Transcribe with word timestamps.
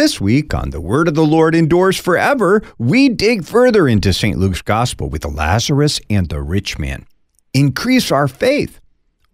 This 0.00 0.18
week 0.18 0.54
on 0.54 0.70
The 0.70 0.80
Word 0.80 1.08
of 1.08 1.14
the 1.14 1.26
Lord 1.26 1.54
Endures 1.54 1.98
Forever, 1.98 2.62
we 2.78 3.10
dig 3.10 3.44
further 3.44 3.86
into 3.86 4.14
St. 4.14 4.38
Luke's 4.38 4.62
Gospel 4.62 5.10
with 5.10 5.20
the 5.20 5.28
Lazarus 5.28 6.00
and 6.08 6.26
the 6.26 6.40
rich 6.40 6.78
man. 6.78 7.04
Increase 7.52 8.10
our 8.10 8.26
faith. 8.26 8.80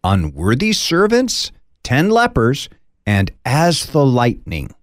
Unworthy 0.03 0.73
servants, 0.73 1.53
ten 1.85 2.11
lepers, 2.11 2.69
and 3.07 3.31
as 3.45 3.87
the 3.87 4.05
lightning. 4.05 4.75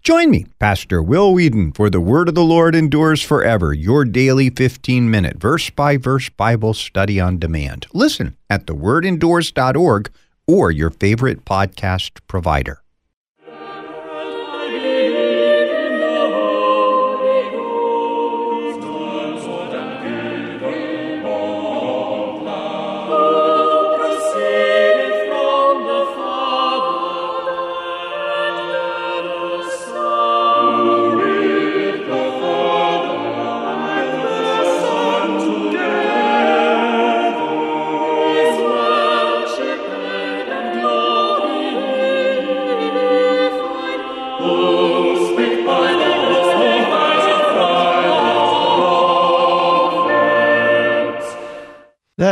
Join 0.00 0.30
me, 0.30 0.46
Pastor 0.60 1.02
Will 1.02 1.34
Weedon, 1.34 1.72
for 1.72 1.90
The 1.90 2.00
Word 2.00 2.28
of 2.28 2.36
the 2.36 2.44
Lord 2.44 2.76
Endures 2.76 3.20
Forever, 3.20 3.74
your 3.74 4.04
daily 4.04 4.48
15 4.48 5.10
minute 5.10 5.38
verse 5.38 5.70
by 5.70 5.96
verse 5.96 6.28
Bible 6.28 6.72
study 6.72 7.18
on 7.18 7.40
demand. 7.40 7.88
Listen 7.92 8.36
at 8.48 8.66
thewordendures.org 8.66 10.08
or 10.46 10.70
your 10.70 10.90
favorite 10.90 11.44
podcast 11.44 12.20
provider. 12.28 12.81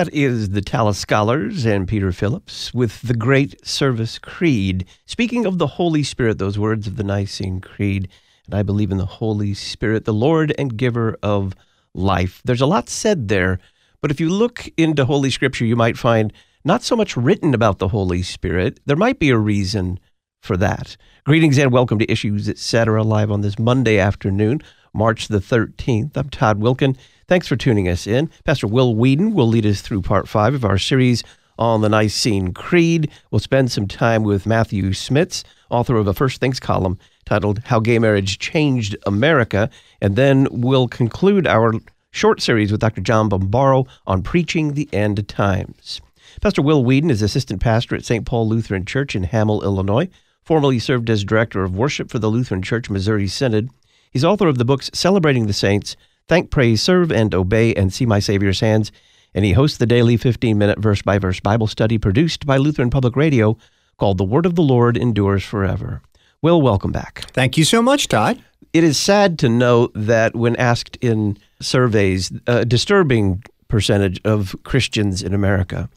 That 0.00 0.14
is 0.14 0.48
the 0.48 0.62
Tallis 0.62 0.96
Scholars 0.98 1.66
and 1.66 1.86
Peter 1.86 2.10
Phillips 2.10 2.72
with 2.72 3.02
the 3.02 3.12
Great 3.12 3.66
Service 3.66 4.18
Creed. 4.18 4.86
Speaking 5.04 5.44
of 5.44 5.58
the 5.58 5.66
Holy 5.66 6.02
Spirit, 6.02 6.38
those 6.38 6.58
words 6.58 6.86
of 6.86 6.96
the 6.96 7.04
Nicene 7.04 7.60
Creed, 7.60 8.08
and 8.46 8.54
I 8.54 8.62
believe 8.62 8.90
in 8.90 8.96
the 8.96 9.04
Holy 9.04 9.52
Spirit, 9.52 10.06
the 10.06 10.14
Lord 10.14 10.54
and 10.58 10.74
giver 10.74 11.18
of 11.22 11.54
life. 11.92 12.40
There's 12.46 12.62
a 12.62 12.66
lot 12.66 12.88
said 12.88 13.28
there, 13.28 13.58
but 14.00 14.10
if 14.10 14.20
you 14.20 14.30
look 14.30 14.70
into 14.78 15.04
Holy 15.04 15.28
Scripture, 15.28 15.66
you 15.66 15.76
might 15.76 15.98
find 15.98 16.32
not 16.64 16.82
so 16.82 16.96
much 16.96 17.14
written 17.14 17.52
about 17.52 17.78
the 17.78 17.88
Holy 17.88 18.22
Spirit. 18.22 18.80
There 18.86 18.96
might 18.96 19.18
be 19.18 19.28
a 19.28 19.36
reason 19.36 20.00
for 20.40 20.56
that. 20.56 20.96
Greetings 21.26 21.58
and 21.58 21.72
welcome 21.72 21.98
to 21.98 22.10
Issues 22.10 22.48
Etc. 22.48 23.02
live 23.02 23.30
on 23.30 23.42
this 23.42 23.58
Monday 23.58 23.98
afternoon, 23.98 24.62
March 24.94 25.28
the 25.28 25.40
13th. 25.40 26.16
I'm 26.16 26.30
Todd 26.30 26.58
Wilken. 26.58 26.96
Thanks 27.30 27.46
for 27.46 27.54
tuning 27.54 27.88
us 27.88 28.08
in. 28.08 28.28
Pastor 28.42 28.66
Will 28.66 28.96
Weedon 28.96 29.34
will 29.34 29.46
lead 29.46 29.64
us 29.64 29.82
through 29.82 30.02
part 30.02 30.26
five 30.26 30.52
of 30.52 30.64
our 30.64 30.78
series 30.78 31.22
on 31.60 31.80
the 31.80 31.88
Nicene 31.88 32.52
Creed. 32.52 33.08
We'll 33.30 33.38
spend 33.38 33.70
some 33.70 33.86
time 33.86 34.24
with 34.24 34.46
Matthew 34.46 34.92
Schmitz, 34.92 35.44
author 35.70 35.94
of 35.94 36.08
a 36.08 36.12
First 36.12 36.40
Things 36.40 36.58
column 36.58 36.98
titled 37.24 37.60
How 37.66 37.78
Gay 37.78 38.00
Marriage 38.00 38.40
Changed 38.40 38.96
America. 39.06 39.70
And 40.00 40.16
then 40.16 40.48
we'll 40.50 40.88
conclude 40.88 41.46
our 41.46 41.72
short 42.10 42.42
series 42.42 42.72
with 42.72 42.80
Dr. 42.80 43.00
John 43.00 43.30
Bombaro 43.30 43.86
on 44.08 44.24
preaching 44.24 44.74
the 44.74 44.88
end 44.92 45.28
times. 45.28 46.00
Pastor 46.40 46.62
Will 46.62 46.84
Weedon 46.84 47.12
is 47.12 47.22
assistant 47.22 47.60
pastor 47.60 47.94
at 47.94 48.04
St. 48.04 48.26
Paul 48.26 48.48
Lutheran 48.48 48.84
Church 48.84 49.14
in 49.14 49.22
Hamel, 49.22 49.62
Illinois. 49.62 50.08
Formerly 50.42 50.80
served 50.80 51.08
as 51.08 51.22
director 51.22 51.62
of 51.62 51.76
worship 51.76 52.10
for 52.10 52.18
the 52.18 52.26
Lutheran 52.26 52.62
Church 52.62 52.90
Missouri 52.90 53.28
Synod. 53.28 53.70
He's 54.10 54.24
author 54.24 54.48
of 54.48 54.58
the 54.58 54.64
books 54.64 54.90
Celebrating 54.92 55.46
the 55.46 55.52
Saints 55.52 55.94
Thank, 56.30 56.52
praise, 56.52 56.80
serve, 56.80 57.10
and 57.10 57.34
obey, 57.34 57.74
and 57.74 57.92
see 57.92 58.06
my 58.06 58.20
Savior's 58.20 58.60
hands. 58.60 58.92
And 59.34 59.44
he 59.44 59.50
hosts 59.50 59.78
the 59.78 59.84
daily 59.84 60.16
15 60.16 60.56
minute 60.56 60.78
verse 60.78 61.02
by 61.02 61.18
verse 61.18 61.40
Bible 61.40 61.66
study 61.66 61.98
produced 61.98 62.46
by 62.46 62.56
Lutheran 62.56 62.88
Public 62.88 63.16
Radio 63.16 63.58
called 63.96 64.16
The 64.16 64.22
Word 64.22 64.46
of 64.46 64.54
the 64.54 64.62
Lord 64.62 64.96
Endures 64.96 65.42
Forever. 65.42 66.02
Will, 66.40 66.62
welcome 66.62 66.92
back. 66.92 67.24
Thank 67.32 67.58
you 67.58 67.64
so 67.64 67.82
much, 67.82 68.06
Todd. 68.06 68.40
It 68.72 68.84
is 68.84 68.96
sad 68.96 69.40
to 69.40 69.48
know 69.48 69.88
that 69.96 70.36
when 70.36 70.54
asked 70.54 70.94
in 71.00 71.36
surveys, 71.60 72.30
a 72.46 72.64
disturbing 72.64 73.42
percentage 73.66 74.20
of 74.24 74.54
Christians 74.62 75.24
in 75.24 75.34
America 75.34 75.90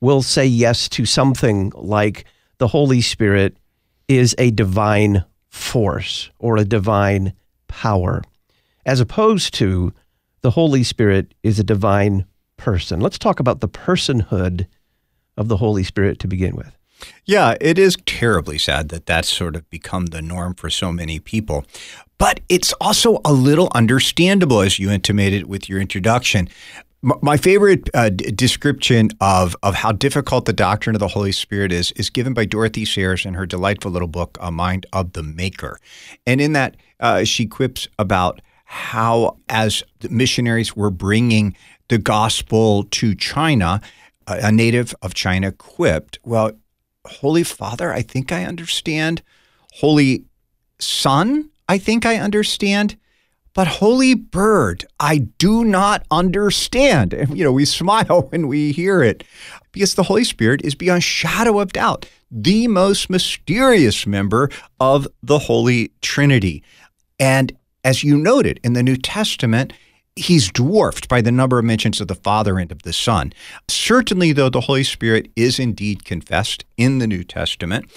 will 0.00 0.22
say 0.22 0.46
yes 0.46 0.88
to 0.88 1.04
something 1.04 1.70
like 1.74 2.24
the 2.56 2.68
Holy 2.68 3.02
Spirit 3.02 3.58
is 4.08 4.34
a 4.38 4.50
divine 4.50 5.26
force 5.50 6.30
or 6.38 6.56
a 6.56 6.64
divine 6.64 7.34
power 7.68 8.22
as 8.86 9.00
opposed 9.00 9.54
to 9.54 9.92
the 10.42 10.50
Holy 10.50 10.82
Spirit 10.82 11.34
is 11.42 11.58
a 11.58 11.64
divine 11.64 12.26
person. 12.56 13.00
Let's 13.00 13.18
talk 13.18 13.40
about 13.40 13.60
the 13.60 13.68
personhood 13.68 14.66
of 15.36 15.48
the 15.48 15.56
Holy 15.56 15.84
Spirit 15.84 16.18
to 16.20 16.28
begin 16.28 16.54
with. 16.54 16.76
Yeah, 17.24 17.56
it 17.60 17.78
is 17.78 17.96
terribly 18.06 18.58
sad 18.58 18.88
that 18.90 19.06
that's 19.06 19.28
sort 19.28 19.56
of 19.56 19.68
become 19.70 20.06
the 20.06 20.22
norm 20.22 20.54
for 20.54 20.70
so 20.70 20.92
many 20.92 21.18
people. 21.18 21.64
But 22.18 22.40
it's 22.48 22.72
also 22.80 23.20
a 23.24 23.32
little 23.32 23.70
understandable, 23.74 24.60
as 24.60 24.78
you 24.78 24.90
intimated 24.90 25.46
with 25.46 25.68
your 25.68 25.80
introduction. 25.80 26.48
My 27.02 27.36
favorite 27.36 27.90
uh, 27.92 28.08
description 28.08 29.10
of, 29.20 29.54
of 29.62 29.74
how 29.74 29.92
difficult 29.92 30.46
the 30.46 30.54
doctrine 30.54 30.96
of 30.96 31.00
the 31.00 31.08
Holy 31.08 31.32
Spirit 31.32 31.70
is 31.70 31.92
is 31.92 32.08
given 32.08 32.32
by 32.32 32.46
Dorothy 32.46 32.86
Sayers 32.86 33.26
in 33.26 33.34
her 33.34 33.44
delightful 33.44 33.90
little 33.90 34.08
book, 34.08 34.38
A 34.40 34.50
Mind 34.50 34.86
of 34.92 35.12
the 35.12 35.22
Maker. 35.22 35.78
And 36.26 36.40
in 36.40 36.54
that, 36.54 36.76
uh, 37.00 37.24
she 37.24 37.46
quips 37.46 37.88
about 37.98 38.40
how, 38.64 39.38
as 39.48 39.82
missionaries 40.08 40.74
were 40.74 40.90
bringing 40.90 41.56
the 41.88 41.98
gospel 41.98 42.84
to 42.84 43.14
China, 43.14 43.80
a 44.26 44.50
native 44.50 44.94
of 45.02 45.14
China 45.14 45.52
quipped, 45.52 46.18
Well, 46.24 46.52
Holy 47.06 47.42
Father, 47.42 47.92
I 47.92 48.02
think 48.02 48.32
I 48.32 48.44
understand. 48.44 49.22
Holy 49.74 50.24
Son, 50.78 51.50
I 51.68 51.78
think 51.78 52.06
I 52.06 52.16
understand. 52.16 52.96
But 53.54 53.68
Holy 53.68 54.14
Bird, 54.14 54.84
I 54.98 55.18
do 55.38 55.64
not 55.64 56.04
understand. 56.10 57.14
And, 57.14 57.36
you 57.38 57.44
know, 57.44 57.52
we 57.52 57.64
smile 57.64 58.22
when 58.30 58.48
we 58.48 58.72
hear 58.72 59.02
it 59.02 59.24
because 59.72 59.94
the 59.94 60.02
Holy 60.04 60.24
Spirit 60.24 60.62
is 60.64 60.74
beyond 60.74 61.04
shadow 61.04 61.60
of 61.60 61.72
doubt 61.72 62.06
the 62.30 62.66
most 62.66 63.08
mysterious 63.08 64.06
member 64.06 64.50
of 64.80 65.06
the 65.22 65.38
Holy 65.38 65.92
Trinity. 66.02 66.64
And 67.20 67.56
as 67.84 68.02
you 68.02 68.16
noted 68.16 68.58
in 68.64 68.72
the 68.72 68.82
New 68.82 68.96
Testament, 68.96 69.72
he's 70.16 70.50
dwarfed 70.50 71.08
by 71.08 71.20
the 71.20 71.32
number 71.32 71.58
of 71.58 71.64
mentions 71.64 72.00
of 72.00 72.08
the 72.08 72.14
Father 72.14 72.58
and 72.58 72.72
of 72.72 72.82
the 72.82 72.92
Son. 72.92 73.32
Certainly, 73.68 74.32
though, 74.32 74.48
the 74.48 74.62
Holy 74.62 74.84
Spirit 74.84 75.30
is 75.36 75.58
indeed 75.58 76.04
confessed 76.04 76.64
in 76.76 76.98
the 76.98 77.06
New 77.06 77.24
Testament. 77.24 77.90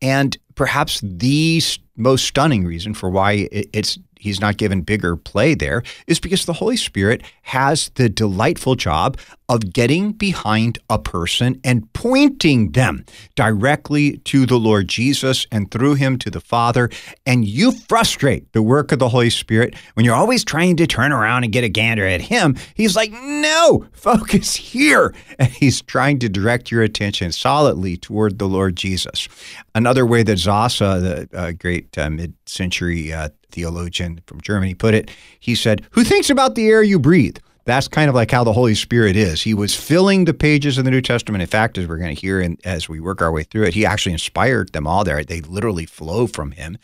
And 0.00 0.36
perhaps 0.54 1.00
the 1.02 1.62
most 1.96 2.26
stunning 2.26 2.64
reason 2.64 2.94
for 2.94 3.10
why 3.10 3.48
it's 3.50 3.98
he's 4.22 4.40
not 4.40 4.56
given 4.56 4.82
bigger 4.82 5.16
play 5.16 5.52
there 5.52 5.82
is 6.06 6.20
because 6.20 6.44
the 6.44 6.52
Holy 6.52 6.76
Spirit 6.76 7.22
has 7.42 7.90
the 7.96 8.08
delightful 8.08 8.76
job 8.76 9.18
of 9.48 9.72
getting 9.72 10.12
behind 10.12 10.78
a 10.88 10.98
person 10.98 11.60
and 11.64 11.92
pointing 11.92 12.70
them 12.70 13.04
directly 13.34 14.16
to 14.18 14.46
the 14.46 14.56
Lord 14.56 14.88
Jesus 14.88 15.46
and 15.50 15.70
through 15.70 15.94
him 15.94 16.18
to 16.18 16.30
the 16.30 16.40
Father. 16.40 16.88
And 17.26 17.44
you 17.44 17.72
frustrate 17.72 18.50
the 18.52 18.62
work 18.62 18.92
of 18.92 19.00
the 19.00 19.08
Holy 19.08 19.28
Spirit 19.28 19.74
when 19.94 20.06
you're 20.06 20.14
always 20.14 20.44
trying 20.44 20.76
to 20.76 20.86
turn 20.86 21.12
around 21.12 21.42
and 21.44 21.52
get 21.52 21.64
a 21.64 21.68
gander 21.68 22.06
at 22.06 22.22
him. 22.22 22.56
He's 22.74 22.96
like, 22.96 23.12
no, 23.12 23.86
focus 23.92 24.54
here. 24.54 25.14
And 25.38 25.50
he's 25.50 25.82
trying 25.82 26.20
to 26.20 26.28
direct 26.28 26.70
your 26.70 26.82
attention 26.82 27.32
solidly 27.32 27.96
toward 27.96 28.38
the 28.38 28.48
Lord 28.48 28.76
Jesus. 28.76 29.28
Another 29.74 30.06
way 30.06 30.22
that 30.22 30.38
Sasse, 30.46 30.78
the 30.78 31.28
uh, 31.38 31.52
great 31.52 31.96
uh, 31.98 32.10
mid 32.10 32.34
century 32.46 33.12
uh, 33.12 33.28
theologian 33.50 34.20
from 34.26 34.40
Germany, 34.40 34.74
put 34.74 34.94
it. 34.94 35.10
He 35.40 35.54
said, 35.54 35.86
Who 35.92 36.04
thinks 36.04 36.30
about 36.30 36.54
the 36.54 36.68
air 36.68 36.82
you 36.82 36.98
breathe? 36.98 37.38
That's 37.64 37.86
kind 37.86 38.08
of 38.08 38.14
like 38.14 38.30
how 38.30 38.42
the 38.42 38.52
Holy 38.52 38.74
Spirit 38.74 39.14
is. 39.14 39.42
He 39.42 39.54
was 39.54 39.76
filling 39.76 40.24
the 40.24 40.34
pages 40.34 40.78
of 40.78 40.84
the 40.84 40.90
New 40.90 41.00
Testament. 41.00 41.42
In 41.42 41.48
fact, 41.48 41.78
as 41.78 41.86
we're 41.86 41.98
going 41.98 42.14
to 42.14 42.20
hear 42.20 42.40
in, 42.40 42.58
as 42.64 42.88
we 42.88 42.98
work 42.98 43.22
our 43.22 43.30
way 43.30 43.44
through 43.44 43.64
it, 43.64 43.74
he 43.74 43.86
actually 43.86 44.12
inspired 44.12 44.72
them 44.72 44.86
all 44.86 45.04
there. 45.04 45.22
They 45.22 45.42
literally 45.42 45.86
flow 45.86 46.26
from 46.26 46.52
him, 46.52 46.76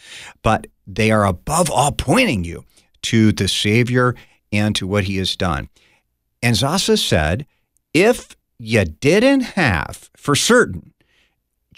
but 0.43 0.69
they 0.87 1.11
are 1.11 1.27
above 1.27 1.69
all 1.69 1.91
pointing 1.91 2.45
you 2.45 2.65
to 3.03 3.33
the 3.33 3.49
Savior 3.49 4.15
and 4.53 4.75
to 4.77 4.87
what 4.87 5.05
he 5.05 5.17
has 5.17 5.35
done. 5.35 5.69
And 6.43 6.55
Sasse 6.55 6.99
said, 6.99 7.47
if 7.93 8.37
you 8.59 8.85
didn't 8.85 9.41
have 9.41 10.11
for 10.17 10.37
certain 10.37 10.93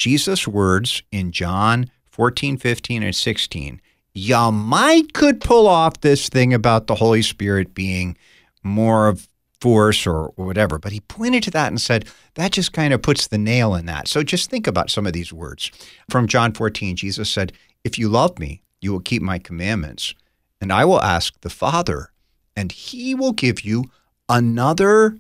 Jesus' 0.01 0.49
words 0.49 1.03
in 1.13 1.31
John 1.31 1.91
14, 2.07 2.57
15, 2.57 3.03
and 3.03 3.15
16, 3.15 3.81
you 4.15 4.51
might 4.51 5.13
could 5.13 5.43
pull 5.43 5.69
off 5.69 6.01
this 6.01 6.31
thing 6.31 6.55
about 6.55 6.87
the 6.87 6.95
Holy 6.95 7.21
Spirit 7.21 7.75
being 7.75 8.17
more 8.63 9.09
of 9.09 9.29
force 9.61 10.07
or, 10.07 10.33
or 10.37 10.47
whatever. 10.47 10.79
But 10.79 10.93
he 10.93 11.01
pointed 11.01 11.43
to 11.45 11.51
that 11.51 11.69
and 11.69 11.79
said, 11.79 12.07
that 12.35 12.53
just 12.53 12.73
kind 12.73 12.95
of 12.95 13.03
puts 13.03 13.27
the 13.27 13.37
nail 13.37 13.75
in 13.75 13.85
that. 13.87 14.09
So 14.09 14.23
just 14.23 14.49
think 14.49 14.67
about 14.67 14.91
some 14.91 15.07
of 15.07 15.13
these 15.13 15.35
words. 15.35 15.71
From 16.09 16.27
John 16.27 16.55
14, 16.55 16.97
Jesus 16.97 17.29
said, 17.29 17.53
If 17.85 17.99
you 17.99 18.09
love 18.09 18.39
me, 18.39 18.63
you 18.81 18.93
will 18.93 19.01
keep 19.01 19.21
my 19.21 19.39
commandments. 19.39 20.15
And 20.63 20.73
I 20.73 20.87
will 20.87 21.03
ask 21.03 21.39
the 21.43 21.51
Father, 21.51 22.11
and 22.57 22.73
he 22.73 23.15
will 23.15 23.33
give 23.33 23.67
you 23.67 23.85
another 24.31 25.19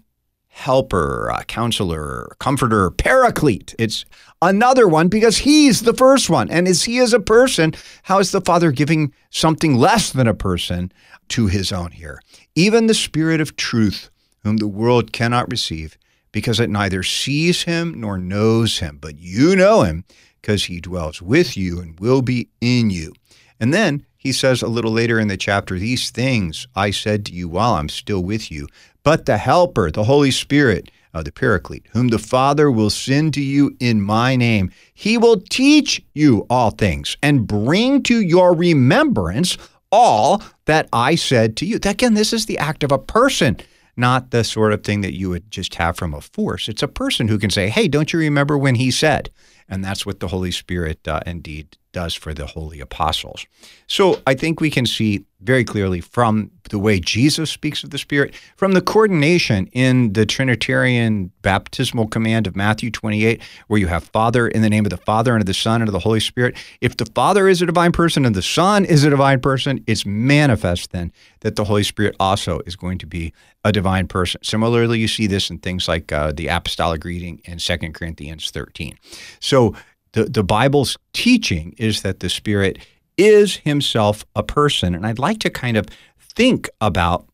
helper, 0.50 1.32
counselor, 1.46 2.36
comforter, 2.38 2.90
paraclete. 2.90 3.74
It's 3.78 4.04
another 4.42 4.86
one 4.86 5.08
because 5.08 5.38
he's 5.38 5.82
the 5.82 5.94
first 5.94 6.28
one. 6.28 6.50
And 6.50 6.68
as 6.68 6.82
he 6.82 6.98
is 6.98 7.14
a 7.14 7.20
person, 7.20 7.72
how 8.02 8.18
is 8.18 8.32
the 8.32 8.42
Father 8.42 8.70
giving 8.70 9.14
something 9.30 9.76
less 9.76 10.12
than 10.12 10.26
a 10.26 10.34
person 10.34 10.92
to 11.28 11.46
his 11.46 11.72
own 11.72 11.92
here? 11.92 12.20
Even 12.54 12.86
the 12.86 12.94
Spirit 12.94 13.40
of 13.40 13.56
truth, 13.56 14.10
whom 14.42 14.58
the 14.58 14.68
world 14.68 15.12
cannot 15.12 15.50
receive, 15.50 15.96
because 16.32 16.60
it 16.60 16.68
neither 16.68 17.02
sees 17.02 17.62
him 17.62 17.98
nor 17.98 18.18
knows 18.18 18.78
him, 18.80 18.98
but 19.00 19.18
you 19.18 19.56
know 19.56 19.82
him 19.82 20.04
because 20.42 20.64
he 20.64 20.80
dwells 20.80 21.22
with 21.22 21.56
you 21.56 21.80
and 21.80 21.98
will 22.00 22.22
be 22.22 22.48
in 22.60 22.90
you. 22.90 23.12
And 23.58 23.74
then 23.74 24.06
he 24.16 24.32
says 24.32 24.62
a 24.62 24.68
little 24.68 24.92
later 24.92 25.18
in 25.18 25.28
the 25.28 25.36
chapter, 25.36 25.78
These 25.78 26.10
things 26.10 26.66
I 26.74 26.90
said 26.90 27.24
to 27.26 27.32
you 27.32 27.48
while 27.48 27.74
I'm 27.74 27.88
still 27.88 28.22
with 28.22 28.50
you, 28.50 28.68
but 29.02 29.26
the 29.26 29.38
Helper, 29.38 29.90
the 29.90 30.04
Holy 30.04 30.30
Spirit, 30.30 30.90
uh, 31.14 31.22
the 31.22 31.32
Paraclete, 31.32 31.86
whom 31.92 32.08
the 32.08 32.18
Father 32.18 32.70
will 32.70 32.90
send 32.90 33.34
to 33.34 33.40
you 33.40 33.76
in 33.80 34.00
my 34.00 34.36
name, 34.36 34.70
he 34.94 35.18
will 35.18 35.40
teach 35.50 36.02
you 36.14 36.46
all 36.48 36.70
things 36.70 37.16
and 37.22 37.46
bring 37.46 38.02
to 38.04 38.20
your 38.20 38.54
remembrance 38.54 39.58
all 39.90 40.42
that 40.66 40.88
I 40.92 41.16
said 41.16 41.56
to 41.58 41.66
you. 41.66 41.78
Again, 41.84 42.14
this 42.14 42.32
is 42.32 42.46
the 42.46 42.58
act 42.58 42.84
of 42.84 42.92
a 42.92 42.98
person 42.98 43.56
not 43.96 44.30
the 44.30 44.42
sort 44.42 44.72
of 44.72 44.82
thing 44.82 45.02
that 45.02 45.16
you 45.16 45.28
would 45.28 45.50
just 45.50 45.74
have 45.74 45.96
from 45.96 46.14
a 46.14 46.20
force. 46.20 46.68
It's 46.68 46.82
a 46.82 46.88
person 46.88 47.28
who 47.28 47.38
can 47.38 47.50
say, 47.50 47.68
Hey, 47.68 47.86
don't 47.86 48.12
you 48.12 48.18
remember 48.18 48.56
when 48.56 48.76
he 48.76 48.90
said? 48.90 49.30
And 49.68 49.84
that's 49.84 50.06
what 50.06 50.20
the 50.20 50.28
Holy 50.28 50.50
Spirit 50.50 51.06
uh, 51.06 51.20
indeed 51.26 51.76
does 51.92 52.14
for 52.14 52.32
the 52.32 52.46
holy 52.46 52.80
apostles. 52.80 53.46
So 53.86 54.20
I 54.26 54.34
think 54.34 54.60
we 54.60 54.70
can 54.70 54.86
see 54.86 55.24
very 55.40 55.64
clearly 55.64 56.00
from 56.00 56.50
the 56.68 56.78
way 56.78 57.00
Jesus 57.00 57.50
speaks 57.50 57.82
of 57.82 57.90
the 57.90 57.98
Spirit, 57.98 58.34
from 58.56 58.72
the 58.72 58.80
coordination 58.80 59.66
in 59.68 60.12
the 60.12 60.26
Trinitarian 60.26 61.32
baptismal 61.42 62.08
command 62.08 62.46
of 62.46 62.54
Matthew 62.54 62.90
28, 62.90 63.40
where 63.66 63.80
you 63.80 63.86
have 63.86 64.04
Father 64.04 64.46
in 64.46 64.62
the 64.62 64.68
name 64.68 64.84
of 64.84 64.90
the 64.90 64.96
Father 64.96 65.32
and 65.32 65.42
of 65.42 65.46
the 65.46 65.54
Son 65.54 65.80
and 65.80 65.88
of 65.88 65.92
the 65.92 66.00
Holy 66.00 66.20
Spirit. 66.20 66.56
If 66.80 66.96
the 66.96 67.06
Father 67.06 67.48
is 67.48 67.62
a 67.62 67.66
divine 67.66 67.92
person 67.92 68.24
and 68.24 68.34
the 68.34 68.42
Son 68.42 68.84
is 68.84 69.02
a 69.02 69.10
divine 69.10 69.40
person, 69.40 69.82
it's 69.86 70.04
manifest 70.04 70.92
then 70.92 71.12
that 71.40 71.56
the 71.56 71.64
Holy 71.64 71.82
Spirit 71.82 72.14
also 72.20 72.60
is 72.66 72.76
going 72.76 72.98
to 72.98 73.06
be 73.06 73.32
a 73.64 73.72
divine 73.72 74.06
person. 74.06 74.40
Similarly, 74.42 74.98
you 74.98 75.08
see 75.08 75.26
this 75.26 75.50
in 75.50 75.58
things 75.58 75.88
like 75.88 76.12
uh, 76.12 76.32
the 76.32 76.48
apostolic 76.48 77.00
greeting 77.00 77.40
in 77.44 77.58
2 77.58 77.76
Corinthians 77.92 78.50
13. 78.50 78.98
So 79.40 79.74
the, 80.12 80.24
the 80.24 80.42
Bible's 80.42 80.96
teaching 81.12 81.74
is 81.78 82.02
that 82.02 82.20
the 82.20 82.28
Spirit 82.28 82.78
is 83.16 83.56
himself 83.56 84.24
a 84.34 84.42
person. 84.42 84.94
And 84.94 85.06
I'd 85.06 85.18
like 85.18 85.38
to 85.40 85.50
kind 85.50 85.76
of 85.76 85.86
think 86.18 86.68
about 86.80 87.26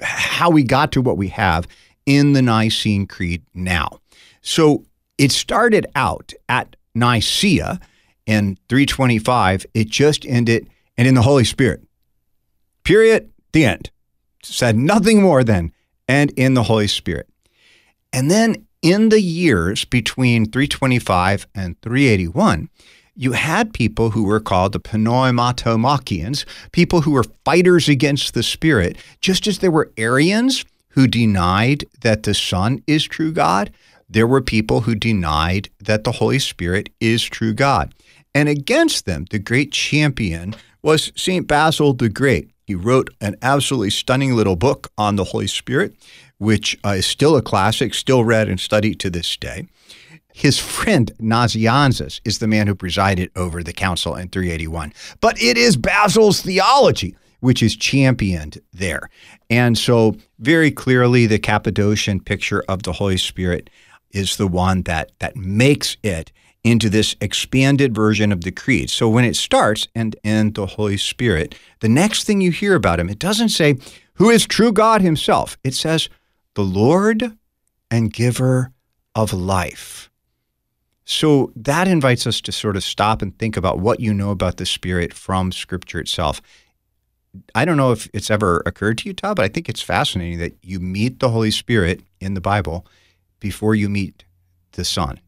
how 0.00 0.50
we 0.50 0.62
got 0.62 0.92
to 0.92 1.00
what 1.00 1.16
we 1.16 1.28
have 1.28 1.66
in 2.06 2.32
the 2.32 2.42
Nicene 2.42 3.06
Creed 3.06 3.42
now. 3.54 4.00
So 4.40 4.84
it 5.16 5.32
started 5.32 5.86
out 5.94 6.32
at 6.48 6.76
Nicaea 6.94 7.80
in 8.26 8.56
325. 8.68 9.66
It 9.74 9.88
just 9.88 10.24
ended, 10.26 10.68
and 10.96 11.08
in 11.08 11.14
the 11.14 11.22
Holy 11.22 11.44
Spirit. 11.44 11.82
Period. 12.84 13.30
The 13.52 13.64
end. 13.64 13.90
Said 14.42 14.76
nothing 14.76 15.20
more 15.22 15.42
than, 15.42 15.72
and 16.06 16.30
in 16.32 16.54
the 16.54 16.62
Holy 16.62 16.86
Spirit. 16.86 17.28
And 18.12 18.30
then 18.30 18.67
in 18.82 19.08
the 19.08 19.20
years 19.20 19.84
between 19.84 20.44
325 20.44 21.46
and 21.54 21.80
381, 21.82 22.68
you 23.14 23.32
had 23.32 23.74
people 23.74 24.10
who 24.10 24.24
were 24.24 24.40
called 24.40 24.72
the 24.72 24.80
Pneumatomachians, 24.80 26.44
people 26.70 27.00
who 27.00 27.10
were 27.10 27.24
fighters 27.44 27.88
against 27.88 28.34
the 28.34 28.42
Spirit, 28.44 28.96
just 29.20 29.46
as 29.46 29.58
there 29.58 29.72
were 29.72 29.90
Arians 29.96 30.64
who 30.90 31.08
denied 31.08 31.84
that 32.00 32.22
the 32.22 32.34
Son 32.34 32.82
is 32.86 33.04
true 33.04 33.32
God, 33.32 33.72
there 34.08 34.26
were 34.26 34.40
people 34.40 34.82
who 34.82 34.94
denied 34.94 35.68
that 35.80 36.04
the 36.04 36.12
Holy 36.12 36.38
Spirit 36.38 36.90
is 37.00 37.24
true 37.24 37.52
God. 37.52 37.92
And 38.34 38.48
against 38.48 39.04
them, 39.04 39.26
the 39.30 39.38
great 39.38 39.72
champion 39.72 40.54
was 40.82 41.12
St. 41.16 41.46
Basil 41.46 41.92
the 41.94 42.08
Great. 42.08 42.50
He 42.66 42.74
wrote 42.74 43.10
an 43.20 43.36
absolutely 43.42 43.90
stunning 43.90 44.34
little 44.34 44.56
book 44.56 44.92
on 44.96 45.16
the 45.16 45.24
Holy 45.24 45.46
Spirit 45.46 45.94
which 46.38 46.78
uh, 46.84 46.90
is 46.90 47.06
still 47.06 47.36
a 47.36 47.42
classic, 47.42 47.94
still 47.94 48.24
read 48.24 48.48
and 48.48 48.58
studied 48.60 48.98
to 49.00 49.10
this 49.10 49.36
day. 49.36 49.66
His 50.32 50.58
friend 50.58 51.10
Nazianzus 51.20 52.20
is 52.24 52.38
the 52.38 52.46
man 52.46 52.66
who 52.68 52.74
presided 52.74 53.30
over 53.34 53.62
the 53.62 53.72
council 53.72 54.14
in 54.14 54.28
381. 54.28 54.92
But 55.20 55.40
it 55.42 55.58
is 55.58 55.76
Basil's 55.76 56.40
theology 56.40 57.16
which 57.40 57.62
is 57.62 57.76
championed 57.76 58.60
there. 58.72 59.08
And 59.50 59.78
so, 59.78 60.16
very 60.38 60.70
clearly, 60.70 61.26
the 61.26 61.38
Cappadocian 61.38 62.20
picture 62.20 62.64
of 62.68 62.82
the 62.82 62.92
Holy 62.92 63.16
Spirit 63.16 63.70
is 64.10 64.36
the 64.36 64.48
one 64.48 64.82
that, 64.82 65.12
that 65.20 65.36
makes 65.36 65.96
it 66.02 66.32
into 66.64 66.90
this 66.90 67.14
expanded 67.20 67.94
version 67.94 68.32
of 68.32 68.42
the 68.42 68.50
creed. 68.50 68.90
So, 68.90 69.08
when 69.08 69.24
it 69.24 69.36
starts 69.36 69.88
and 69.94 70.16
in 70.22 70.52
the 70.52 70.66
Holy 70.66 70.96
Spirit, 70.96 71.54
the 71.80 71.88
next 71.88 72.24
thing 72.24 72.40
you 72.40 72.50
hear 72.50 72.74
about 72.74 73.00
him, 73.00 73.08
it 73.08 73.18
doesn't 73.18 73.50
say 73.50 73.76
who 74.14 74.30
is 74.30 74.46
true 74.46 74.72
God 74.72 75.00
himself, 75.00 75.56
it 75.62 75.74
says 75.74 76.08
the 76.58 76.64
Lord 76.64 77.38
and 77.88 78.12
giver 78.12 78.72
of 79.14 79.32
life. 79.32 80.10
So 81.04 81.52
that 81.54 81.86
invites 81.86 82.26
us 82.26 82.40
to 82.40 82.50
sort 82.50 82.74
of 82.74 82.82
stop 82.82 83.22
and 83.22 83.38
think 83.38 83.56
about 83.56 83.78
what 83.78 84.00
you 84.00 84.12
know 84.12 84.32
about 84.32 84.56
the 84.56 84.66
Spirit 84.66 85.14
from 85.14 85.52
Scripture 85.52 86.00
itself. 86.00 86.42
I 87.54 87.64
don't 87.64 87.76
know 87.76 87.92
if 87.92 88.10
it's 88.12 88.28
ever 88.28 88.60
occurred 88.66 88.98
to 88.98 89.08
you, 89.08 89.12
Todd, 89.12 89.36
but 89.36 89.44
I 89.44 89.48
think 89.48 89.68
it's 89.68 89.82
fascinating 89.82 90.40
that 90.40 90.56
you 90.60 90.80
meet 90.80 91.20
the 91.20 91.28
Holy 91.28 91.52
Spirit 91.52 92.00
in 92.20 92.34
the 92.34 92.40
Bible 92.40 92.84
before 93.38 93.76
you 93.76 93.88
meet 93.88 94.24
the 94.72 94.84
Son. 94.84 95.20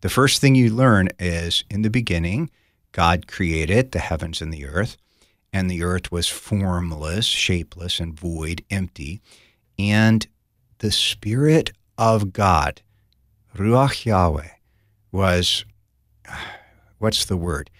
The 0.00 0.10
first 0.10 0.40
thing 0.40 0.54
you 0.54 0.72
learn 0.72 1.08
is 1.18 1.64
in 1.70 1.82
the 1.82 1.90
beginning, 1.90 2.52
God 2.92 3.26
created 3.26 3.90
the 3.90 3.98
heavens 3.98 4.40
and 4.40 4.54
the 4.54 4.66
earth, 4.66 4.96
and 5.52 5.68
the 5.68 5.82
earth 5.82 6.12
was 6.12 6.28
formless, 6.28 7.26
shapeless, 7.26 7.98
and 7.98 8.14
void, 8.14 8.62
empty. 8.70 9.20
And 9.76 10.24
the 10.82 10.90
Spirit 10.90 11.70
of 11.96 12.32
God, 12.32 12.82
Ruach 13.56 14.04
Yahweh, 14.04 14.48
was 15.12 15.64
what's 16.98 17.24
the 17.24 17.36
word? 17.36 17.70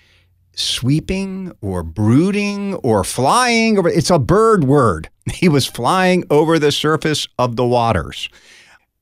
Sweeping 0.54 1.52
or 1.60 1.82
brooding 1.82 2.74
or 2.76 3.02
flying 3.04 3.76
over. 3.76 3.88
It's 3.88 4.10
a 4.10 4.18
bird 4.18 4.64
word. 4.64 5.10
He 5.32 5.48
was 5.48 5.66
flying 5.66 6.24
over 6.30 6.58
the 6.58 6.72
surface 6.72 7.28
of 7.38 7.54
the 7.56 7.66
waters. 7.66 8.28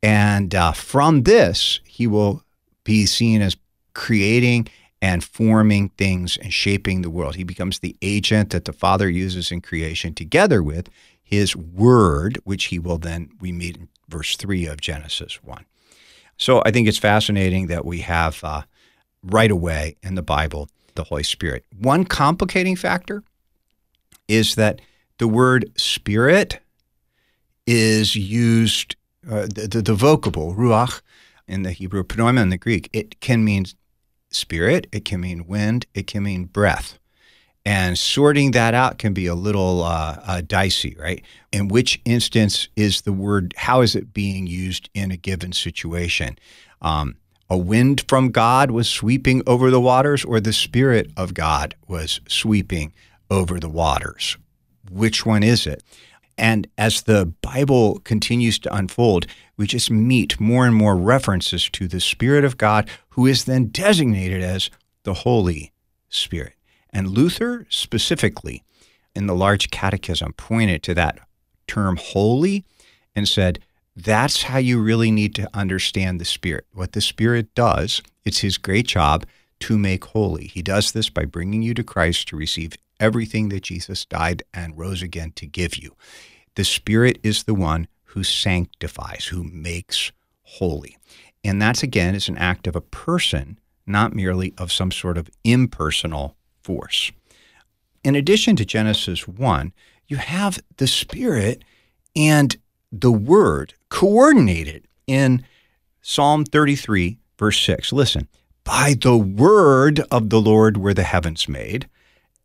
And 0.03 0.55
uh, 0.55 0.73
from 0.73 1.23
this, 1.23 1.81
he 1.85 2.07
will 2.07 2.43
be 2.85 3.07
seen 3.07 3.41
as 3.41 3.57
creating 3.95 4.69
and 5.03 5.25
forming 5.25 5.89
things 5.91 6.37
and 6.37 6.53
shaping 6.53 7.01
the 7.03 7.11
world. 7.11 7.37
He 7.37 7.45
becomes 7.45 7.79
the 7.79 7.97
agent 8.03 8.51
that 8.51 8.67
the 8.67 8.73
Father 8.73 9.09
uses 9.09 9.51
in 9.51 9.63
creation 9.63 10.15
together 10.15 10.63
with 10.63 10.91
his 11.31 11.55
word, 11.55 12.39
which 12.45 12.67
he 12.67 12.79
will 12.79 12.99
then, 12.99 13.31
we 13.41 13.53
meet 13.53 13.77
in 13.77 13.89
verse 14.09 14.37
3 14.37 14.67
of 14.67 14.81
Genesis 14.81 15.43
1. 15.45 15.65
So 16.37 16.63
I 16.65 16.71
think 16.71 16.89
it's 16.89 16.99
fascinating 16.99 17.69
that 17.69 17.85
we 17.85 18.01
have 18.01 18.43
uh, 18.43 18.63
right 19.23 19.51
away 19.51 19.97
in 20.03 20.15
the 20.15 20.23
Bible 20.23 20.69
the 20.95 21.05
Holy 21.05 21.23
Spirit. 21.23 21.65
One 21.79 22.05
complicating 22.05 22.77
factor 22.77 23.23
is 24.27 24.57
that 24.57 24.81
the 25.19 25.29
word 25.29 25.71
spirit 25.77 26.61
is 27.67 28.17
used, 28.17 28.97
uh, 29.31 29.43
the, 29.43 29.69
the, 29.71 29.83
the, 29.83 29.95
vocable, 29.95 30.55
ruach, 30.55 31.03
in 31.47 31.63
the 31.63 31.73
Hebrew, 31.73 32.05
pneuma 32.05 32.41
in 32.41 32.51
the 32.51 32.57
Greek, 32.57 32.89
it 32.93 33.21
can 33.21 33.45
mean 33.45 33.67
spirit, 34.31 34.87
it 34.93 35.05
can 35.05 35.21
mean 35.21 35.47
wind, 35.47 35.87
it 35.95 36.07
can 36.07 36.23
mean 36.23 36.45
breath. 36.45 37.00
And 37.65 37.99
sorting 37.99 38.53
that 38.53 38.73
out 38.73 38.99
can 38.99 39.13
be 39.13 39.27
a 39.27 39.35
little 39.35 39.83
uh, 39.83 40.19
uh, 40.25 40.41
dicey, 40.41 40.97
right? 40.99 41.23
In 41.53 41.69
which 41.69 42.01
instance 42.05 42.69
is 42.75 43.03
the 43.03 43.13
word, 43.13 43.53
how 43.57 43.83
is 43.83 43.95
it 43.95 44.15
being 44.15 44.47
used 44.47 44.89
in 44.95 45.11
a 45.11 45.17
given 45.17 45.53
situation? 45.53 46.39
Um, 46.81 47.17
a 47.51 47.59
wind 47.59 48.05
from 48.09 48.31
God 48.31 48.71
was 48.71 48.89
sweeping 48.89 49.43
over 49.47 49.71
the 49.71 49.81
waters, 49.81 50.25
or 50.25 50.41
the 50.41 50.53
Spirit 50.53 51.11
of 51.17 51.35
God 51.35 51.75
was 51.87 52.21
sweeping 52.29 52.93
over 53.29 53.59
the 53.59 53.69
waters? 53.69 54.39
Which 54.91 55.27
one 55.27 55.43
is 55.43 55.67
it? 55.67 55.83
And 56.39 56.69
as 56.79 57.03
the 57.03 57.27
Bible 57.43 57.99
continues 57.99 58.59
to 58.61 58.75
unfold, 58.75 59.27
we 59.59 59.67
just 59.67 59.91
meet 59.91 60.41
more 60.41 60.65
and 60.65 60.75
more 60.75 60.97
references 60.97 61.69
to 61.71 61.87
the 61.87 62.01
Spirit 62.01 62.45
of 62.45 62.57
God, 62.57 62.89
who 63.11 63.27
is 63.27 63.45
then 63.45 63.67
designated 63.67 64.43
as 64.43 64.71
the 65.03 65.13
Holy 65.13 65.73
Spirit. 66.09 66.55
And 66.93 67.09
Luther 67.09 67.67
specifically 67.69 68.63
in 69.15 69.27
the 69.27 69.35
large 69.35 69.71
catechism 69.71 70.33
pointed 70.35 70.83
to 70.85 70.95
that 70.95 71.19
term 71.67 71.97
holy 71.97 72.65
and 73.15 73.29
said, 73.29 73.61
that's 73.97 74.45
how 74.45 74.59
you 74.59 74.81
really 74.81 75.11
need 75.11 75.35
to 75.35 75.51
understand 75.53 76.21
the 76.21 76.25
Spirit. 76.25 76.67
What 76.73 76.93
the 76.93 77.01
Spirit 77.01 77.55
does, 77.55 78.03
it's 78.25 78.39
his 78.39 78.57
great 78.57 78.87
job 78.87 79.27
to 79.61 79.77
make 79.77 80.05
holy. 80.07 80.47
He 80.47 80.63
does 80.63 80.93
this 80.93 81.11
by 81.11 81.25
bringing 81.25 81.63
you 81.63 81.75
to 81.75 81.85
Christ 81.85 82.29
to 82.29 82.37
receive 82.37 82.75
everything 82.99 83.49
that 83.51 83.65
Jesus 83.65 84.05
died 84.05 84.43
and 84.55 84.79
rose 84.79 85.03
again 85.03 85.33
to 85.37 85.47
give 85.47 85.77
you. 85.77 85.97
The 86.55 86.65
Spirit 86.65 87.19
is 87.23 87.45
the 87.45 87.55
one 87.55 87.89
who 88.05 88.25
sanctifies, 88.25 89.27
who 89.27 89.45
makes 89.45 90.13
holy. 90.43 90.97
And 91.45 91.61
that's 91.61 91.83
again 91.83 92.15
is 92.15 92.29
an 92.29 92.39
act 92.39 92.67
of 92.67 92.77
a 92.77 92.81
person, 92.81 93.59
not 93.87 94.15
merely 94.15 94.55
of 94.59 94.73
some 94.73 94.91
sort 94.91 95.19
of 95.19 95.31
impersonal 95.45 96.37
force. 96.71 97.11
In 98.05 98.15
addition 98.15 98.55
to 98.55 98.65
Genesis 98.65 99.27
1, 99.27 99.73
you 100.07 100.19
have 100.19 100.61
the 100.77 100.87
Spirit 100.87 101.65
and 102.15 102.57
the 102.93 103.11
Word 103.11 103.75
coordinated 103.89 104.87
in 105.09 105.45
Psalm 106.01 106.45
33, 106.45 107.19
verse 107.37 107.61
6. 107.61 107.93
Listen, 107.93 108.29
by 108.63 108.95
the 109.01 109.17
word 109.17 110.01
of 110.13 110.31
the 110.31 110.41
Lord 110.41 110.77
were 110.77 110.95
the 110.95 111.03
heavens 111.03 111.49
made, 111.49 111.89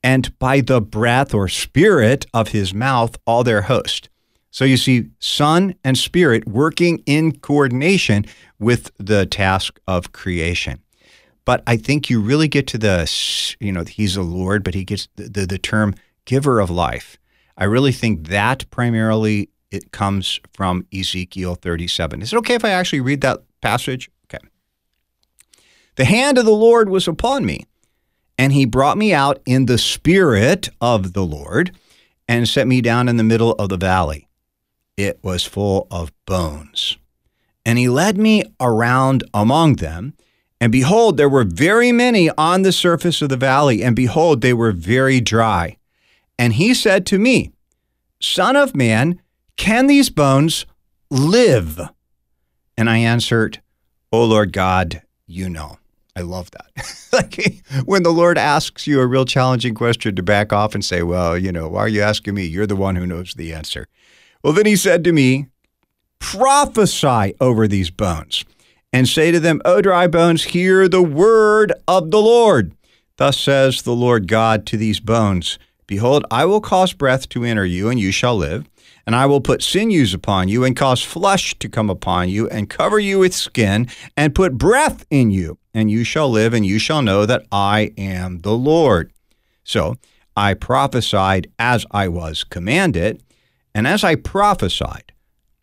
and 0.03 0.37
by 0.39 0.59
the 0.61 0.81
breath 0.81 1.31
or 1.31 1.47
spirit 1.47 2.25
of 2.33 2.47
his 2.47 2.73
mouth 2.73 3.15
all 3.27 3.43
their 3.43 3.63
host. 3.63 4.09
So 4.49 4.65
you 4.65 4.77
see, 4.77 5.09
Son 5.19 5.75
and 5.83 5.97
Spirit 5.97 6.47
working 6.47 7.03
in 7.05 7.37
coordination 7.39 8.25
with 8.57 8.89
the 8.97 9.27
task 9.27 9.79
of 9.87 10.13
creation. 10.13 10.79
But 11.45 11.63
I 11.67 11.77
think 11.77 12.09
you 12.09 12.19
really 12.19 12.47
get 12.47 12.67
to 12.67 12.77
the, 12.77 13.09
you 13.59 13.71
know, 13.71 13.83
he's 13.83 14.17
a 14.17 14.21
Lord, 14.21 14.63
but 14.63 14.73
he 14.73 14.83
gets 14.83 15.07
the, 15.15 15.29
the, 15.29 15.45
the 15.45 15.57
term 15.57 15.95
giver 16.25 16.59
of 16.59 16.69
life. 16.69 17.17
I 17.57 17.65
really 17.65 17.91
think 17.91 18.27
that 18.27 18.69
primarily 18.71 19.49
it 19.71 19.91
comes 19.91 20.39
from 20.53 20.85
Ezekiel 20.93 21.55
37. 21.55 22.21
Is 22.21 22.33
it 22.33 22.37
okay 22.37 22.55
if 22.55 22.65
I 22.65 22.71
actually 22.71 23.01
read 23.01 23.21
that 23.21 23.43
passage? 23.61 24.09
Okay. 24.25 24.43
The 25.95 26.05
hand 26.05 26.37
of 26.37 26.45
the 26.45 26.51
Lord 26.51 26.89
was 26.89 27.07
upon 27.07 27.45
me, 27.45 27.65
and 28.37 28.51
he 28.51 28.65
brought 28.65 28.97
me 28.97 29.13
out 29.13 29.39
in 29.45 29.67
the 29.67 29.77
spirit 29.77 30.69
of 30.81 31.13
the 31.13 31.25
Lord 31.25 31.77
and 32.27 32.49
set 32.49 32.67
me 32.67 32.81
down 32.81 33.07
in 33.07 33.17
the 33.17 33.23
middle 33.23 33.53
of 33.53 33.69
the 33.69 33.77
valley 33.77 34.27
it 34.97 35.19
was 35.23 35.43
full 35.43 35.87
of 35.91 36.11
bones. 36.25 36.97
And 37.65 37.77
he 37.77 37.89
led 37.89 38.17
me 38.17 38.43
around 38.59 39.23
among 39.33 39.77
them, 39.77 40.14
and 40.61 40.71
behold, 40.71 41.17
there 41.17 41.29
were 41.29 41.43
very 41.43 41.91
many 41.91 42.29
on 42.31 42.61
the 42.61 42.71
surface 42.71 43.21
of 43.21 43.29
the 43.29 43.37
valley, 43.37 43.83
and 43.83 43.95
behold, 43.95 44.41
they 44.41 44.53
were 44.53 44.71
very 44.71 45.19
dry. 45.19 45.77
And 46.39 46.53
he 46.53 46.73
said 46.73 47.05
to 47.07 47.19
me, 47.19 47.51
Son 48.21 48.55
of 48.55 48.75
man, 48.75 49.21
can 49.57 49.87
these 49.87 50.09
bones 50.09 50.65
live? 51.09 51.79
And 52.77 52.89
I 52.89 52.97
answered, 52.97 53.61
O 54.11 54.23
Lord 54.23 54.53
God, 54.53 55.01
you 55.27 55.49
know. 55.49 55.77
I 56.17 56.21
love 56.21 56.49
that. 56.51 57.09
like 57.13 57.61
when 57.83 58.03
the 58.03 58.11
Lord 58.11 58.37
asks 58.37 58.87
you 58.87 59.01
a 59.01 59.07
real 59.07 59.25
challenging 59.25 59.75
question 59.75 60.15
to 60.15 60.23
back 60.23 60.53
off 60.53 60.73
and 60.73 60.83
say, 60.83 61.03
Well, 61.03 61.37
you 61.37 61.51
know, 61.51 61.67
why 61.67 61.81
are 61.81 61.89
you 61.89 62.01
asking 62.01 62.35
me? 62.35 62.45
You're 62.45 62.67
the 62.67 62.75
one 62.75 62.95
who 62.95 63.05
knows 63.05 63.33
the 63.33 63.53
answer. 63.53 63.87
Well, 64.41 64.53
then 64.53 64.65
he 64.65 64.77
said 64.77 65.03
to 65.03 65.11
me, 65.11 65.47
Prophesy 66.19 67.35
over 67.41 67.67
these 67.67 67.89
bones 67.89 68.45
and 68.95 69.09
say 69.09 69.29
to 69.29 69.41
them, 69.41 69.61
O 69.65 69.81
dry 69.81 70.07
bones, 70.07 70.45
hear 70.45 70.87
the 70.87 71.03
word 71.03 71.73
of 71.85 72.11
the 72.11 72.21
Lord. 72.21 72.71
Thus 73.17 73.37
says 73.37 73.81
the 73.81 73.91
Lord 73.91 74.25
God 74.25 74.65
to 74.67 74.77
these 74.77 75.01
bones 75.01 75.59
Behold, 75.85 76.25
I 76.31 76.45
will 76.45 76.61
cause 76.61 76.93
breath 76.93 77.27
to 77.29 77.43
enter 77.43 77.65
you, 77.65 77.89
and 77.89 77.99
you 77.99 78.13
shall 78.13 78.37
live. 78.37 78.69
And 79.05 79.13
I 79.13 79.25
will 79.25 79.41
put 79.41 79.61
sinews 79.61 80.13
upon 80.13 80.47
you, 80.47 80.63
and 80.63 80.77
cause 80.77 81.03
flesh 81.03 81.59
to 81.59 81.67
come 81.67 81.89
upon 81.89 82.29
you, 82.29 82.47
and 82.47 82.69
cover 82.69 82.97
you 82.97 83.19
with 83.19 83.35
skin, 83.35 83.89
and 84.15 84.33
put 84.33 84.57
breath 84.57 85.05
in 85.09 85.29
you, 85.29 85.57
and 85.73 85.91
you 85.91 86.05
shall 86.05 86.29
live, 86.29 86.53
and 86.53 86.65
you 86.65 86.79
shall 86.79 87.01
know 87.01 87.25
that 87.25 87.45
I 87.51 87.91
am 87.97 88.39
the 88.39 88.55
Lord. 88.55 89.11
So 89.65 89.97
I 90.37 90.53
prophesied 90.53 91.51
as 91.59 91.85
I 91.91 92.07
was 92.07 92.45
commanded, 92.45 93.21
and 93.73 93.87
as 93.87 94.05
I 94.05 94.15
prophesied, 94.15 95.11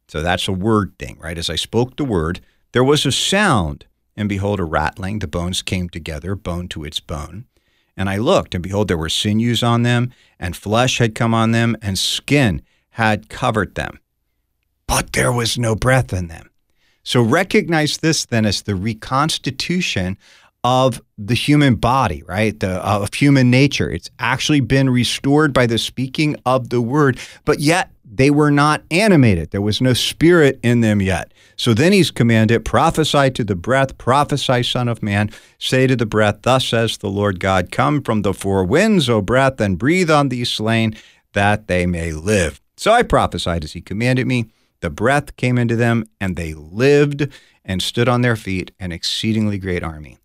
so 0.07 0.21
that's 0.21 0.49
a 0.49 0.53
word 0.53 0.93
thing, 0.99 1.17
right? 1.19 1.39
As 1.39 1.49
I 1.49 1.57
spoke 1.57 1.97
the 1.97 2.05
word, 2.05 2.43
there 2.73 2.85
was 2.85 3.07
a 3.07 3.13
sound, 3.13 3.87
and 4.17 4.29
behold, 4.29 4.61
a 4.61 4.65
rattling. 4.65 5.19
The 5.19 5.27
bones 5.27 5.63
came 5.63 5.89
together, 5.89 6.35
bone 6.35 6.69
to 6.69 6.85
its 6.85 7.01
bone. 7.01 7.47
And 7.97 8.09
I 8.09 8.17
looked, 8.17 8.55
and 8.55 8.63
behold, 8.63 8.89
there 8.89 8.99
were 8.99 9.11
sinews 9.11 9.63
on 9.63 9.83
them, 9.83 10.13
and 10.39 10.57
flesh 10.57 10.99
had 10.99 11.15
come 11.15 11.35
on 11.35 11.53
them, 11.53 11.77
and 11.83 11.99
skin 11.99 12.63
had 12.91 13.29
covered 13.29 13.75
them. 13.75 13.99
But 14.87 15.13
there 15.13 15.33
was 15.33 15.59
no 15.59 15.75
breath 15.75 16.13
in 16.13 16.29
them. 16.29 16.51
So 17.05 17.21
recognize 17.21 17.99
this 17.99 18.25
then 18.25 18.47
as 18.47 18.63
the 18.63 18.75
reconstitution 18.75 20.17
of 20.65 21.03
the 21.19 21.35
human 21.35 21.75
body, 21.75 22.23
right? 22.27 22.59
The 22.59 22.75
of 22.87 23.13
human 23.15 23.51
nature. 23.51 23.91
It's 23.91 24.11
actually 24.19 24.61
been 24.61 24.89
restored 24.91 25.53
by 25.53 25.67
the 25.67 25.79
speaking 25.79 26.37
of 26.47 26.71
the 26.71 26.81
word, 26.81 27.19
but 27.45 27.61
yet 27.61 27.91
they 28.15 28.31
were 28.31 28.51
not 28.51 28.83
animated. 28.91 29.51
There 29.51 29.63
was 29.63 29.81
no 29.81 29.95
spirit 29.95 30.61
in 30.63 30.83
them 30.83 31.01
yet. 31.01 31.33
So 31.57 31.73
then 31.73 31.93
he's 31.93 32.11
commanded, 32.11 32.65
prophesy 32.65 33.31
to 33.31 33.45
the 33.45 33.57
breath, 33.57 33.97
prophesy, 33.97 34.63
Son 34.63 34.89
of 34.89 35.03
Man, 35.03 35.31
say 35.59 35.87
to 35.87 35.97
the 35.97 36.07
breath, 36.07 36.41
Thus 36.43 36.67
says 36.67 36.99
the 36.99 37.09
Lord 37.09 37.41
God, 37.41 37.73
Come 37.73 38.03
from 38.03 38.23
the 38.23 38.35
four 38.35 38.65
winds, 38.65 39.09
O 39.09 39.23
breath, 39.23 39.61
and 39.61 39.79
breathe 39.79 40.11
on 40.11 40.29
these 40.29 40.51
slain, 40.51 40.95
that 41.33 41.69
they 41.69 41.87
may 41.87 42.13
live. 42.13 42.61
So 42.77 42.93
I 42.93 43.03
prophesied 43.03 43.65
as 43.65 43.73
he 43.73 43.81
commanded 43.81 44.27
me. 44.27 44.51
The 44.81 44.91
breath 44.91 45.37
came 45.37 45.57
into 45.57 45.77
them, 45.77 46.05
and 46.21 46.37
they 46.37 46.53
lived 46.53 47.29
and 47.65 47.81
stood 47.81 48.09
on 48.09 48.21
their 48.21 48.37
feet, 48.37 48.73
an 48.79 48.93
exceedingly 48.93 49.57
great 49.59 49.83
army. 49.83 50.19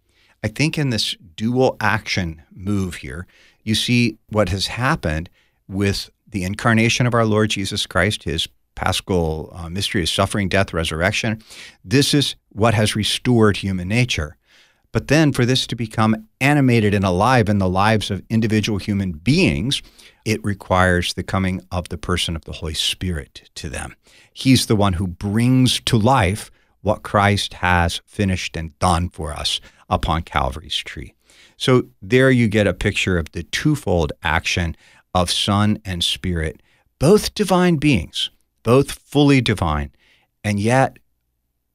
I 0.43 0.47
think 0.47 0.77
in 0.77 0.89
this 0.89 1.15
dual 1.35 1.77
action 1.79 2.41
move 2.53 2.95
here, 2.95 3.27
you 3.63 3.75
see 3.75 4.17
what 4.29 4.49
has 4.49 4.67
happened 4.67 5.29
with 5.67 6.09
the 6.27 6.43
incarnation 6.43 7.05
of 7.05 7.13
our 7.13 7.25
Lord 7.25 7.49
Jesus 7.49 7.85
Christ, 7.85 8.23
his 8.23 8.47
paschal 8.75 9.51
uh, 9.53 9.69
mystery 9.69 10.03
of 10.03 10.09
suffering, 10.09 10.49
death, 10.49 10.73
resurrection. 10.73 11.41
This 11.83 12.13
is 12.13 12.35
what 12.49 12.73
has 12.75 12.95
restored 12.95 13.57
human 13.57 13.87
nature. 13.87 14.37
But 14.91 15.09
then, 15.09 15.33
for 15.33 15.45
this 15.45 15.67
to 15.67 15.75
become 15.75 16.27
animated 16.39 16.93
and 16.93 17.03
alive 17.03 17.49
in 17.49 17.57
the 17.57 17.69
lives 17.69 18.09
of 18.09 18.23
individual 18.29 18.77
human 18.77 19.11
beings, 19.11 19.81
it 20.25 20.43
requires 20.43 21.13
the 21.13 21.23
coming 21.23 21.61
of 21.71 21.89
the 21.89 21.97
person 21.97 22.35
of 22.35 22.45
the 22.45 22.53
Holy 22.53 22.73
Spirit 22.73 23.49
to 23.55 23.69
them. 23.69 23.95
He's 24.31 24.67
the 24.67 24.75
one 24.75 24.93
who 24.93 25.07
brings 25.07 25.81
to 25.81 25.97
life 25.97 26.49
what 26.81 27.03
Christ 27.03 27.55
has 27.55 28.01
finished 28.05 28.55
and 28.55 28.77
done 28.79 29.09
for 29.09 29.33
us 29.33 29.59
upon 29.89 30.23
Calvary's 30.23 30.77
tree. 30.77 31.13
So, 31.57 31.87
there 32.01 32.29
you 32.29 32.47
get 32.47 32.67
a 32.67 32.73
picture 32.73 33.17
of 33.17 33.31
the 33.31 33.43
twofold 33.43 34.13
action 34.21 34.75
of 35.13 35.31
Son 35.31 35.79
and 35.83 36.03
Spirit, 36.03 36.61
both 36.99 37.33
divine 37.33 37.77
beings, 37.77 38.29
both 38.63 38.91
fully 38.91 39.41
divine, 39.41 39.91
and 40.43 40.59
yet 40.59 40.97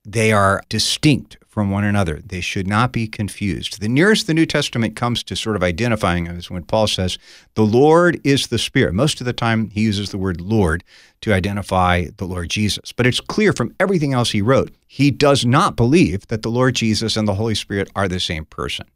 they 0.05 0.33
are 0.33 0.63
distinct 0.69 1.37
from 1.53 1.71
one 1.71 1.85
another. 1.85 2.19
They 2.25 2.41
should 2.41 2.67
not 2.67 2.93
be 2.93 3.07
confused. 3.07 3.79
The 3.79 3.89
nearest 3.89 4.27
the 4.27 4.33
New 4.33 4.47
Testament 4.47 4.97
comes 4.97 5.23
to 5.25 5.37
sort 5.37 5.55
of 5.55 5.63
identifying 5.63 6.27
is 6.27 6.51
when 6.51 6.63
Paul 6.63 6.87
says, 6.87 7.19
The 7.57 7.67
Lord 7.67 8.19
is 8.25 8.47
the 8.47 8.59
Spirit. 8.59 8.95
Most 8.95 9.21
of 9.21 9.27
the 9.27 9.35
time, 9.35 9.69
he 9.69 9.83
uses 9.83 10.09
the 10.09 10.19
word 10.19 10.41
Lord 10.41 10.83
to 11.21 11.35
identify 11.35 12.07
the 12.17 12.25
Lord 12.25 12.49
Jesus. 12.49 12.95
But 12.95 13.07
it's 13.07 13.21
clear 13.21 13.53
from 13.53 13.75
everything 13.79 14.15
else 14.15 14.31
he 14.31 14.41
wrote, 14.41 14.73
he 14.87 15.11
does 15.11 15.45
not 15.45 15.77
believe 15.77 16.27
that 16.29 16.41
the 16.41 16.51
Lord 16.51 16.75
Jesus 16.75 17.19
and 17.19 17.29
the 17.29 17.35
Holy 17.35 17.55
Spirit 17.55 17.91
are 17.95 18.09
the 18.09 18.19
same 18.19 18.47
person. 18.47 18.87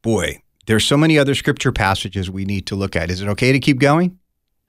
Boy, 0.00 0.40
there's 0.66 0.86
so 0.86 0.96
many 0.96 1.18
other 1.18 1.34
scripture 1.34 1.72
passages 1.72 2.30
we 2.30 2.44
need 2.44 2.66
to 2.66 2.76
look 2.76 2.94
at. 2.94 3.10
Is 3.10 3.20
it 3.20 3.28
okay 3.30 3.50
to 3.50 3.58
keep 3.58 3.80
going? 3.80 4.16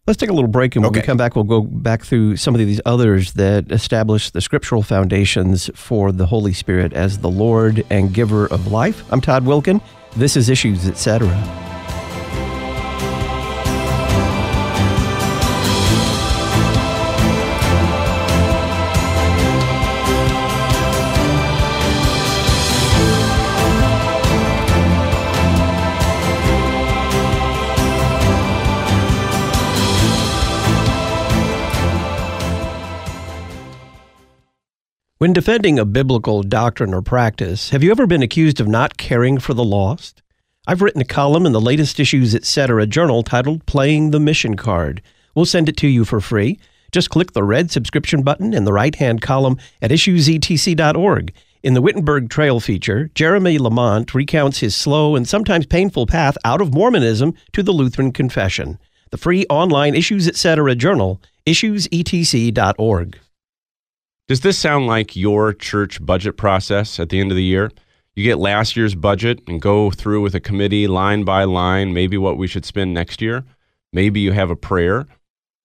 Let's 0.08 0.18
take 0.18 0.30
a 0.30 0.34
little 0.34 0.50
break, 0.50 0.76
and 0.76 0.84
when 0.84 0.90
okay. 0.90 1.02
we 1.02 1.06
come 1.06 1.18
back, 1.18 1.36
we'll 1.36 1.44
go 1.44 1.62
back 1.62 2.04
through 2.04 2.38
some 2.38 2.56
of 2.56 2.60
these 2.60 2.82
others 2.86 3.34
that 3.34 3.72
establish 3.72 4.32
the 4.32 4.42
scriptural 4.42 4.82
foundations 4.82 5.70
for 5.76 6.12
the 6.12 6.26
Holy 6.26 6.54
Spirit 6.54 6.94
as 6.94 7.20
the 7.20 7.30
Lord 7.30 7.86
and 7.92 8.12
giver 8.12 8.48
of 8.48 8.72
life. 8.72 9.04
I'm 9.12 9.22
Todd 9.22 9.46
Wilken. 9.46 9.82
This 10.16 10.36
is 10.36 10.50
Issues, 10.50 10.88
etc. 10.88 11.28
When 35.20 35.34
defending 35.34 35.78
a 35.78 35.84
biblical 35.84 36.44
doctrine 36.44 36.94
or 36.94 37.02
practice, 37.02 37.72
have 37.72 37.84
you 37.84 37.92
ever 37.92 38.08
been 38.08 38.24
accused 38.24 38.62
of 38.62 38.70
not 38.70 38.96
caring 38.96 39.38
for 39.38 39.54
the 39.54 39.66
lost? 39.66 40.22
I've 40.66 40.82
written 40.82 41.02
a 41.02 41.06
column 41.06 41.46
in 41.46 41.52
the 41.52 41.60
latest 41.60 42.00
issues, 42.00 42.34
etc. 42.34 42.88
journal 42.88 43.22
titled 43.22 43.66
Playing 43.66 44.12
the 44.12 44.20
Mission 44.22 44.56
Card. 44.56 45.02
We'll 45.36 45.44
send 45.44 45.68
it 45.68 45.76
to 45.76 45.90
you 45.90 46.06
for 46.06 46.22
free. 46.22 46.58
Just 46.94 47.10
click 47.10 47.34
the 47.34 47.44
red 47.44 47.70
subscription 47.70 48.22
button 48.22 48.54
in 48.54 48.64
the 48.64 48.72
right 48.72 48.96
hand 48.96 49.22
column 49.22 49.58
at 49.82 49.92
issuesetc.org. 49.92 51.34
In 51.64 51.74
the 51.74 51.82
Wittenberg 51.82 52.30
Trail 52.30 52.62
feature, 52.62 53.12
Jeremy 53.14 53.60
Lamont 53.60 54.16
recounts 54.16 54.60
his 54.60 54.74
slow 54.74 55.18
and 55.18 55.28
sometimes 55.28 55.66
painful 55.66 56.08
path 56.08 56.38
out 56.46 56.62
of 56.62 56.74
Mormonism 56.74 57.34
to 57.52 57.62
the 57.62 57.74
Lutheran 57.74 58.14
Confession. 58.14 58.80
The 59.12 59.18
free 59.18 59.46
online 59.50 59.96
Issues 59.96 60.30
Etc. 60.30 60.76
journal, 60.76 61.22
issuesetc.org. 61.46 63.20
Does 64.30 64.42
this 64.42 64.60
sound 64.60 64.86
like 64.86 65.16
your 65.16 65.54
church 65.54 66.06
budget 66.06 66.38
process 66.38 67.00
at 67.00 67.10
the 67.10 67.20
end 67.20 67.32
of 67.32 67.36
the 67.36 67.44
year? 67.44 67.72
You 68.14 68.24
get 68.24 68.38
last 68.38 68.78
year's 68.78 68.94
budget 68.94 69.42
and 69.48 69.60
go 69.60 69.90
through 69.90 70.22
with 70.22 70.36
a 70.36 70.40
committee 70.40 70.88
line 70.88 71.24
by 71.24 71.46
line, 71.46 71.96
maybe 71.96 72.16
what 72.16 72.38
we 72.38 72.46
should 72.46 72.64
spend 72.64 72.94
next 72.94 73.24
year. 73.24 73.44
Maybe 73.92 74.20
you 74.20 74.34
have 74.34 74.52
a 74.52 74.56
prayer. 74.56 75.08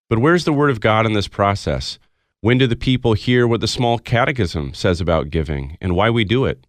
But 0.09 0.21
where's 0.21 0.47
the 0.47 0.53
Word 0.55 0.71
of 0.71 0.81
God 0.81 1.05
in 1.05 1.13
this 1.13 1.29
process? 1.29 1.99
When 2.41 2.57
do 2.57 2.67
the 2.67 2.75
people 2.75 3.13
hear 3.13 3.47
what 3.47 3.61
the 3.61 3.69
small 3.69 3.99
catechism 3.99 4.73
says 4.73 4.99
about 4.99 5.29
giving 5.29 5.77
and 5.83 5.95
why 5.95 6.09
we 6.09 6.25
do 6.25 6.47
it? 6.47 6.67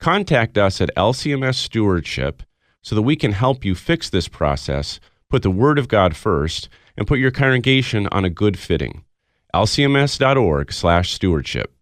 Contact 0.00 0.58
us 0.58 0.78
at 0.82 0.94
LCMS 0.94 1.54
Stewardship 1.54 2.42
so 2.82 2.94
that 2.94 3.00
we 3.00 3.16
can 3.16 3.32
help 3.32 3.64
you 3.64 3.74
fix 3.74 4.10
this 4.10 4.28
process, 4.28 5.00
put 5.30 5.42
the 5.42 5.50
Word 5.50 5.78
of 5.78 5.88
God 5.88 6.16
first, 6.16 6.68
and 6.98 7.06
put 7.06 7.18
your 7.18 7.30
congregation 7.30 8.08
on 8.12 8.26
a 8.26 8.30
good 8.30 8.58
fitting. 8.58 9.03
lcms.org/stewardship. 9.54 11.72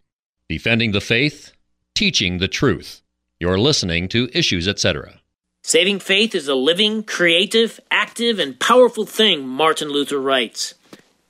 Defending 0.48 0.92
the 0.92 1.00
faith, 1.00 1.52
teaching 1.94 2.38
the 2.38 2.48
truth. 2.48 3.02
You're 3.40 3.58
listening 3.58 4.08
to 4.08 4.28
Issues 4.34 4.68
Etc. 4.68 5.20
Saving 5.62 5.98
faith 5.98 6.34
is 6.34 6.48
a 6.48 6.54
living, 6.54 7.02
creative, 7.02 7.80
active, 7.90 8.38
and 8.38 8.60
powerful 8.60 9.06
thing, 9.06 9.48
Martin 9.48 9.88
Luther 9.88 10.20
writes. 10.20 10.74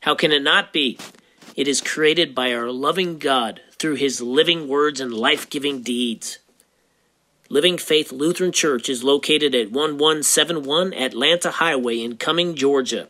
How 0.00 0.16
can 0.16 0.32
it 0.32 0.42
not 0.42 0.72
be? 0.72 0.99
It 1.54 1.68
is 1.68 1.80
created 1.80 2.34
by 2.34 2.52
our 2.52 2.72
loving 2.72 3.18
God 3.18 3.61
through 3.78 3.94
his 3.96 4.20
living 4.20 4.66
words 4.68 5.00
and 5.00 5.14
life 5.14 5.49
giving 5.49 5.82
deeds. 5.82 6.38
Living 7.50 7.76
Faith 7.76 8.11
Lutheran 8.11 8.52
Church 8.52 8.88
is 8.88 9.04
located 9.04 9.54
at 9.54 9.70
1171 9.70 10.94
Atlanta 10.94 11.50
Highway 11.50 12.00
in 12.00 12.16
Cumming, 12.16 12.54
Georgia. 12.54 13.08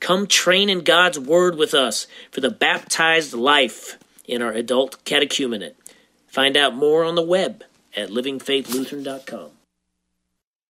Come 0.00 0.26
train 0.26 0.68
in 0.70 0.80
God's 0.80 1.18
Word 1.18 1.56
with 1.56 1.74
us 1.74 2.06
for 2.30 2.40
the 2.40 2.50
baptized 2.50 3.34
life 3.34 3.98
in 4.24 4.42
our 4.42 4.52
adult 4.52 5.04
catechumenate. 5.04 5.74
Find 6.26 6.56
out 6.56 6.74
more 6.74 7.04
on 7.04 7.14
the 7.14 7.22
web 7.22 7.64
at 7.96 8.08
livingfaithlutheran.com. 8.08 9.50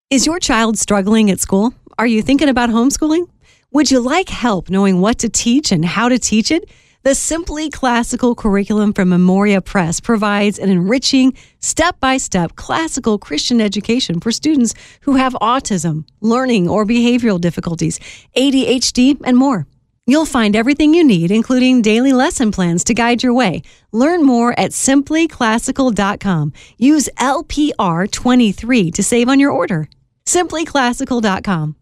Is 0.09 0.25
your 0.25 0.39
child 0.39 0.77
struggling 0.77 1.31
at 1.31 1.39
school? 1.39 1.73
Are 1.97 2.07
you 2.07 2.21
thinking 2.21 2.49
about 2.49 2.69
homeschooling? 2.69 3.29
Would 3.71 3.89
you 3.89 4.01
like 4.01 4.27
help 4.27 4.69
knowing 4.69 4.99
what 4.99 5.19
to 5.19 5.29
teach 5.29 5.71
and 5.71 5.85
how 5.85 6.09
to 6.09 6.19
teach 6.19 6.51
it? 6.51 6.69
The 7.03 7.15
Simply 7.15 7.71
Classical 7.71 8.35
curriculum 8.35 8.93
from 8.93 9.09
Memoria 9.09 9.59
Press 9.59 9.99
provides 9.99 10.59
an 10.59 10.69
enriching, 10.69 11.33
step 11.59 11.99
by 11.99 12.17
step 12.17 12.55
classical 12.55 13.17
Christian 13.17 13.59
education 13.59 14.19
for 14.19 14.31
students 14.31 14.75
who 15.01 15.15
have 15.15 15.33
autism, 15.41 16.05
learning 16.19 16.69
or 16.69 16.85
behavioral 16.85 17.41
difficulties, 17.41 17.99
ADHD, 18.37 19.19
and 19.23 19.35
more. 19.35 19.65
You'll 20.05 20.27
find 20.27 20.55
everything 20.55 20.93
you 20.93 21.03
need, 21.03 21.31
including 21.31 21.81
daily 21.81 22.13
lesson 22.13 22.51
plans 22.51 22.83
to 22.83 22.93
guide 22.93 23.23
your 23.23 23.33
way. 23.33 23.63
Learn 23.91 24.23
more 24.23 24.53
at 24.59 24.69
simplyclassical.com. 24.69 26.53
Use 26.77 27.09
LPR23 27.17 28.93
to 28.93 29.03
save 29.03 29.27
on 29.27 29.39
your 29.39 29.51
order. 29.51 29.89
Simplyclassical.com. 30.27 31.75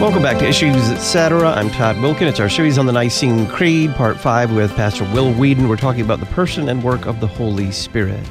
Welcome 0.00 0.22
back 0.22 0.38
to 0.38 0.46
Issues 0.46 0.90
Etc. 0.90 1.44
I'm 1.50 1.70
Todd 1.70 1.96
Wilken. 1.96 2.28
It's 2.28 2.38
our 2.38 2.48
series 2.48 2.78
on 2.78 2.86
the 2.86 2.92
Nicene 2.92 3.48
Creed, 3.48 3.92
Part 3.96 4.16
5, 4.16 4.52
with 4.54 4.70
Pastor 4.76 5.02
Will 5.12 5.32
Weedon. 5.34 5.68
We're 5.68 5.74
talking 5.74 6.02
about 6.02 6.20
the 6.20 6.26
person 6.26 6.68
and 6.68 6.84
work 6.84 7.04
of 7.06 7.18
the 7.18 7.26
Holy 7.26 7.72
Spirit. 7.72 8.24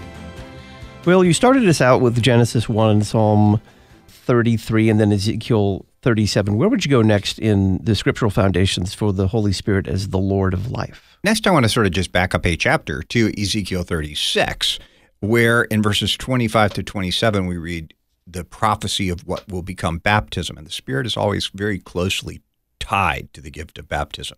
Will, 1.03 1.25
you 1.25 1.33
started 1.33 1.67
us 1.67 1.81
out 1.81 1.99
with 1.99 2.21
Genesis 2.21 2.69
1, 2.69 2.89
and 2.89 3.05
Psalm 3.05 3.59
33, 4.07 4.89
and 4.89 4.97
then 4.97 5.11
Ezekiel 5.11 5.85
37. 6.03 6.55
Where 6.55 6.69
would 6.69 6.85
you 6.85 6.89
go 6.89 7.01
next 7.01 7.37
in 7.37 7.83
the 7.83 7.95
scriptural 7.95 8.31
foundations 8.31 8.93
for 8.93 9.11
the 9.11 9.27
Holy 9.27 9.51
Spirit 9.51 9.89
as 9.89 10.07
the 10.07 10.17
Lord 10.17 10.53
of 10.53 10.71
life? 10.71 11.17
Next, 11.21 11.45
I 11.47 11.51
want 11.51 11.65
to 11.65 11.69
sort 11.69 11.85
of 11.85 11.91
just 11.91 12.13
back 12.13 12.33
up 12.33 12.45
a 12.45 12.55
chapter 12.55 13.01
to 13.03 13.33
Ezekiel 13.37 13.83
36, 13.83 14.79
where 15.19 15.63
in 15.63 15.83
verses 15.83 16.15
25 16.15 16.75
to 16.75 16.83
27, 16.83 17.45
we 17.45 17.57
read, 17.57 17.93
the 18.29 18.43
prophecy 18.43 19.09
of 19.09 19.25
what 19.25 19.49
will 19.49 19.61
become 19.61 19.99
baptism. 19.99 20.57
And 20.57 20.67
the 20.67 20.71
Spirit 20.71 21.05
is 21.05 21.15
always 21.15 21.47
very 21.53 21.79
closely 21.79 22.41
tied 22.79 23.29
to 23.33 23.41
the 23.41 23.51
gift 23.51 23.77
of 23.77 23.87
baptism. 23.87 24.37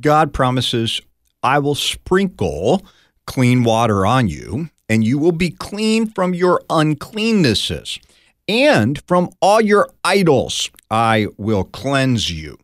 God 0.00 0.32
promises, 0.32 1.00
I 1.42 1.58
will 1.58 1.74
sprinkle 1.74 2.84
clean 3.26 3.64
water 3.64 4.04
on 4.04 4.28
you, 4.28 4.68
and 4.88 5.02
you 5.02 5.18
will 5.18 5.32
be 5.32 5.50
clean 5.50 6.06
from 6.06 6.34
your 6.34 6.62
uncleannesses. 6.68 7.98
And 8.46 9.00
from 9.06 9.30
all 9.40 9.60
your 9.60 9.88
idols, 10.04 10.70
I 10.90 11.28
will 11.38 11.64
cleanse 11.64 12.30
you. 12.30 12.58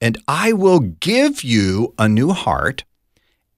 And 0.00 0.18
I 0.26 0.52
will 0.52 0.80
give 0.80 1.44
you 1.44 1.94
a 1.96 2.08
new 2.08 2.32
heart, 2.32 2.82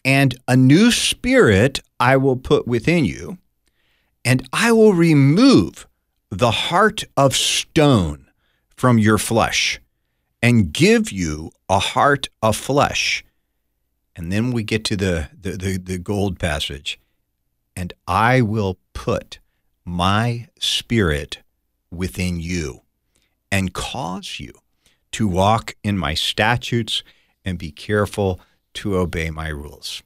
and 0.04 0.34
a 0.46 0.56
new 0.56 0.90
spirit 0.90 1.80
I 1.98 2.18
will 2.18 2.36
put 2.36 2.66
within 2.66 3.06
you. 3.06 3.38
And 4.26 4.46
I 4.52 4.72
will 4.72 4.92
remove 4.92 5.86
the 6.38 6.50
heart 6.50 7.04
of 7.16 7.36
stone 7.36 8.26
from 8.76 8.98
your 8.98 9.18
flesh 9.18 9.80
and 10.42 10.72
give 10.72 11.12
you 11.12 11.52
a 11.68 11.78
heart 11.78 12.28
of 12.42 12.56
flesh. 12.56 13.24
And 14.16 14.32
then 14.32 14.50
we 14.50 14.64
get 14.64 14.84
to 14.86 14.96
the, 14.96 15.30
the, 15.40 15.50
the, 15.52 15.78
the, 15.78 15.98
gold 15.98 16.38
passage. 16.38 16.98
And 17.76 17.92
I 18.06 18.40
will 18.40 18.78
put 18.92 19.38
my 19.84 20.48
spirit 20.58 21.38
within 21.90 22.40
you 22.40 22.82
and 23.50 23.72
cause 23.72 24.40
you 24.40 24.52
to 25.12 25.28
walk 25.28 25.76
in 25.84 25.96
my 25.96 26.14
statutes 26.14 27.04
and 27.44 27.58
be 27.58 27.70
careful 27.70 28.40
to 28.74 28.96
obey 28.96 29.30
my 29.30 29.48
rules. 29.48 30.02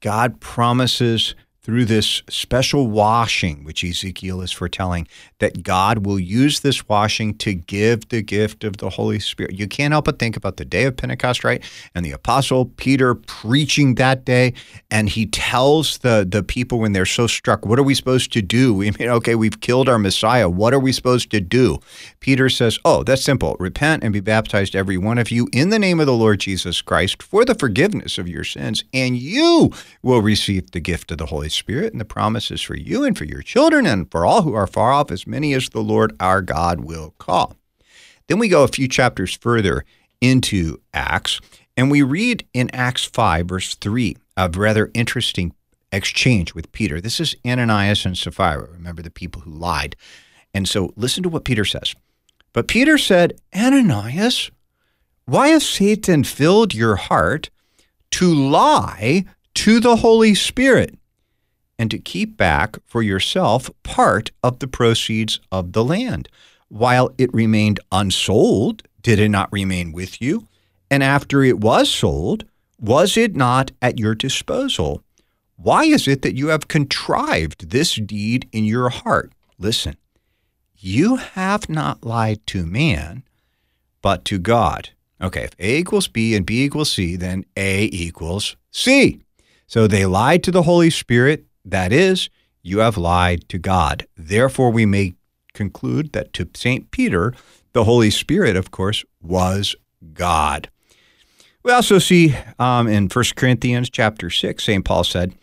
God 0.00 0.40
promises 0.40 1.34
through 1.66 1.84
this 1.84 2.22
special 2.30 2.86
washing, 2.86 3.64
which 3.64 3.82
Ezekiel 3.82 4.40
is 4.40 4.52
foretelling, 4.52 5.08
that 5.40 5.64
God 5.64 6.06
will 6.06 6.20
use 6.20 6.60
this 6.60 6.88
washing 6.88 7.36
to 7.38 7.54
give 7.54 8.08
the 8.08 8.22
gift 8.22 8.62
of 8.62 8.76
the 8.76 8.88
Holy 8.88 9.18
Spirit. 9.18 9.58
You 9.58 9.66
can't 9.66 9.90
help 9.90 10.04
but 10.04 10.20
think 10.20 10.36
about 10.36 10.58
the 10.58 10.64
day 10.64 10.84
of 10.84 10.96
Pentecost, 10.96 11.42
right? 11.42 11.64
And 11.92 12.06
the 12.06 12.12
apostle 12.12 12.66
Peter 12.76 13.16
preaching 13.16 13.96
that 13.96 14.24
day, 14.24 14.54
and 14.92 15.08
he 15.08 15.26
tells 15.26 15.98
the, 15.98 16.24
the 16.30 16.44
people 16.44 16.78
when 16.78 16.92
they're 16.92 17.04
so 17.04 17.26
struck, 17.26 17.66
what 17.66 17.80
are 17.80 17.82
we 17.82 17.94
supposed 17.94 18.32
to 18.34 18.42
do? 18.42 18.72
We 18.86 18.92
mean, 18.92 19.08
okay, 19.08 19.34
we've 19.34 19.60
killed 19.60 19.88
our 19.88 19.98
Messiah. 19.98 20.48
What 20.48 20.72
are 20.72 20.78
we 20.78 20.92
supposed 20.92 21.30
to 21.30 21.40
do? 21.40 21.80
Peter 22.20 22.48
says, 22.48 22.78
oh, 22.84 23.02
that's 23.02 23.24
simple. 23.24 23.56
Repent 23.58 24.04
and 24.04 24.12
be 24.12 24.20
baptized, 24.20 24.76
every 24.76 24.98
one 24.98 25.18
of 25.18 25.30
you, 25.30 25.48
in 25.52 25.70
the 25.70 25.78
name 25.78 25.98
of 25.98 26.06
the 26.06 26.12
Lord 26.12 26.40
Jesus 26.40 26.82
Christ 26.82 27.22
for 27.22 27.44
the 27.44 27.54
forgiveness 27.54 28.18
of 28.18 28.28
your 28.28 28.44
sins, 28.44 28.84
and 28.92 29.16
you 29.16 29.72
will 30.02 30.20
receive 30.20 30.70
the 30.70 30.80
gift 30.80 31.10
of 31.10 31.18
the 31.18 31.26
Holy 31.26 31.48
Spirit, 31.56 31.92
and 31.92 32.00
the 32.00 32.04
promises 32.04 32.62
for 32.62 32.76
you 32.76 33.04
and 33.04 33.16
for 33.16 33.24
your 33.24 33.42
children 33.42 33.86
and 33.86 34.10
for 34.10 34.24
all 34.24 34.42
who 34.42 34.54
are 34.54 34.66
far 34.66 34.92
off, 34.92 35.10
as 35.10 35.26
many 35.26 35.54
as 35.54 35.68
the 35.68 35.80
Lord 35.80 36.14
our 36.20 36.42
God 36.42 36.80
will 36.80 37.14
call. 37.18 37.56
Then 38.28 38.38
we 38.38 38.48
go 38.48 38.62
a 38.62 38.68
few 38.68 38.88
chapters 38.88 39.34
further 39.34 39.84
into 40.20 40.80
Acts, 40.94 41.40
and 41.76 41.90
we 41.90 42.02
read 42.02 42.46
in 42.52 42.70
Acts 42.74 43.04
5, 43.04 43.46
verse 43.46 43.74
3, 43.74 44.16
a 44.36 44.50
rather 44.50 44.90
interesting 44.94 45.52
exchange 45.92 46.54
with 46.54 46.72
Peter. 46.72 47.00
This 47.00 47.20
is 47.20 47.36
Ananias 47.46 48.04
and 48.04 48.16
Sapphira. 48.16 48.68
Remember 48.72 49.02
the 49.02 49.10
people 49.10 49.42
who 49.42 49.50
lied. 49.50 49.96
And 50.52 50.68
so 50.68 50.92
listen 50.96 51.22
to 51.22 51.28
what 51.28 51.44
Peter 51.44 51.64
says. 51.64 51.94
But 52.52 52.68
Peter 52.68 52.96
said, 52.98 53.40
Ananias, 53.54 54.50
why 55.26 55.48
has 55.48 55.68
Satan 55.68 56.24
filled 56.24 56.74
your 56.74 56.96
heart 56.96 57.50
to 58.12 58.32
lie 58.32 59.24
to 59.54 59.80
the 59.80 59.96
Holy 59.96 60.34
Spirit 60.34 60.98
and 61.78 61.90
to 61.90 61.98
keep 61.98 62.36
back 62.36 62.76
for 62.86 63.02
yourself 63.02 63.70
part 63.82 64.30
of 64.42 64.58
the 64.58 64.68
proceeds 64.68 65.40
of 65.52 65.72
the 65.72 65.84
land. 65.84 66.28
While 66.68 67.14
it 67.18 67.32
remained 67.32 67.80
unsold, 67.92 68.82
did 69.02 69.18
it 69.18 69.28
not 69.28 69.52
remain 69.52 69.92
with 69.92 70.20
you? 70.20 70.48
And 70.90 71.02
after 71.02 71.42
it 71.42 71.58
was 71.60 71.90
sold, 71.90 72.44
was 72.78 73.16
it 73.16 73.34
not 73.34 73.72
at 73.80 73.98
your 73.98 74.14
disposal? 74.14 75.02
Why 75.56 75.84
is 75.84 76.06
it 76.06 76.22
that 76.22 76.36
you 76.36 76.48
have 76.48 76.68
contrived 76.68 77.70
this 77.70 77.94
deed 77.94 78.48
in 78.52 78.64
your 78.64 78.90
heart? 78.90 79.32
Listen, 79.58 79.96
you 80.76 81.16
have 81.16 81.68
not 81.68 82.04
lied 82.04 82.46
to 82.48 82.66
man, 82.66 83.22
but 84.02 84.24
to 84.26 84.38
God. 84.38 84.90
Okay, 85.20 85.44
if 85.44 85.52
A 85.58 85.78
equals 85.78 86.08
B 86.08 86.34
and 86.34 86.44
B 86.44 86.64
equals 86.64 86.92
C, 86.92 87.16
then 87.16 87.46
A 87.56 87.84
equals 87.84 88.56
C. 88.70 89.22
So 89.66 89.86
they 89.86 90.04
lied 90.04 90.42
to 90.44 90.50
the 90.50 90.62
Holy 90.62 90.90
Spirit. 90.90 91.45
That 91.66 91.92
is, 91.92 92.30
you 92.62 92.78
have 92.78 92.96
lied 92.96 93.48
to 93.48 93.58
God. 93.58 94.06
Therefore, 94.16 94.70
we 94.70 94.86
may 94.86 95.14
conclude 95.52 96.12
that 96.12 96.32
to 96.34 96.48
St. 96.54 96.90
Peter, 96.90 97.34
the 97.72 97.84
Holy 97.84 98.10
Spirit, 98.10 98.56
of 98.56 98.70
course, 98.70 99.04
was 99.20 99.74
God. 100.14 100.70
We 101.62 101.72
also 101.72 101.98
see 101.98 102.36
um, 102.60 102.86
in 102.86 103.08
1 103.08 103.24
Corinthians 103.34 103.90
chapter 103.90 104.30
6, 104.30 104.62
St. 104.62 104.84
Paul 104.84 105.02
said, 105.02 105.34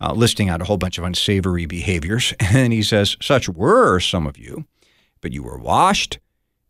uh, 0.00 0.12
listing 0.12 0.48
out 0.48 0.62
a 0.62 0.64
whole 0.64 0.78
bunch 0.78 0.98
of 0.98 1.04
unsavory 1.04 1.66
behaviors, 1.66 2.32
and 2.40 2.72
he 2.72 2.82
says, 2.82 3.16
Such 3.20 3.48
were 3.48 4.00
some 4.00 4.26
of 4.26 4.38
you, 4.38 4.64
but 5.20 5.32
you 5.32 5.42
were 5.42 5.58
washed, 5.58 6.18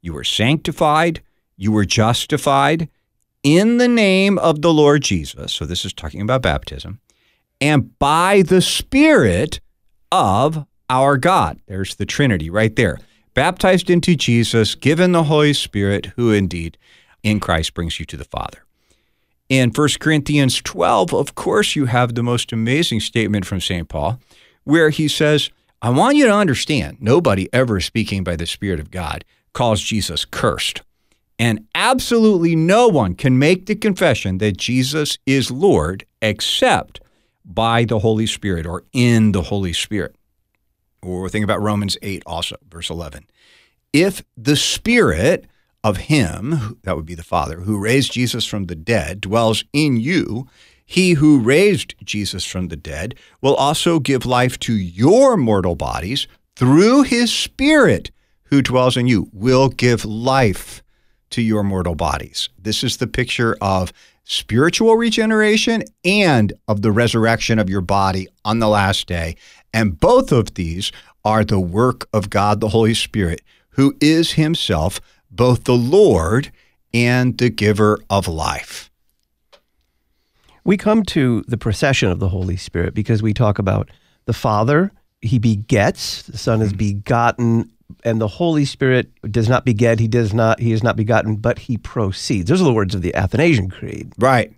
you 0.01 0.12
were 0.12 0.25
sanctified, 0.25 1.23
you 1.57 1.73
were 1.73 1.85
justified 1.85 2.88
in 3.42 3.79
the 3.79 3.88
name 3.88 4.38
of 4.38 4.62
the 4.62 4.73
Lord 4.73 5.03
Jesus. 5.03 5.53
So 5.53 5.64
this 5.64 5.85
is 5.85 5.92
talking 5.92 6.21
about 6.21 6.42
baptism, 6.42 7.01
and 7.61 7.99
by 7.99 8.42
the 8.42 8.61
Spirit 8.61 9.61
of 10.12 10.66
our 10.88 11.16
God. 11.16 11.61
There's 11.66 11.97
the 11.97 12.07
Trinity 12.07 12.51
right 12.51 12.75
there. 12.77 12.99
Baptized 13.35 13.90
into 13.90 14.16
Jesus, 14.16 14.75
given 14.75 15.12
the 15.12 15.25
Holy 15.25 15.53
Spirit, 15.53 16.07
who 16.16 16.33
indeed 16.33 16.79
in 17.23 17.40
Christ 17.40 17.75
brings 17.75 17.99
you 17.99 18.07
to 18.07 18.16
the 18.16 18.25
Father. 18.25 18.64
In 19.49 19.71
1 19.71 19.88
Corinthians 20.01 20.61
12, 20.62 21.12
of 21.12 21.35
course, 21.35 21.77
you 21.77 21.87
have 21.87 22.14
the 22.14 22.23
most 22.23 22.53
amazing 22.53 23.01
statement 23.01 23.47
from 23.47 23.61
St. 23.61 23.88
Paul, 23.88 24.19
where 24.64 24.90
he 24.90 25.07
says, 25.07 25.51
I 25.83 25.90
want 25.90 26.16
you 26.16 26.27
to 26.27 26.35
understand 26.35 26.97
nobody 27.01 27.49
ever 27.53 27.81
speaking 27.81 28.25
by 28.25 28.37
the 28.37 28.47
Spirit 28.47 28.81
of 28.81 28.90
God 28.90 29.25
calls 29.53 29.81
Jesus 29.81 30.25
cursed. 30.25 30.83
And 31.38 31.66
absolutely 31.75 32.57
no 32.57 32.88
one 32.88 33.14
can 33.14 33.38
make 33.38 33.66
the 33.66 33.77
confession 33.77 34.38
that 34.38 34.57
Jesus 34.57 35.19
is 35.27 35.51
Lord 35.51 36.07
except 36.23 37.01
by 37.47 37.85
the 37.85 38.01
Holy 38.01 38.27
Spirit 38.27 38.67
or 38.67 38.85
in 38.93 39.33
the 39.33 39.43
Holy 39.43 39.73
Spirit. 39.73 40.17
Or 41.03 41.29
think 41.29 41.45
about 41.45 41.63
Romans 41.63 41.97
8 42.03 42.25
also, 42.27 42.57
verse 42.69 42.91
11. 42.91 43.27
If 43.93 44.25
the 44.37 44.57
Spirit 44.57 45.47
of 45.85 45.97
him, 45.97 46.81
that 46.83 46.97
would 46.97 47.07
be 47.07 47.15
the 47.15 47.23
Father, 47.23 47.61
who 47.61 47.79
raised 47.79 48.13
Jesus 48.13 48.45
from 48.45 48.67
the 48.67 48.75
dead, 48.75 49.21
dwells 49.21 49.65
in 49.73 49.97
you, 49.97 50.49
he 50.85 51.13
who 51.13 51.39
raised 51.39 51.95
Jesus 52.05 52.45
from 52.45 52.69
the 52.69 52.77
dead 52.77 53.15
will 53.41 53.55
also 53.55 54.01
give 54.01 54.27
life 54.27 54.59
to 54.61 54.75
your 54.75 55.37
mortal 55.37 55.77
bodies 55.77 56.27
through 56.57 57.03
his 57.03 57.33
Spirit 57.33 58.11
who 58.45 58.63
dwells 58.63 58.97
in 58.97 59.07
you, 59.07 59.29
will 59.33 59.69
give 59.69 60.05
life 60.05 60.83
to 61.31 61.43
your 61.43 61.63
mortal 61.63 61.95
bodies. 61.95 62.49
This 62.59 62.85
is 62.85 62.97
the 62.97 63.07
picture 63.07 63.57
of 63.61 63.93
spiritual 64.27 64.97
regeneration 64.97 65.85
and 66.05 66.53
of 66.67 66.83
the 66.83 66.91
resurrection 66.91 67.59
of 67.59 67.71
your 67.71 67.81
body 67.81 68.27
on 68.45 68.59
the 68.59 68.69
last 68.69 69.07
day. 69.07 69.37
And 69.73 69.99
both 69.99 70.33
of 70.33 70.55
these 70.55 70.91
are 71.25 71.45
the 71.45 71.61
work 71.61 72.09
of 72.12 72.29
God 72.29 72.61
the 72.61 72.69
Holy 72.69 72.93
Spirit, 72.93 73.41
who 73.71 73.97
is 74.01 74.33
himself 74.33 75.01
both 75.31 75.65
the 75.65 75.77
Lord 75.77 76.51
and 76.93 77.39
the 77.39 77.51
giver 77.51 78.01
of 78.11 78.27
life. 78.27 78.91
We 80.65 80.77
come 80.77 81.05
to 81.05 81.45
the 81.47 81.57
procession 81.57 82.11
of 82.11 82.19
the 82.19 82.29
Holy 82.29 82.57
Spirit 82.57 82.95
because 82.95 83.23
we 83.23 83.33
talk 83.33 83.61
about 83.61 83.91
the 84.25 84.33
Father, 84.33 84.91
he 85.21 85.39
begets, 85.39 86.23
the 86.23 86.39
Son 86.39 86.61
is 86.61 86.73
hmm. 86.73 86.79
begotten, 86.79 87.71
and 88.05 88.20
the 88.20 88.29
Holy 88.29 88.64
Spirit 88.64 89.11
does 89.31 89.49
not 89.49 89.64
beget, 89.64 90.01
he 90.01 90.09
does 90.09 90.35
not, 90.35 90.61
he 90.61 90.72
is 90.72 90.83
not 90.83 90.96
begotten, 90.96 91.37
but 91.37 91.59
he 91.59 91.79
proceeds. 91.79 92.49
Those 92.49 92.61
are 92.61 92.64
the 92.64 92.72
words 92.72 92.94
of 92.94 93.03
the 93.03 93.14
Athanasian 93.14 93.70
Creed. 93.70 94.12
Right. 94.18 94.53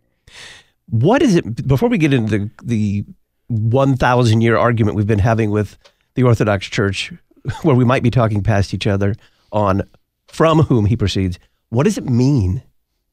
What 0.90 1.22
is 1.22 1.34
it 1.34 1.66
before 1.66 1.88
we 1.88 1.98
get 1.98 2.14
into 2.14 2.38
the, 2.38 2.50
the 2.62 3.04
1,000 3.48 4.40
year 4.40 4.56
argument 4.56 4.96
we've 4.96 5.06
been 5.06 5.18
having 5.18 5.50
with 5.50 5.78
the 6.14 6.22
Orthodox 6.22 6.66
Church, 6.66 7.12
where 7.62 7.76
we 7.76 7.84
might 7.84 8.02
be 8.02 8.10
talking 8.10 8.42
past 8.42 8.74
each 8.74 8.86
other 8.86 9.14
on 9.52 9.82
from 10.26 10.60
whom 10.60 10.86
he 10.86 10.96
proceeds. 10.96 11.38
What 11.70 11.84
does 11.84 11.98
it 11.98 12.04
mean 12.04 12.62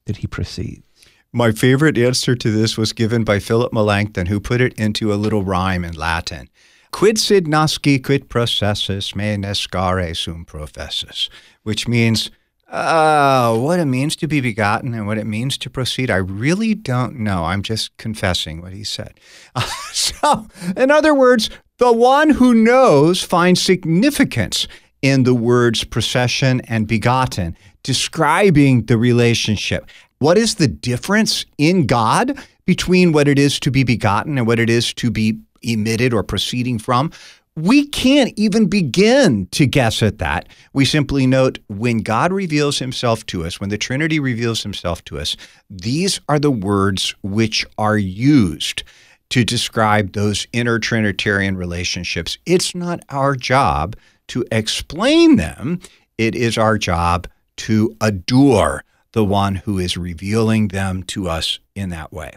that 0.05 0.17
he 0.17 0.27
proceeds? 0.27 0.83
My 1.31 1.51
favorite 1.51 1.97
answer 1.97 2.33
to 2.35 2.49
this 2.49 2.77
was 2.77 2.93
given 2.93 3.25
by 3.25 3.39
Philip 3.39 3.73
Melanchthon, 3.73 4.27
who 4.27 4.39
put 4.39 4.61
it 4.61 4.73
into 4.79 5.13
a 5.13 5.15
little 5.15 5.43
rhyme 5.43 5.83
in 5.83 5.93
Latin. 5.93 6.47
Quid 6.95 7.19
sit 7.19 7.43
nasci 7.43 8.01
quid 8.01 8.29
processus 8.29 9.17
me 9.17 9.35
nescire 9.35 10.15
sum 10.15 10.45
professus, 10.45 11.29
which 11.63 11.89
means 11.89 12.31
uh, 12.69 13.53
what 13.57 13.81
it 13.81 13.85
means 13.85 14.15
to 14.15 14.29
be 14.29 14.39
begotten 14.39 14.93
and 14.93 15.05
what 15.05 15.17
it 15.17 15.25
means 15.25 15.57
to 15.57 15.69
proceed, 15.69 16.09
I 16.09 16.15
really 16.15 16.73
don't 16.73 17.17
know. 17.17 17.43
I'm 17.43 17.63
just 17.63 17.97
confessing 17.97 18.61
what 18.61 18.71
he 18.71 18.85
said. 18.85 19.19
So, 19.91 20.47
in 20.77 20.89
other 20.89 21.13
words, 21.13 21.49
the 21.79 21.91
one 21.91 22.29
who 22.29 22.53
knows 22.53 23.21
finds 23.21 23.61
significance 23.61 24.65
in 25.01 25.23
the 25.23 25.35
words 25.35 25.83
procession 25.83 26.61
and 26.61 26.87
begotten, 26.87 27.57
describing 27.83 28.85
the 28.85 28.97
relationship. 28.97 29.89
What 30.19 30.37
is 30.37 30.55
the 30.55 30.69
difference 30.69 31.45
in 31.57 31.87
God 31.87 32.39
between 32.65 33.11
what 33.11 33.27
it 33.27 33.37
is 33.37 33.59
to 33.59 33.71
be 33.71 33.83
begotten 33.83 34.37
and 34.37 34.47
what 34.47 34.59
it 34.59 34.69
is 34.69 34.93
to 34.93 35.11
be 35.11 35.39
emitted 35.71 36.13
or 36.13 36.23
proceeding 36.23 36.79
from? 36.79 37.11
We 37.57 37.87
can't 37.87 38.33
even 38.35 38.67
begin 38.67 39.47
to 39.51 39.65
guess 39.65 40.03
at 40.03 40.17
that. 40.17 40.49
We 40.73 40.83
simply 40.83 41.25
note 41.25 41.59
when 41.69 41.99
God 41.99 42.33
reveals 42.33 42.79
himself 42.79 43.25
to 43.27 43.45
us, 43.45 43.61
when 43.61 43.69
the 43.69 43.77
Trinity 43.77 44.19
reveals 44.19 44.61
himself 44.61 45.05
to 45.05 45.19
us, 45.19 45.37
these 45.69 46.19
are 46.27 46.39
the 46.39 46.51
words 46.51 47.15
which 47.23 47.65
are 47.77 47.97
used 47.97 48.83
to 49.29 49.45
describe 49.45 50.11
those 50.11 50.47
inner 50.51 50.79
Trinitarian 50.79 51.55
relationships. 51.55 52.37
It's 52.45 52.75
not 52.75 53.01
our 53.09 53.35
job 53.35 53.95
to 54.27 54.45
explain 54.51 55.37
them, 55.37 55.79
it 56.17 56.35
is 56.35 56.57
our 56.57 56.77
job 56.77 57.27
to 57.57 57.95
adore 58.01 58.83
the 59.13 59.23
one 59.23 59.55
who 59.55 59.79
is 59.79 59.95
revealing 59.95 60.67
them 60.69 61.03
to 61.03 61.29
us 61.29 61.59
in 61.73 61.89
that 61.89 62.11
way. 62.11 62.31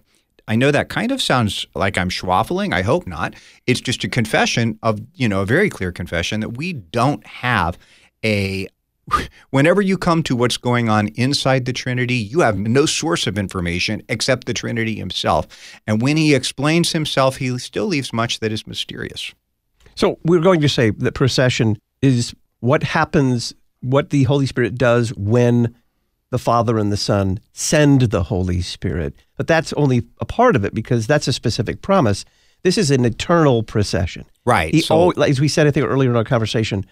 I 0.48 0.56
know 0.56 0.70
that 0.70 0.88
kind 0.88 1.12
of 1.12 1.20
sounds 1.20 1.66
like 1.74 1.98
I'm 1.98 2.08
schwaffling. 2.08 2.72
I 2.72 2.80
hope 2.80 3.06
not. 3.06 3.34
It's 3.66 3.82
just 3.82 4.02
a 4.02 4.08
confession 4.08 4.78
of, 4.82 5.00
you 5.14 5.28
know, 5.28 5.42
a 5.42 5.46
very 5.46 5.68
clear 5.68 5.92
confession 5.92 6.40
that 6.40 6.56
we 6.56 6.72
don't 6.72 7.24
have 7.26 7.78
a 8.24 8.66
whenever 9.50 9.82
you 9.82 9.98
come 9.98 10.22
to 10.22 10.34
what's 10.34 10.56
going 10.56 10.88
on 10.88 11.08
inside 11.08 11.66
the 11.66 11.72
Trinity, 11.72 12.14
you 12.14 12.40
have 12.40 12.58
no 12.58 12.86
source 12.86 13.26
of 13.26 13.38
information 13.38 14.02
except 14.08 14.46
the 14.46 14.54
Trinity 14.54 14.96
himself. 14.96 15.46
And 15.86 16.00
when 16.00 16.16
he 16.16 16.34
explains 16.34 16.92
himself, 16.92 17.36
he 17.36 17.56
still 17.58 17.86
leaves 17.86 18.12
much 18.12 18.40
that 18.40 18.50
is 18.50 18.66
mysterious. 18.66 19.34
So 19.94 20.18
we're 20.24 20.40
going 20.40 20.60
to 20.60 20.68
say 20.68 20.90
that 20.90 21.14
procession 21.14 21.78
is 22.02 22.34
what 22.60 22.82
happens, 22.82 23.54
what 23.80 24.10
the 24.10 24.24
Holy 24.24 24.46
Spirit 24.46 24.76
does 24.76 25.10
when 25.14 25.74
the 26.30 26.38
Father 26.38 26.78
and 26.78 26.92
the 26.92 26.96
Son 26.96 27.40
send 27.52 28.02
the 28.02 28.24
Holy 28.24 28.60
Spirit. 28.60 29.14
But 29.36 29.46
that's 29.46 29.72
only 29.74 30.02
a 30.20 30.24
part 30.24 30.56
of 30.56 30.64
it 30.64 30.74
because 30.74 31.06
that's 31.06 31.28
a 31.28 31.32
specific 31.32 31.82
promise. 31.82 32.24
This 32.62 32.76
is 32.76 32.90
an 32.90 33.04
eternal 33.04 33.62
procession. 33.62 34.24
Right. 34.44 34.74
He, 34.74 34.80
so, 34.80 35.10
as 35.10 35.40
we 35.40 35.48
said, 35.48 35.66
I 35.66 35.70
think 35.70 35.86
earlier 35.86 36.10
in 36.10 36.16
our 36.16 36.24
conversation, 36.24 36.84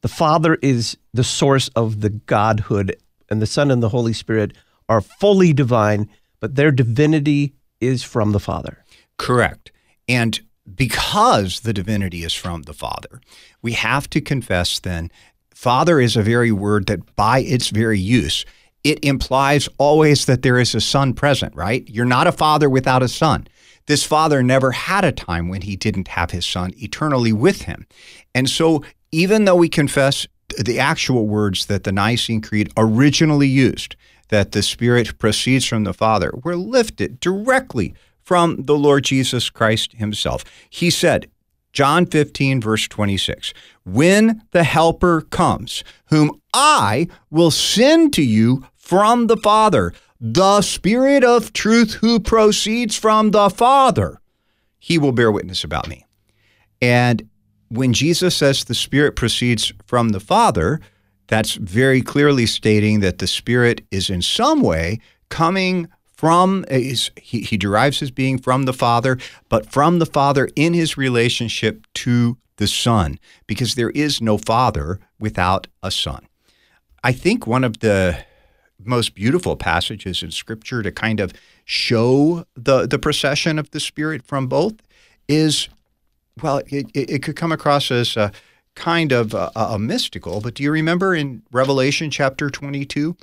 the 0.00 0.08
Father 0.08 0.56
is 0.62 0.96
the 1.12 1.24
source 1.24 1.68
of 1.76 2.00
the 2.00 2.10
Godhood, 2.10 2.96
and 3.28 3.42
the 3.42 3.46
Son 3.46 3.70
and 3.70 3.82
the 3.82 3.90
Holy 3.90 4.12
Spirit 4.12 4.52
are 4.88 5.00
fully 5.00 5.52
divine, 5.52 6.08
but 6.40 6.54
their 6.54 6.70
divinity 6.70 7.54
is 7.80 8.02
from 8.02 8.32
the 8.32 8.40
Father. 8.40 8.84
correct. 9.18 9.72
And 10.08 10.40
because 10.74 11.60
the 11.60 11.72
divinity 11.72 12.24
is 12.24 12.34
from 12.34 12.62
the 12.62 12.72
Father, 12.72 13.20
we 13.62 13.72
have 13.72 14.08
to 14.10 14.20
confess 14.20 14.78
then, 14.78 15.10
Father 15.58 15.98
is 16.00 16.16
a 16.16 16.22
very 16.22 16.52
word 16.52 16.86
that 16.86 17.16
by 17.16 17.40
its 17.40 17.70
very 17.70 17.98
use, 17.98 18.46
it 18.84 19.04
implies 19.04 19.68
always 19.76 20.24
that 20.26 20.42
there 20.42 20.56
is 20.60 20.72
a 20.72 20.80
son 20.80 21.12
present, 21.12 21.52
right? 21.56 21.84
You're 21.88 22.04
not 22.04 22.28
a 22.28 22.32
father 22.32 22.70
without 22.70 23.02
a 23.02 23.08
son. 23.08 23.48
This 23.86 24.04
father 24.04 24.40
never 24.44 24.70
had 24.70 25.04
a 25.04 25.10
time 25.10 25.48
when 25.48 25.62
he 25.62 25.74
didn't 25.74 26.06
have 26.06 26.30
his 26.30 26.46
son 26.46 26.74
eternally 26.76 27.32
with 27.32 27.62
him. 27.62 27.88
And 28.36 28.48
so, 28.48 28.84
even 29.10 29.46
though 29.46 29.56
we 29.56 29.68
confess 29.68 30.28
the 30.56 30.78
actual 30.78 31.26
words 31.26 31.66
that 31.66 31.82
the 31.82 31.90
Nicene 31.90 32.40
Creed 32.40 32.70
originally 32.76 33.48
used, 33.48 33.96
that 34.28 34.52
the 34.52 34.62
Spirit 34.62 35.18
proceeds 35.18 35.64
from 35.64 35.82
the 35.82 35.92
Father, 35.92 36.32
we're 36.44 36.54
lifted 36.54 37.18
directly 37.18 37.94
from 38.22 38.64
the 38.66 38.78
Lord 38.78 39.02
Jesus 39.02 39.50
Christ 39.50 39.94
himself. 39.94 40.44
He 40.70 40.88
said, 40.88 41.28
John 41.72 42.06
15, 42.06 42.60
verse 42.60 42.88
26, 42.88 43.52
when 43.84 44.42
the 44.52 44.64
Helper 44.64 45.22
comes, 45.22 45.84
whom 46.06 46.40
I 46.54 47.08
will 47.30 47.50
send 47.50 48.12
to 48.14 48.22
you 48.22 48.66
from 48.74 49.26
the 49.26 49.36
Father, 49.36 49.92
the 50.20 50.62
Spirit 50.62 51.22
of 51.22 51.52
truth 51.52 51.94
who 51.94 52.18
proceeds 52.18 52.96
from 52.96 53.30
the 53.30 53.50
Father, 53.50 54.20
he 54.78 54.98
will 54.98 55.12
bear 55.12 55.30
witness 55.30 55.62
about 55.62 55.88
me. 55.88 56.04
And 56.80 57.28
when 57.68 57.92
Jesus 57.92 58.36
says 58.36 58.64
the 58.64 58.74
Spirit 58.74 59.14
proceeds 59.14 59.72
from 59.86 60.10
the 60.10 60.20
Father, 60.20 60.80
that's 61.26 61.54
very 61.54 62.00
clearly 62.00 62.46
stating 62.46 63.00
that 63.00 63.18
the 63.18 63.26
Spirit 63.26 63.82
is 63.90 64.10
in 64.10 64.22
some 64.22 64.62
way 64.62 64.98
coming 65.28 65.88
from 66.18 66.64
eh, 66.68 66.78
is 66.78 67.10
he, 67.16 67.40
he 67.40 67.56
derives 67.56 68.00
his 68.00 68.10
being 68.10 68.38
from 68.38 68.64
the 68.64 68.72
father 68.72 69.16
but 69.48 69.72
from 69.72 69.98
the 69.98 70.06
father 70.06 70.48
in 70.54 70.74
his 70.74 70.98
relationship 70.98 71.86
to 71.94 72.36
the 72.58 72.66
Son, 72.66 73.18
because 73.46 73.74
there 73.74 73.90
is 73.90 74.20
no 74.20 74.36
Father 74.36 75.00
without 75.18 75.66
a 75.82 75.90
Son. 75.90 76.26
I 77.02 77.12
think 77.12 77.46
one 77.46 77.64
of 77.64 77.78
the 77.78 78.18
most 78.84 79.14
beautiful 79.14 79.56
passages 79.56 80.22
in 80.22 80.30
Scripture 80.30 80.82
to 80.82 80.92
kind 80.92 81.20
of 81.20 81.32
show 81.64 82.44
the, 82.54 82.86
the 82.86 82.98
procession 82.98 83.58
of 83.58 83.70
the 83.70 83.80
Spirit 83.80 84.22
from 84.24 84.46
both 84.46 84.74
is, 85.26 85.68
well, 86.42 86.60
it, 86.66 86.86
it 86.94 87.22
could 87.22 87.36
come 87.36 87.52
across 87.52 87.90
as 87.90 88.16
a 88.16 88.32
kind 88.74 89.12
of 89.12 89.34
a, 89.34 89.50
a 89.54 89.78
mystical, 89.78 90.40
but 90.40 90.54
do 90.54 90.62
you 90.62 90.70
remember 90.70 91.14
in 91.14 91.42
Revelation 91.50 92.10
chapter 92.10 92.50
22? 92.50 93.16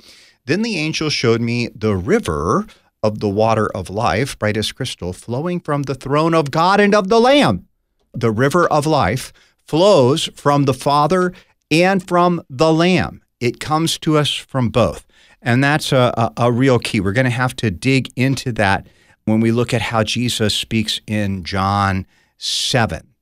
Then 0.44 0.62
the 0.62 0.76
angel 0.76 1.10
showed 1.10 1.40
me 1.40 1.68
the 1.74 1.96
river 1.96 2.66
of 3.06 3.20
the 3.20 3.28
water 3.28 3.68
of 3.68 3.88
life, 3.88 4.38
bright 4.38 4.56
as 4.56 4.72
crystal, 4.72 5.12
flowing 5.12 5.60
from 5.60 5.84
the 5.84 5.94
throne 5.94 6.34
of 6.34 6.50
God 6.50 6.80
and 6.80 6.94
of 6.94 7.08
the 7.08 7.20
Lamb. 7.20 7.66
The 8.12 8.32
river 8.32 8.66
of 8.66 8.86
life 8.86 9.32
flows 9.66 10.28
from 10.34 10.64
the 10.64 10.74
Father 10.74 11.32
and 11.70 12.06
from 12.06 12.42
the 12.50 12.72
Lamb. 12.72 13.22
It 13.40 13.60
comes 13.60 13.98
to 14.00 14.16
us 14.16 14.34
from 14.34 14.70
both. 14.70 15.06
And 15.42 15.62
that's 15.62 15.92
a, 15.92 16.12
a, 16.16 16.46
a 16.46 16.52
real 16.52 16.78
key. 16.78 17.00
We're 17.00 17.12
going 17.12 17.24
to 17.24 17.30
have 17.30 17.54
to 17.56 17.70
dig 17.70 18.10
into 18.16 18.52
that 18.52 18.86
when 19.24 19.40
we 19.40 19.52
look 19.52 19.74
at 19.74 19.82
how 19.82 20.02
Jesus 20.02 20.54
speaks 20.54 21.00
in 21.06 21.44
John 21.44 22.06
7. 22.38 23.15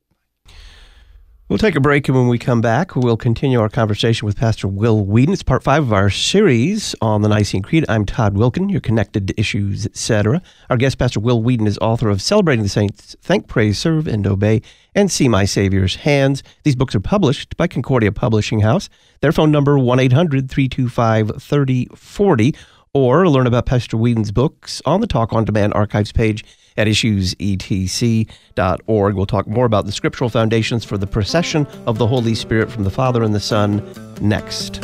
We'll 1.47 1.59
take 1.59 1.77
a 1.77 1.81
break, 1.81 2.09
and 2.09 2.17
when 2.17 2.29
we 2.29 2.39
come 2.39 2.63
back, 2.63 2.97
we'll 2.97 3.19
continue 3.19 3.61
our 3.61 3.69
conversation 3.69 4.25
with 4.25 4.35
Pastor 4.35 4.67
Will 4.67 5.05
Weedon. 5.05 5.35
It's 5.35 5.43
part 5.43 5.63
five 5.63 5.83
of 5.83 5.93
our 5.93 6.09
series 6.09 6.95
on 7.03 7.21
the 7.21 7.29
Nicene 7.29 7.61
Creed. 7.61 7.85
I'm 7.87 8.07
Todd 8.07 8.35
Wilken. 8.35 8.71
You're 8.71 8.81
connected 8.81 9.29
to 9.29 9.39
issues, 9.39 9.85
etc. 9.85 10.41
Our 10.71 10.79
guest, 10.79 10.97
Pastor 10.97 11.21
Will 11.21 11.43
Weedon, 11.43 11.67
is 11.67 11.77
author 11.83 12.09
of 12.09 12.23
Celebrating 12.23 12.63
the 12.63 12.71
Saints, 12.71 13.15
Thank, 13.21 13.47
Praise, 13.47 13.79
Serve, 13.79 14.09
and 14.09 14.27
Obey, 14.27 14.63
and 14.95 15.13
See 15.13 15.29
My 15.29 15.45
Savior's 15.45 15.97
Hands. 15.97 16.43
These 16.63 16.77
books 16.77 16.95
are 16.95 17.01
published 17.01 17.59
by 17.59 17.67
Concordia 17.67 18.11
Publishing 18.11 18.61
House. 18.61 18.89
Their 19.21 19.33
phone 19.33 19.51
number, 19.51 19.77
1-800-325-3040, 19.77 22.57
or 22.95 23.29
learn 23.29 23.47
about 23.47 23.67
Pastor 23.67 23.99
Weedon's 23.99 24.33
books 24.33 24.81
on 24.87 25.01
the 25.01 25.07
Talk 25.07 25.33
On 25.33 25.45
Demand 25.45 25.75
archives 25.75 26.13
page 26.13 26.45
at 26.77 26.87
issuesetc.org. 26.87 28.25
We'll 29.15 29.27
talk 29.27 29.47
more 29.47 29.67
about 29.67 29.85
the 29.87 29.93
scriptural 29.93 30.31
foundations 30.31 30.85
for 30.85 30.97
the 30.97 31.07
procession 31.07 31.67
of 31.87 31.99
the 31.99 32.07
Holy 32.07 32.35
Spirit 32.35 32.71
from 32.71 32.85
the 32.85 32.91
Father 32.91 33.23
and 33.23 33.35
the 33.35 33.41
Son 33.41 33.83
next. 34.21 34.83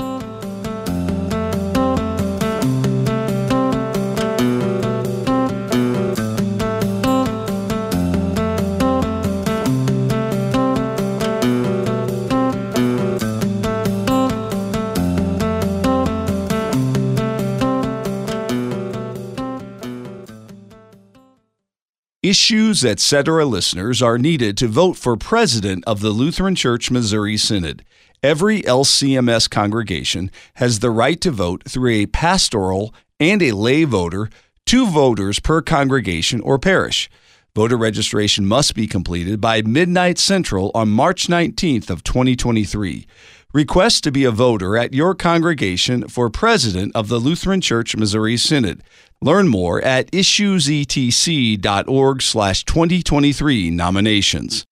Issues, 22.31 22.85
etc. 22.85 23.45
listeners 23.45 24.01
are 24.01 24.17
needed 24.17 24.57
to 24.59 24.69
vote 24.69 24.97
for 24.97 25.17
president 25.17 25.83
of 25.85 25.99
the 25.99 26.11
Lutheran 26.11 26.55
Church 26.55 26.89
Missouri 26.89 27.37
Synod. 27.37 27.85
Every 28.23 28.63
LCMS 28.63 29.51
congregation 29.51 30.31
has 30.55 30.79
the 30.79 30.93
right 30.93 31.21
to 31.23 31.33
vote 31.33 31.65
through 31.69 31.91
a 31.91 32.07
pastoral 32.07 32.95
and 33.19 33.43
a 33.43 33.51
lay 33.51 33.83
voter, 33.83 34.31
two 34.65 34.87
voters 34.87 35.41
per 35.41 35.61
congregation 35.61 36.41
or 36.43 36.57
parish. 36.57 37.11
Voter 37.57 37.77
registration 37.77 38.47
must 38.47 38.77
be 38.77 38.87
completed 38.87 39.41
by 39.41 39.63
midnight 39.63 40.17
central 40.17 40.71
on 40.73 40.89
March 40.89 41.27
19th 41.27 41.91
of 41.91 42.05
2023. 42.05 43.09
Request 43.53 44.05
to 44.05 44.13
be 44.13 44.23
a 44.23 44.31
voter 44.31 44.77
at 44.77 44.95
your 44.95 45.13
congregation 45.13 46.07
for 46.07 46.31
president 46.31 46.93
of 46.95 47.09
the 47.09 47.19
Lutheran 47.19 47.61
Church 47.61 47.97
Missouri 47.97 48.37
Synod. 48.37 48.81
Learn 49.21 49.49
more 49.49 49.83
at 49.83 50.09
issuesetc.org 50.13 52.23
slash 52.23 52.65
2023 52.65 53.71
nominations. 53.71 54.65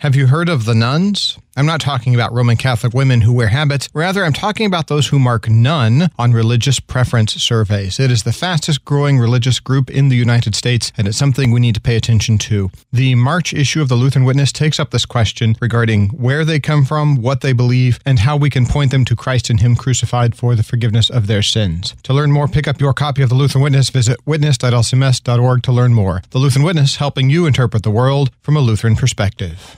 Have 0.00 0.14
you 0.14 0.26
heard 0.26 0.50
of 0.50 0.66
the 0.66 0.74
nones? 0.74 1.38
I'm 1.56 1.64
not 1.64 1.80
talking 1.80 2.14
about 2.14 2.32
Roman 2.32 2.58
Catholic 2.58 2.92
women 2.92 3.22
who 3.22 3.32
wear 3.32 3.48
habits. 3.48 3.88
Rather, 3.94 4.26
I'm 4.26 4.34
talking 4.34 4.66
about 4.66 4.88
those 4.88 5.08
who 5.08 5.18
mark 5.18 5.48
none 5.48 6.10
on 6.18 6.32
religious 6.32 6.78
preference 6.78 7.32
surveys. 7.42 7.98
It 7.98 8.10
is 8.10 8.22
the 8.22 8.32
fastest 8.34 8.84
growing 8.84 9.18
religious 9.18 9.58
group 9.58 9.88
in 9.90 10.10
the 10.10 10.14
United 10.14 10.54
States, 10.54 10.92
and 10.98 11.08
it's 11.08 11.16
something 11.16 11.50
we 11.50 11.60
need 11.60 11.74
to 11.76 11.80
pay 11.80 11.96
attention 11.96 12.36
to. 12.38 12.70
The 12.92 13.14
March 13.14 13.54
issue 13.54 13.80
of 13.80 13.88
the 13.88 13.94
Lutheran 13.94 14.26
Witness 14.26 14.52
takes 14.52 14.78
up 14.78 14.90
this 14.90 15.06
question 15.06 15.56
regarding 15.62 16.10
where 16.10 16.44
they 16.44 16.60
come 16.60 16.84
from, 16.84 17.22
what 17.22 17.40
they 17.40 17.54
believe, 17.54 17.98
and 18.04 18.18
how 18.18 18.36
we 18.36 18.50
can 18.50 18.66
point 18.66 18.90
them 18.90 19.06
to 19.06 19.16
Christ 19.16 19.48
and 19.48 19.60
Him 19.60 19.76
crucified 19.76 20.36
for 20.36 20.54
the 20.54 20.62
forgiveness 20.62 21.08
of 21.08 21.26
their 21.26 21.42
sins. 21.42 21.96
To 22.02 22.12
learn 22.12 22.30
more, 22.30 22.48
pick 22.48 22.68
up 22.68 22.82
your 22.82 22.92
copy 22.92 23.22
of 23.22 23.30
the 23.30 23.34
Lutheran 23.34 23.64
Witness. 23.64 23.88
Visit 23.88 24.18
witness.lcms.org 24.26 25.62
to 25.62 25.72
learn 25.72 25.94
more. 25.94 26.22
The 26.30 26.38
Lutheran 26.38 26.66
Witness, 26.66 26.96
helping 26.96 27.30
you 27.30 27.46
interpret 27.46 27.82
the 27.82 27.90
world 27.90 28.30
from 28.42 28.58
a 28.58 28.60
Lutheran 28.60 28.94
perspective. 28.94 29.74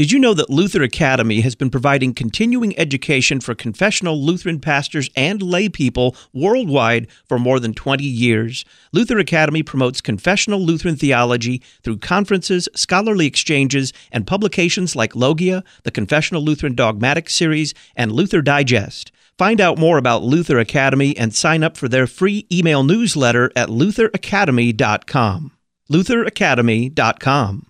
Did 0.00 0.12
you 0.12 0.18
know 0.18 0.32
that 0.32 0.48
Luther 0.48 0.82
Academy 0.82 1.42
has 1.42 1.54
been 1.54 1.68
providing 1.68 2.14
continuing 2.14 2.74
education 2.78 3.38
for 3.38 3.54
confessional 3.54 4.18
Lutheran 4.18 4.58
pastors 4.58 5.10
and 5.14 5.42
lay 5.42 5.68
people 5.68 6.16
worldwide 6.32 7.06
for 7.28 7.38
more 7.38 7.60
than 7.60 7.74
20 7.74 8.02
years? 8.02 8.64
Luther 8.94 9.18
Academy 9.18 9.62
promotes 9.62 10.00
confessional 10.00 10.58
Lutheran 10.58 10.96
theology 10.96 11.62
through 11.82 11.98
conferences, 11.98 12.66
scholarly 12.74 13.26
exchanges, 13.26 13.92
and 14.10 14.26
publications 14.26 14.96
like 14.96 15.14
Logia, 15.14 15.62
the 15.82 15.90
Confessional 15.90 16.42
Lutheran 16.42 16.74
Dogmatic 16.74 17.28
Series, 17.28 17.74
and 17.94 18.10
Luther 18.10 18.40
Digest. 18.40 19.12
Find 19.36 19.60
out 19.60 19.76
more 19.76 19.98
about 19.98 20.22
Luther 20.22 20.58
Academy 20.58 21.14
and 21.14 21.34
sign 21.34 21.62
up 21.62 21.76
for 21.76 21.90
their 21.90 22.06
free 22.06 22.46
email 22.50 22.82
newsletter 22.82 23.52
at 23.54 23.68
lutheracademy.com. 23.68 25.52
lutheracademy.com. 25.92 27.69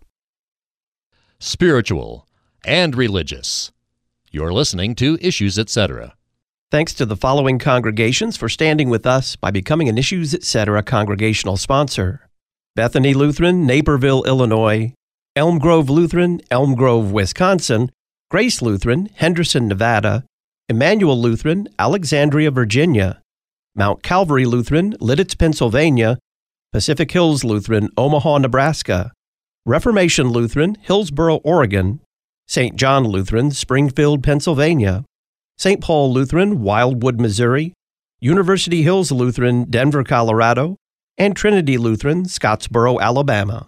spiritual, 1.41 2.27
and 2.63 2.95
religious. 2.95 3.71
You're 4.29 4.53
listening 4.53 4.93
to 4.95 5.17
Issues 5.19 5.57
Etc. 5.57 6.13
Thanks 6.69 6.93
to 6.93 7.05
the 7.05 7.17
following 7.17 7.57
congregations 7.57 8.37
for 8.37 8.47
standing 8.47 8.91
with 8.91 9.07
us 9.07 9.35
by 9.35 9.49
becoming 9.49 9.89
an 9.89 9.97
Issues 9.97 10.35
Etc. 10.35 10.83
congregational 10.83 11.57
sponsor 11.57 12.29
Bethany 12.75 13.15
Lutheran, 13.15 13.65
Naperville, 13.65 14.23
Illinois, 14.23 14.93
Elm 15.35 15.57
Grove 15.57 15.89
Lutheran, 15.89 16.41
Elm 16.51 16.75
Grove, 16.75 17.11
Wisconsin, 17.11 17.91
Grace 18.29 18.61
Lutheran, 18.61 19.09
Henderson, 19.15 19.67
Nevada, 19.67 20.23
Emmanuel 20.69 21.19
Lutheran, 21.19 21.67
Alexandria, 21.79 22.51
Virginia, 22.51 23.19
Mount 23.75 24.03
Calvary 24.03 24.45
Lutheran, 24.45 24.93
Lititz, 25.01 25.37
Pennsylvania, 25.37 26.19
Pacific 26.71 27.11
Hills 27.11 27.43
Lutheran, 27.43 27.89
Omaha, 27.97 28.37
Nebraska, 28.37 29.11
Reformation 29.65 30.29
Lutheran, 30.29 30.75
Hillsboro, 30.81 31.35
Oregon, 31.43 31.99
St. 32.47 32.75
John 32.75 33.03
Lutheran, 33.03 33.51
Springfield, 33.51 34.23
Pennsylvania, 34.23 35.05
St. 35.55 35.79
Paul 35.79 36.11
Lutheran, 36.11 36.63
Wildwood, 36.63 37.21
Missouri, 37.21 37.73
University 38.19 38.81
Hills 38.81 39.11
Lutheran, 39.11 39.65
Denver, 39.65 40.03
Colorado, 40.03 40.77
and 41.15 41.35
Trinity 41.35 41.77
Lutheran, 41.77 42.23
Scottsboro, 42.23 42.99
Alabama. 42.99 43.67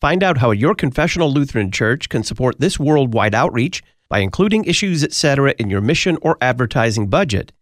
Find 0.00 0.22
out 0.22 0.38
how 0.38 0.50
your 0.50 0.74
confessional 0.74 1.30
Lutheran 1.30 1.70
church 1.70 2.08
can 2.08 2.22
support 2.22 2.58
this 2.58 2.80
worldwide 2.80 3.34
outreach 3.34 3.82
by 4.08 4.20
including 4.20 4.64
issues, 4.64 5.04
etc., 5.04 5.54
in 5.58 5.68
your 5.68 5.82
mission 5.82 6.16
or 6.22 6.38
advertising 6.40 7.08
budget. 7.08 7.52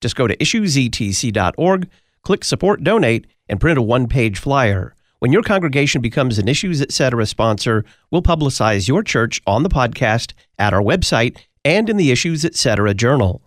Just 0.00 0.14
go 0.14 0.28
to 0.28 0.36
issuesetc.org, 0.36 1.88
click 2.22 2.44
Support 2.44 2.84
Donate, 2.84 3.26
and 3.48 3.60
print 3.60 3.78
a 3.78 3.82
one 3.82 4.06
page 4.06 4.38
flyer. 4.38 4.95
When 5.18 5.32
your 5.32 5.42
congregation 5.42 6.02
becomes 6.02 6.38
an 6.38 6.46
Issues 6.46 6.82
Etc. 6.82 7.24
sponsor, 7.24 7.86
we'll 8.10 8.20
publicize 8.20 8.86
your 8.86 9.02
church 9.02 9.40
on 9.46 9.62
the 9.62 9.70
podcast, 9.70 10.34
at 10.58 10.74
our 10.74 10.82
website, 10.82 11.38
and 11.64 11.88
in 11.88 11.96
the 11.96 12.10
Issues 12.10 12.44
Etc. 12.44 12.92
journal. 12.92 13.40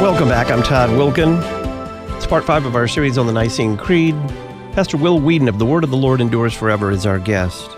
Welcome 0.00 0.28
back. 0.30 0.50
I'm 0.50 0.62
Todd 0.62 0.88
Wilken. 0.90 1.42
It's 2.16 2.26
part 2.26 2.44
five 2.44 2.64
of 2.64 2.74
our 2.74 2.88
series 2.88 3.18
on 3.18 3.26
the 3.26 3.34
Nicene 3.34 3.76
Creed. 3.76 4.14
Pastor 4.72 4.96
Will 4.96 5.20
Weedon 5.20 5.48
of 5.48 5.58
The 5.58 5.66
Word 5.66 5.84
of 5.84 5.90
the 5.90 5.96
Lord 5.98 6.22
Endures 6.22 6.54
Forever 6.54 6.90
is 6.90 7.04
our 7.04 7.18
guest. 7.18 7.77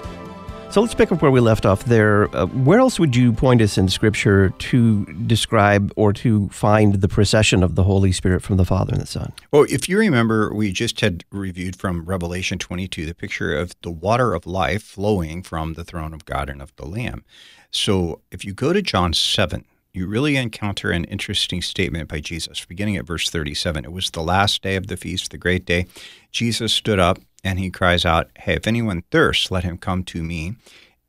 So 0.70 0.80
let's 0.80 0.94
pick 0.94 1.10
up 1.10 1.20
where 1.20 1.32
we 1.32 1.40
left 1.40 1.66
off 1.66 1.86
there. 1.86 2.32
Uh, 2.34 2.46
where 2.46 2.78
else 2.78 3.00
would 3.00 3.16
you 3.16 3.32
point 3.32 3.60
us 3.60 3.76
in 3.76 3.88
Scripture 3.88 4.50
to 4.50 5.04
describe 5.26 5.92
or 5.96 6.12
to 6.12 6.48
find 6.50 6.94
the 7.00 7.08
procession 7.08 7.64
of 7.64 7.74
the 7.74 7.82
Holy 7.82 8.12
Spirit 8.12 8.40
from 8.40 8.56
the 8.56 8.64
Father 8.64 8.92
and 8.92 9.02
the 9.02 9.06
Son? 9.06 9.32
Well, 9.50 9.66
if 9.68 9.88
you 9.88 9.98
remember, 9.98 10.54
we 10.54 10.70
just 10.70 11.00
had 11.00 11.24
reviewed 11.32 11.74
from 11.74 12.04
Revelation 12.04 12.56
22 12.56 13.04
the 13.04 13.16
picture 13.16 13.52
of 13.52 13.74
the 13.82 13.90
water 13.90 14.32
of 14.32 14.46
life 14.46 14.84
flowing 14.84 15.42
from 15.42 15.74
the 15.74 15.82
throne 15.82 16.14
of 16.14 16.24
God 16.24 16.48
and 16.48 16.62
of 16.62 16.72
the 16.76 16.86
Lamb. 16.86 17.24
So 17.72 18.20
if 18.30 18.44
you 18.44 18.54
go 18.54 18.72
to 18.72 18.80
John 18.80 19.12
7, 19.12 19.64
you 19.92 20.06
really 20.06 20.36
encounter 20.36 20.90
an 20.90 21.04
interesting 21.04 21.62
statement 21.62 22.08
by 22.08 22.20
Jesus, 22.20 22.64
beginning 22.64 22.96
at 22.96 23.06
verse 23.06 23.28
37. 23.28 23.84
It 23.84 23.92
was 23.92 24.10
the 24.10 24.22
last 24.22 24.62
day 24.62 24.76
of 24.76 24.86
the 24.86 24.96
feast, 24.96 25.30
the 25.30 25.38
great 25.38 25.64
day. 25.64 25.86
Jesus 26.30 26.72
stood 26.72 26.98
up 26.98 27.18
and 27.42 27.58
he 27.58 27.70
cries 27.70 28.04
out, 28.04 28.30
Hey, 28.36 28.54
if 28.54 28.66
anyone 28.66 29.02
thirsts, 29.10 29.50
let 29.50 29.64
him 29.64 29.78
come 29.78 30.04
to 30.04 30.22
me. 30.22 30.54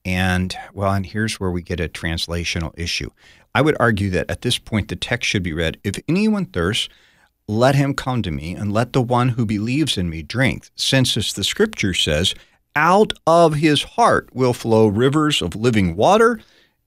And 0.04 0.56
well, 0.74 0.94
and 0.94 1.06
here's 1.06 1.40
where 1.40 1.52
we 1.52 1.62
get 1.62 1.80
a 1.80 1.88
translational 1.88 2.78
issue. 2.78 3.12
I 3.54 3.62
would 3.62 3.78
argue 3.80 4.10
that 4.12 4.32
at 4.32 4.42
this 4.42 4.58
point, 4.58 4.88
the 4.88 4.96
text 4.96 5.30
should 5.30 5.44
be 5.44 5.54
read, 5.54 5.78
If 5.84 6.00
anyone 6.08 6.46
thirsts, 6.46 6.90
let 7.48 7.76
him 7.76 7.94
come 7.94 8.22
to 8.24 8.32
me, 8.32 8.56
and 8.56 8.72
let 8.72 8.94
the 8.94 9.02
one 9.02 9.30
who 9.30 9.46
believes 9.46 9.98
in 9.98 10.10
me 10.10 10.24
drink. 10.24 10.70
Since, 10.76 11.18
as 11.18 11.34
the 11.34 11.44
scripture 11.44 11.94
says, 11.94 12.34
out 12.76 13.14
of 13.28 13.56
his 13.56 13.84
heart 13.84 14.30
will 14.34 14.54
flow 14.54 14.88
rivers 14.88 15.42
of 15.42 15.56
living 15.56 15.96
water 15.96 16.40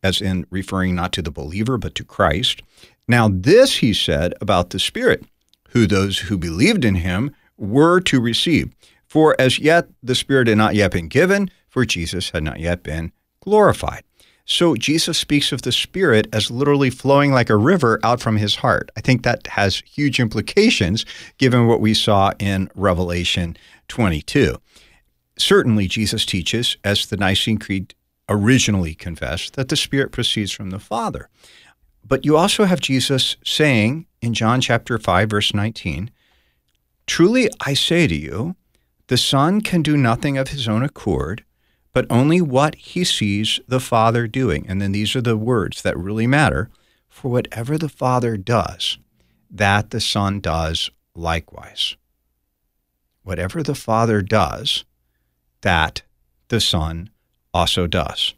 as 0.04 0.20
in 0.20 0.46
referring 0.50 0.94
not 0.94 1.12
to 1.14 1.22
the 1.22 1.32
believer, 1.32 1.76
but 1.78 1.94
to 1.96 2.04
Christ. 2.04 2.62
Now, 3.08 3.28
this 3.32 3.76
he 3.78 3.92
said 3.92 4.34
about 4.40 4.70
the 4.70 4.78
Spirit, 4.78 5.24
who 5.70 5.86
those 5.86 6.18
who 6.20 6.38
believed 6.38 6.84
in 6.84 6.96
him 6.96 7.34
were 7.56 8.00
to 8.02 8.20
receive. 8.20 8.72
For 9.08 9.34
as 9.38 9.58
yet 9.58 9.88
the 10.02 10.14
Spirit 10.14 10.46
had 10.46 10.58
not 10.58 10.74
yet 10.74 10.92
been 10.92 11.08
given, 11.08 11.50
for 11.68 11.84
Jesus 11.84 12.30
had 12.30 12.44
not 12.44 12.60
yet 12.60 12.82
been 12.82 13.12
glorified. 13.40 14.04
So 14.46 14.76
Jesus 14.76 15.16
speaks 15.16 15.52
of 15.52 15.62
the 15.62 15.72
Spirit 15.72 16.28
as 16.32 16.50
literally 16.50 16.90
flowing 16.90 17.32
like 17.32 17.48
a 17.48 17.56
river 17.56 17.98
out 18.02 18.20
from 18.20 18.36
his 18.36 18.56
heart. 18.56 18.90
I 18.96 19.00
think 19.00 19.22
that 19.22 19.46
has 19.46 19.82
huge 19.86 20.20
implications 20.20 21.06
given 21.38 21.66
what 21.66 21.80
we 21.80 21.94
saw 21.94 22.32
in 22.38 22.68
Revelation 22.74 23.56
22. 23.88 24.56
Certainly, 25.38 25.88
Jesus 25.88 26.26
teaches, 26.26 26.76
as 26.84 27.06
the 27.06 27.16
Nicene 27.16 27.58
Creed 27.58 27.94
originally 28.28 28.94
confessed 28.94 29.54
that 29.54 29.68
the 29.68 29.76
Spirit 29.76 30.12
proceeds 30.12 30.52
from 30.52 30.70
the 30.70 30.78
Father. 30.78 31.28
But 32.06 32.24
you 32.24 32.36
also 32.36 32.64
have 32.64 32.80
Jesus 32.80 33.36
saying 33.44 34.06
in 34.20 34.34
John 34.34 34.60
chapter 34.60 34.98
5, 34.98 35.30
verse 35.30 35.54
19, 35.54 36.10
Truly 37.06 37.50
I 37.60 37.74
say 37.74 38.06
to 38.06 38.14
you, 38.14 38.56
the 39.08 39.16
Son 39.16 39.60
can 39.60 39.82
do 39.82 39.96
nothing 39.96 40.38
of 40.38 40.48
his 40.48 40.66
own 40.66 40.82
accord, 40.82 41.44
but 41.92 42.06
only 42.10 42.40
what 42.40 42.74
he 42.74 43.04
sees 43.04 43.60
the 43.68 43.80
Father 43.80 44.26
doing. 44.26 44.66
And 44.68 44.80
then 44.80 44.92
these 44.92 45.14
are 45.14 45.20
the 45.20 45.36
words 45.36 45.82
that 45.82 45.96
really 45.98 46.26
matter. 46.26 46.70
For 47.08 47.30
whatever 47.30 47.78
the 47.78 47.88
Father 47.88 48.36
does, 48.36 48.98
that 49.50 49.90
the 49.90 50.00
Son 50.00 50.40
does 50.40 50.90
likewise. 51.14 51.96
Whatever 53.22 53.62
the 53.62 53.74
Father 53.74 54.20
does, 54.20 54.84
that 55.60 56.02
the 56.48 56.60
Son 56.60 57.10
also 57.54 57.86
does. 57.86 58.34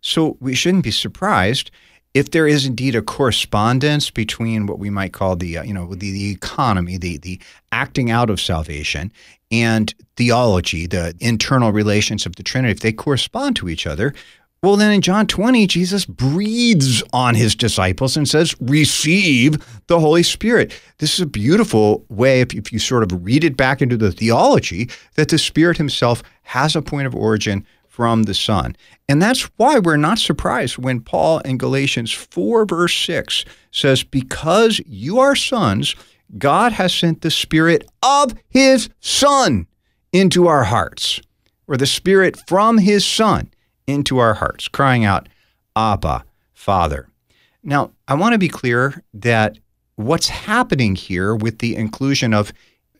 So 0.00 0.38
we 0.40 0.54
shouldn't 0.54 0.84
be 0.84 0.90
surprised 0.90 1.70
if 2.14 2.30
there 2.30 2.46
is 2.46 2.66
indeed 2.66 2.96
a 2.96 3.02
correspondence 3.02 4.10
between 4.10 4.66
what 4.66 4.78
we 4.78 4.90
might 4.90 5.12
call 5.12 5.36
the 5.36 5.58
uh, 5.58 5.62
you 5.62 5.74
know 5.74 5.94
the, 5.94 6.10
the 6.10 6.30
economy, 6.30 6.96
the 6.96 7.18
the 7.18 7.40
acting 7.72 8.10
out 8.10 8.30
of 8.30 8.40
salvation, 8.40 9.12
and 9.50 9.94
theology, 10.16 10.86
the 10.86 11.14
internal 11.20 11.72
relations 11.72 12.24
of 12.24 12.36
the 12.36 12.42
Trinity, 12.42 12.72
if 12.72 12.80
they 12.80 12.92
correspond 12.92 13.56
to 13.56 13.68
each 13.68 13.86
other, 13.86 14.14
well, 14.62 14.76
then 14.76 14.92
in 14.92 15.00
John 15.00 15.26
20, 15.26 15.66
Jesus 15.66 16.04
breathes 16.04 17.02
on 17.14 17.34
his 17.34 17.54
disciples 17.54 18.14
and 18.14 18.28
says, 18.28 18.54
Receive 18.60 19.56
the 19.86 19.98
Holy 19.98 20.22
Spirit. 20.22 20.78
This 20.98 21.14
is 21.14 21.20
a 21.20 21.26
beautiful 21.26 22.04
way, 22.10 22.42
if, 22.42 22.52
if 22.54 22.70
you 22.70 22.78
sort 22.78 23.02
of 23.02 23.24
read 23.24 23.42
it 23.42 23.56
back 23.56 23.80
into 23.80 23.96
the 23.96 24.12
theology, 24.12 24.90
that 25.14 25.30
the 25.30 25.38
Spirit 25.38 25.78
himself 25.78 26.22
has 26.42 26.76
a 26.76 26.82
point 26.82 27.06
of 27.06 27.14
origin 27.14 27.66
from 28.00 28.22
the 28.22 28.32
Son. 28.32 28.74
And 29.10 29.20
that's 29.20 29.42
why 29.58 29.78
we're 29.78 29.98
not 29.98 30.18
surprised 30.18 30.78
when 30.78 31.02
Paul 31.02 31.40
in 31.40 31.58
Galatians 31.58 32.10
4, 32.10 32.64
verse 32.64 32.96
6 32.96 33.44
says, 33.70 34.02
Because 34.02 34.80
you 34.86 35.18
are 35.18 35.36
sons, 35.36 35.94
God 36.38 36.72
has 36.72 36.94
sent 36.94 37.20
the 37.20 37.30
Spirit 37.30 37.86
of 38.02 38.32
His 38.48 38.88
Son 39.00 39.66
into 40.14 40.46
our 40.46 40.64
hearts, 40.64 41.20
or 41.68 41.76
the 41.76 41.84
Spirit 41.84 42.38
from 42.46 42.78
His 42.78 43.04
Son 43.04 43.50
into 43.86 44.16
our 44.16 44.32
hearts, 44.32 44.66
crying 44.66 45.04
out, 45.04 45.28
Abba, 45.76 46.24
Father. 46.54 47.06
Now, 47.62 47.90
I 48.08 48.14
want 48.14 48.32
to 48.32 48.38
be 48.38 48.48
clear 48.48 49.04
that 49.12 49.58
what's 49.96 50.28
happening 50.28 50.94
here 50.94 51.36
with 51.36 51.58
the 51.58 51.76
inclusion 51.76 52.32
of 52.32 52.50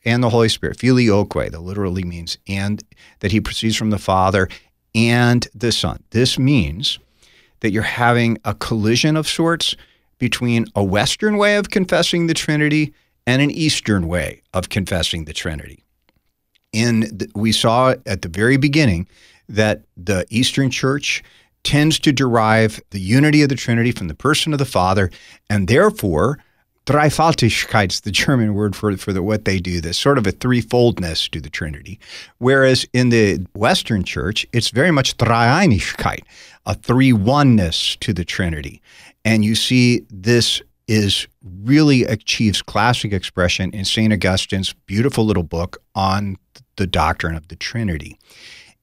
and 0.05 0.23
the 0.23 0.29
Holy 0.29 0.49
Spirit, 0.49 0.79
filioque, 0.79 1.51
that 1.51 1.61
literally 1.61 2.03
means 2.03 2.37
and 2.47 2.83
that 3.19 3.31
he 3.31 3.41
proceeds 3.41 3.75
from 3.75 3.89
the 3.89 3.99
Father 3.99 4.47
and 4.93 5.47
the 5.53 5.71
Son. 5.71 6.03
This 6.11 6.37
means 6.37 6.99
that 7.61 7.71
you're 7.71 7.83
having 7.83 8.37
a 8.43 8.53
collision 8.53 9.15
of 9.15 9.27
sorts 9.27 9.75
between 10.17 10.65
a 10.75 10.83
Western 10.83 11.37
way 11.37 11.55
of 11.55 11.69
confessing 11.69 12.27
the 12.27 12.33
Trinity 12.33 12.93
and 13.25 13.41
an 13.41 13.51
Eastern 13.51 14.07
way 14.07 14.41
of 14.53 14.69
confessing 14.69 15.25
the 15.25 15.33
Trinity. 15.33 15.83
In 16.73 17.01
the, 17.01 17.29
we 17.35 17.51
saw 17.51 17.95
at 18.05 18.21
the 18.21 18.29
very 18.29 18.57
beginning 18.57 19.07
that 19.49 19.83
the 19.97 20.25
Eastern 20.29 20.69
Church 20.69 21.23
tends 21.63 21.99
to 21.99 22.11
derive 22.11 22.79
the 22.89 22.99
unity 22.99 23.43
of 23.43 23.49
the 23.49 23.55
Trinity 23.55 23.91
from 23.91 24.07
the 24.07 24.15
person 24.15 24.53
of 24.53 24.59
the 24.59 24.65
Father, 24.65 25.11
and 25.49 25.67
therefore 25.67 26.39
Dreifaltigkeit 26.87 27.91
is 27.91 28.01
the 28.01 28.11
German 28.11 28.55
word 28.55 28.75
for, 28.75 28.97
for 28.97 29.13
the, 29.13 29.21
what 29.21 29.45
they 29.45 29.59
do, 29.59 29.81
this 29.81 29.99
sort 29.99 30.17
of 30.17 30.25
a 30.25 30.31
threefoldness 30.31 31.29
to 31.29 31.39
the 31.39 31.49
Trinity. 31.49 31.99
Whereas 32.39 32.85
in 32.91 33.09
the 33.09 33.45
Western 33.53 34.03
Church, 34.03 34.47
it's 34.51 34.69
very 34.69 34.89
much 34.89 35.15
Dreieinigkeit, 35.17 36.21
a 36.65 36.73
three 36.73 37.13
oneness 37.13 37.95
to 37.97 38.13
the 38.13 38.25
Trinity. 38.25 38.81
And 39.23 39.45
you 39.45 39.53
see 39.53 40.05
this 40.09 40.61
is 40.87 41.27
really 41.63 42.03
achieves 42.03 42.61
classic 42.61 43.13
expression 43.13 43.71
in 43.71 43.85
St. 43.85 44.11
Augustine's 44.11 44.73
beautiful 44.87 45.23
little 45.23 45.43
book 45.43 45.81
on 45.93 46.35
the 46.77 46.87
doctrine 46.87 47.35
of 47.35 47.47
the 47.47 47.55
Trinity. 47.55 48.17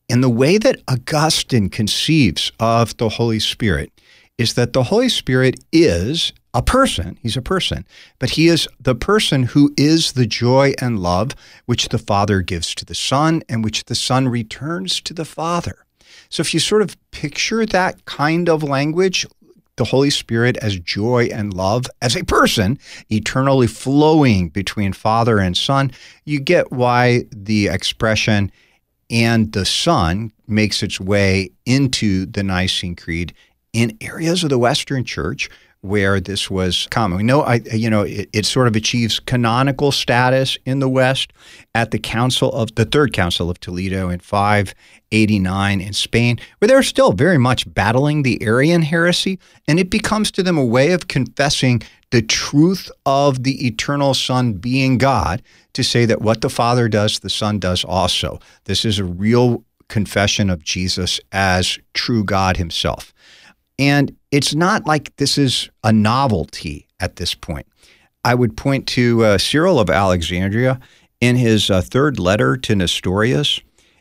And 0.09 0.23
the 0.23 0.31
way 0.31 0.57
that 0.57 0.81
Augustine 0.89 1.69
conceives 1.69 2.53
of 2.61 2.97
the 2.97 3.09
Holy 3.09 3.41
Spirit 3.41 3.93
is 4.39 4.55
that 4.55 4.73
the 4.73 4.85
Holy 4.85 5.09
Spirit 5.09 5.59
is 5.73 6.33
a 6.55 6.63
person. 6.63 7.19
He's 7.23 7.37
a 7.37 7.43
person, 7.43 7.87
but 8.19 8.31
he 8.31 8.49
is 8.49 8.69
the 8.81 8.95
person 8.95 9.45
who 9.45 9.73
is 9.77 10.13
the 10.13 10.27
joy 10.27 10.75
and 10.81 10.99
love 10.99 11.33
which 11.67 11.89
the 11.89 11.99
Father 11.99 12.41
gives 12.43 12.75
to 12.77 12.85
the 12.85 12.95
Son 12.95 13.43
and 13.49 13.63
which 13.63 13.85
the 13.85 13.95
Son 13.95 14.29
returns 14.29 15.01
to 15.03 15.15
the 15.15 15.25
Father. 15.25 15.85
So 16.31 16.41
if 16.41 16.53
you 16.53 16.61
sort 16.61 16.83
of 16.83 16.97
picture 17.11 17.65
that 17.67 18.05
kind 18.05 18.49
of 18.49 18.63
language, 18.63 19.27
the 19.77 19.85
Holy 19.85 20.11
Spirit 20.11 20.57
as 20.59 20.79
joy 20.79 21.29
and 21.33 21.55
love 21.55 21.87
as 22.03 22.17
a 22.17 22.25
person, 22.25 22.79
eternally 23.11 23.67
flowing 23.67 24.49
between 24.49 24.93
Father 24.93 25.39
and 25.39 25.57
Son, 25.57 25.93
you 26.25 26.41
get 26.41 26.73
why 26.73 27.25
the 27.31 27.69
expression 27.69 28.51
and 29.11 29.53
the 29.53 29.65
Son 29.65 30.33
makes 30.47 30.83
its 30.83 31.01
way 31.01 31.51
into 31.65 32.27
the 32.27 32.43
Nicene 32.43 32.97
Creed 32.97 33.33
in 33.73 33.97
areas 34.01 34.43
of 34.43 34.51
the 34.51 34.59
Western 34.59 35.05
Church 35.05 35.49
where 35.81 36.19
this 36.19 36.51
was 36.51 36.88
common. 36.91 37.19
We 37.19 37.23
know, 37.23 37.43
I, 37.43 37.57
you 37.73 37.88
know, 37.88 38.03
it, 38.03 38.29
it, 38.33 38.47
sort 38.47 38.67
of 38.67 38.75
achieves 38.75 39.21
canonical 39.21 39.93
status 39.93 40.59
in 40.64 40.81
the 40.81 40.88
West 40.88 41.33
at 41.75 41.93
the 41.93 41.99
Council 41.99 42.51
of 42.53 42.75
the 42.75 42.85
Third 42.85 43.12
Council 43.12 43.49
of 43.49 43.61
Toledo 43.61 44.09
in 44.09 44.19
589 44.19 45.81
in 45.81 45.92
Spain, 45.92 46.40
where 46.59 46.69
they're 46.69 46.83
still 46.83 47.13
very 47.13 47.38
much 47.38 47.73
battling 47.73 48.23
the 48.23 48.42
Arian 48.42 48.83
heresy, 48.83 49.38
and 49.69 49.79
it 49.79 49.88
becomes 49.88 50.33
to 50.33 50.42
them 50.42 50.59
a 50.59 50.65
way 50.65 50.90
of 50.90 51.07
confessing 51.07 51.83
the 52.11 52.23
truth 52.23 52.90
of 53.07 53.44
the 53.44 53.67
eternal 53.67 54.15
Son 54.15 54.55
being 54.55 54.98
God 54.98 55.42
to 55.75 55.85
say 55.85 56.07
that 56.07 56.23
what 56.23 56.40
the 56.40 56.50
Father 56.50 56.88
does, 56.88 57.21
the 57.21 57.31
Son 57.31 57.59
does 57.59 57.85
also. 57.85 58.40
This 58.65 58.85
is 58.85 58.98
a 58.98 59.05
real 59.05 59.65
confession 59.88 60.50
of 60.50 60.63
Jesus 60.63 61.21
as 61.31 61.79
true 61.94 62.25
God 62.25 62.57
Himself. 62.57 63.13
And 63.79 64.17
it's 64.31 64.54
not 64.54 64.87
like 64.87 65.14
this 65.16 65.38
is 65.38 65.70
a 65.83 65.92
novelty 65.92 66.87
at 67.00 67.16
this 67.16 67.35
point. 67.35 67.66
I 68.24 68.35
would 68.35 68.56
point 68.56 68.87
to 68.88 69.24
uh, 69.24 69.38
Cyril 69.38 69.81
of 69.81 69.88
Alexandria 69.88 70.81
in 71.20 71.37
his 71.37 71.70
uh, 71.70 71.81
third 71.81 72.18
letter 72.18 72.56
to 72.56 72.74
Nestorius. 72.74 73.60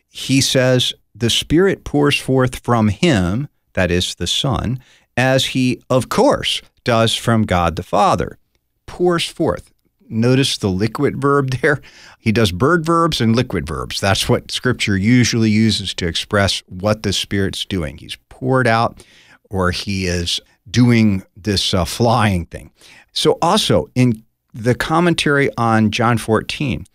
He 0.09 0.41
says, 0.41 0.93
The 1.15 1.29
Spirit 1.29 1.83
pours 1.83 2.17
forth 2.17 2.59
from 2.59 2.89
him, 2.89 3.47
that 3.73 3.91
is 3.91 4.15
the 4.15 4.27
Son, 4.27 4.79
as 5.15 5.47
he, 5.47 5.81
of 5.89 6.09
course, 6.09 6.61
does 6.83 7.15
from 7.15 7.43
God 7.43 7.75
the 7.75 7.83
Father. 7.83 8.37
Pours 8.85 9.27
forth. 9.27 9.71
notice 10.09 10.57
the 10.57 10.69
liquid 10.69 11.21
verb 11.21 11.49
there? 11.61 11.81
He 12.19 12.31
does 12.31 12.51
bird 12.51 12.85
verbs 12.85 13.21
and 13.21 13.35
liquid 13.35 13.67
verbs. 13.67 13.99
That's 13.99 14.27
what 14.29 14.51
Scripture 14.51 14.97
usually 14.97 15.49
uses 15.49 15.93
to 15.95 16.07
express 16.07 16.63
what 16.67 17.03
the 17.03 17.13
Spirit's 17.13 17.65
doing. 17.65 17.97
He's 17.97 18.17
poured 18.29 18.67
out 18.67 19.05
or 19.49 19.71
he 19.71 20.07
is 20.07 20.39
doing 20.69 21.23
this 21.35 21.73
uh, 21.73 21.85
flying 21.85 22.45
thing. 22.45 22.71
So, 23.13 23.37
also 23.41 23.87
in 23.95 24.23
the 24.53 24.75
commentary 24.75 25.49
on 25.57 25.91
John 25.91 26.17
14, 26.17 26.85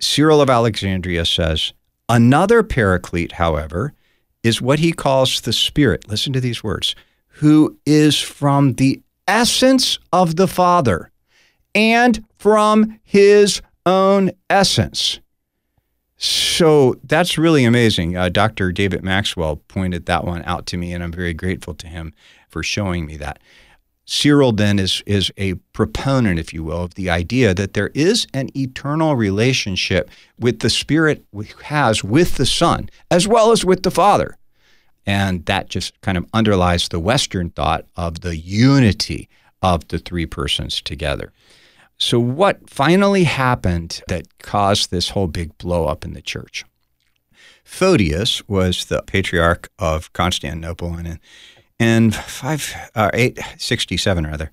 Cyril 0.00 0.40
of 0.40 0.50
Alexandria 0.50 1.24
says, 1.24 1.72
Another 2.08 2.62
paraclete, 2.62 3.32
however, 3.32 3.92
is 4.42 4.62
what 4.62 4.78
he 4.78 4.92
calls 4.92 5.40
the 5.40 5.52
Spirit. 5.52 6.08
Listen 6.08 6.32
to 6.32 6.40
these 6.40 6.62
words 6.62 6.94
who 7.28 7.76
is 7.84 8.18
from 8.18 8.74
the 8.74 9.00
essence 9.28 9.98
of 10.12 10.36
the 10.36 10.46
Father 10.46 11.10
and 11.74 12.24
from 12.38 12.98
his 13.02 13.60
own 13.84 14.30
essence. 14.48 15.20
So 16.18 16.96
that's 17.04 17.36
really 17.36 17.64
amazing. 17.64 18.16
Uh, 18.16 18.30
Dr. 18.30 18.72
David 18.72 19.02
Maxwell 19.02 19.56
pointed 19.68 20.06
that 20.06 20.24
one 20.24 20.42
out 20.44 20.66
to 20.66 20.76
me, 20.76 20.92
and 20.92 21.04
I'm 21.04 21.12
very 21.12 21.34
grateful 21.34 21.74
to 21.74 21.86
him 21.86 22.14
for 22.48 22.62
showing 22.62 23.04
me 23.06 23.16
that. 23.18 23.38
Cyril 24.06 24.52
then 24.52 24.78
is, 24.78 25.02
is 25.04 25.32
a 25.36 25.54
proponent, 25.72 26.38
if 26.38 26.54
you 26.54 26.62
will, 26.62 26.84
of 26.84 26.94
the 26.94 27.10
idea 27.10 27.52
that 27.52 27.74
there 27.74 27.90
is 27.92 28.26
an 28.32 28.56
eternal 28.56 29.16
relationship 29.16 30.08
with 30.38 30.60
the 30.60 30.70
Spirit 30.70 31.24
has 31.64 32.04
with 32.04 32.36
the 32.36 32.46
Son, 32.46 32.88
as 33.10 33.26
well 33.26 33.50
as 33.50 33.64
with 33.64 33.82
the 33.82 33.90
Father. 33.90 34.38
And 35.06 35.44
that 35.46 35.68
just 35.68 36.00
kind 36.00 36.16
of 36.16 36.26
underlies 36.32 36.88
the 36.88 37.00
Western 37.00 37.50
thought 37.50 37.84
of 37.96 38.20
the 38.20 38.36
unity 38.36 39.28
of 39.60 39.86
the 39.88 39.98
three 39.98 40.26
persons 40.26 40.80
together. 40.80 41.32
So, 41.98 42.20
what 42.20 42.68
finally 42.68 43.24
happened 43.24 44.02
that 44.08 44.38
caused 44.38 44.90
this 44.90 45.10
whole 45.10 45.28
big 45.28 45.56
blow 45.58 45.86
up 45.86 46.04
in 46.04 46.12
the 46.12 46.20
church? 46.20 46.64
Photius 47.64 48.46
was 48.48 48.84
the 48.86 49.02
patriarch 49.02 49.70
of 49.78 50.12
Constantinople, 50.12 50.94
and 50.94 51.18
in 51.78 52.10
five, 52.10 52.74
uh, 52.94 53.10
867 53.14 54.26
rather, 54.26 54.50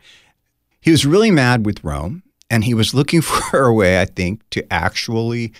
he 0.81 0.91
was 0.91 1.05
really 1.05 1.31
mad 1.31 1.65
with 1.65 1.83
Rome, 1.83 2.23
and 2.49 2.63
he 2.63 2.73
was 2.73 2.93
looking 2.93 3.21
for 3.21 3.65
a 3.65 3.73
way, 3.73 3.99
I 3.99 4.05
think, 4.05 4.41
to 4.51 4.73
actually 4.73 5.53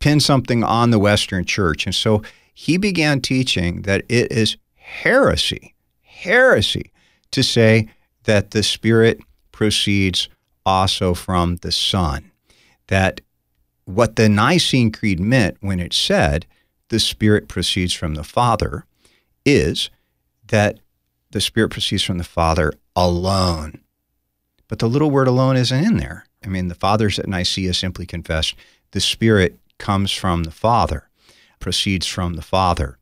pin 0.00 0.20
something 0.20 0.64
on 0.64 0.90
the 0.90 0.98
Western 0.98 1.44
Church. 1.44 1.86
And 1.86 1.94
so 1.94 2.22
he 2.54 2.76
began 2.76 3.20
teaching 3.20 3.82
that 3.82 4.04
it 4.08 4.32
is 4.32 4.56
heresy, 4.76 5.74
heresy, 6.02 6.92
to 7.30 7.42
say 7.42 7.88
that 8.24 8.52
the 8.52 8.62
Spirit 8.62 9.20
proceeds 9.52 10.28
also 10.64 11.14
from 11.14 11.56
the 11.56 11.72
Son. 11.72 12.30
That 12.88 13.20
what 13.84 14.16
the 14.16 14.28
Nicene 14.28 14.90
Creed 14.90 15.20
meant 15.20 15.56
when 15.60 15.80
it 15.80 15.92
said 15.92 16.46
the 16.88 17.00
Spirit 17.00 17.48
proceeds 17.48 17.92
from 17.92 18.14
the 18.14 18.24
Father 18.24 18.84
is 19.44 19.90
that 20.48 20.78
the 21.30 21.40
Spirit 21.40 21.70
proceeds 21.70 22.02
from 22.02 22.18
the 22.18 22.24
Father 22.24 22.72
alone. 22.94 23.80
But 24.68 24.78
the 24.78 24.88
little 24.88 25.10
word 25.10 25.28
alone 25.28 25.56
isn't 25.56 25.84
in 25.84 25.96
there. 25.98 26.26
I 26.44 26.48
mean, 26.48 26.68
the 26.68 26.74
fathers 26.74 27.18
at 27.18 27.28
Nicaea 27.28 27.74
simply 27.74 28.06
confessed 28.06 28.54
the 28.92 29.00
Spirit 29.00 29.58
comes 29.78 30.12
from 30.12 30.44
the 30.44 30.50
Father, 30.50 31.08
proceeds 31.58 32.06
from 32.06 32.34
the 32.34 32.42
Father. 32.42 32.98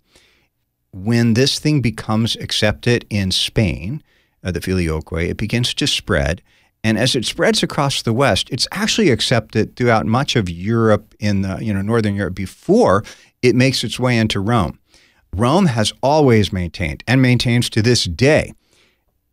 When 0.93 1.35
this 1.35 1.59
thing 1.59 1.81
becomes 1.81 2.37
accepted 2.37 3.07
in 3.11 3.31
Spain, 3.31 4.03
uh, 4.45 4.51
the 4.51 4.61
filioque, 4.61 5.13
it 5.13 5.37
begins 5.37 5.75
to 5.75 5.87
spread. 5.87 6.43
And 6.85 6.99
as 6.99 7.15
it 7.15 7.25
spreads 7.25 7.63
across 7.63 8.03
the 8.03 8.13
West, 8.13 8.51
it's 8.51 8.67
actually 8.73 9.11
accepted 9.11 9.77
throughout 9.77 10.07
much 10.07 10.35
of 10.35 10.51
Europe 10.51 11.15
in 11.21 11.43
the 11.43 11.59
you 11.61 11.73
know 11.73 11.83
Northern 11.83 12.15
Europe 12.15 12.35
before 12.35 13.05
it 13.41 13.55
makes 13.55 13.85
its 13.85 13.99
way 13.99 14.17
into 14.17 14.41
Rome. 14.41 14.79
Rome 15.35 15.67
has 15.67 15.93
always 16.03 16.53
maintained 16.53 17.03
and 17.09 17.23
maintains 17.23 17.71
to 17.71 17.83
this 17.83 18.05
day 18.05 18.53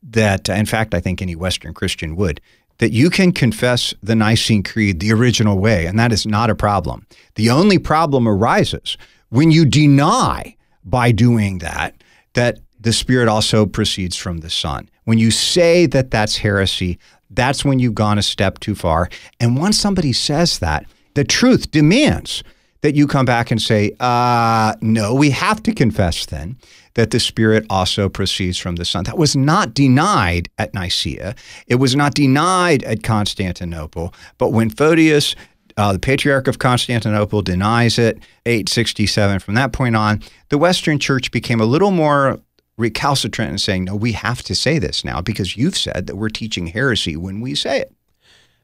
that, 0.01 0.47
in 0.47 0.65
fact, 0.65 0.93
I 0.93 0.99
think 1.01 1.21
any 1.21 1.35
Western 1.35 1.73
Christian 1.73 2.15
would, 2.15 2.39
that 2.77 2.91
you 2.91 3.09
can 3.09 3.33
confess 3.33 3.93
the 4.01 4.15
Nicene 4.15 4.63
Creed 4.63 5.01
the 5.01 5.11
original 5.11 5.59
way, 5.59 5.85
and 5.85 5.99
that 5.99 6.13
is 6.13 6.25
not 6.25 6.49
a 6.49 6.55
problem. 6.55 7.05
The 7.35 7.49
only 7.49 7.77
problem 7.77 8.27
arises 8.27 8.97
when 9.29 9.51
you 9.51 9.65
deny 9.65 10.55
by 10.83 11.11
doing 11.11 11.59
that 11.59 11.95
that 12.33 12.59
the 12.79 12.93
Spirit 12.93 13.27
also 13.27 13.65
proceeds 13.65 14.15
from 14.15 14.37
the 14.37 14.49
Son. 14.49 14.89
When 15.03 15.17
you 15.17 15.31
say 15.31 15.85
that 15.87 16.11
that's 16.11 16.37
heresy, 16.37 16.97
that's 17.29 17.63
when 17.63 17.79
you've 17.79 17.95
gone 17.95 18.17
a 18.17 18.23
step 18.23 18.59
too 18.59 18.75
far. 18.75 19.09
And 19.39 19.57
once 19.57 19.79
somebody 19.79 20.13
says 20.13 20.59
that, 20.59 20.85
the 21.13 21.23
truth 21.23 21.71
demands 21.71 22.43
that 22.81 22.95
you 22.95 23.07
come 23.07 23.25
back 23.25 23.51
and 23.51 23.61
say, 23.61 23.95
uh, 23.99 24.73
no, 24.81 25.13
we 25.13 25.31
have 25.31 25.61
to 25.63 25.73
confess 25.73 26.25
then 26.25 26.57
that 26.93 27.11
the 27.11 27.19
Spirit 27.19 27.65
also 27.69 28.09
proceeds 28.09 28.57
from 28.57 28.77
the 28.77 28.85
Son. 28.85 29.03
That 29.03 29.17
was 29.17 29.35
not 29.35 29.73
denied 29.73 30.49
at 30.57 30.73
Nicaea. 30.73 31.35
It 31.67 31.75
was 31.75 31.95
not 31.95 32.13
denied 32.13 32.83
at 32.83 33.03
Constantinople. 33.03 34.13
But 34.37 34.49
when 34.49 34.69
Photius, 34.69 35.35
uh, 35.77 35.93
the 35.93 35.99
Patriarch 35.99 36.47
of 36.47 36.59
Constantinople, 36.59 37.41
denies 37.41 37.99
it, 37.99 38.17
867, 38.45 39.39
from 39.39 39.55
that 39.55 39.73
point 39.73 39.95
on, 39.95 40.21
the 40.49 40.57
Western 40.57 40.99
Church 40.99 41.31
became 41.31 41.61
a 41.61 41.65
little 41.65 41.91
more 41.91 42.39
recalcitrant 42.79 43.49
and 43.49 43.61
saying, 43.61 43.83
no, 43.83 43.95
we 43.95 44.13
have 44.13 44.41
to 44.43 44.55
say 44.55 44.79
this 44.79 45.03
now 45.03 45.21
because 45.21 45.57
you've 45.57 45.77
said 45.77 46.07
that 46.07 46.15
we're 46.15 46.29
teaching 46.29 46.67
heresy 46.67 47.15
when 47.15 47.41
we 47.41 47.53
say 47.53 47.81
it. 47.81 47.93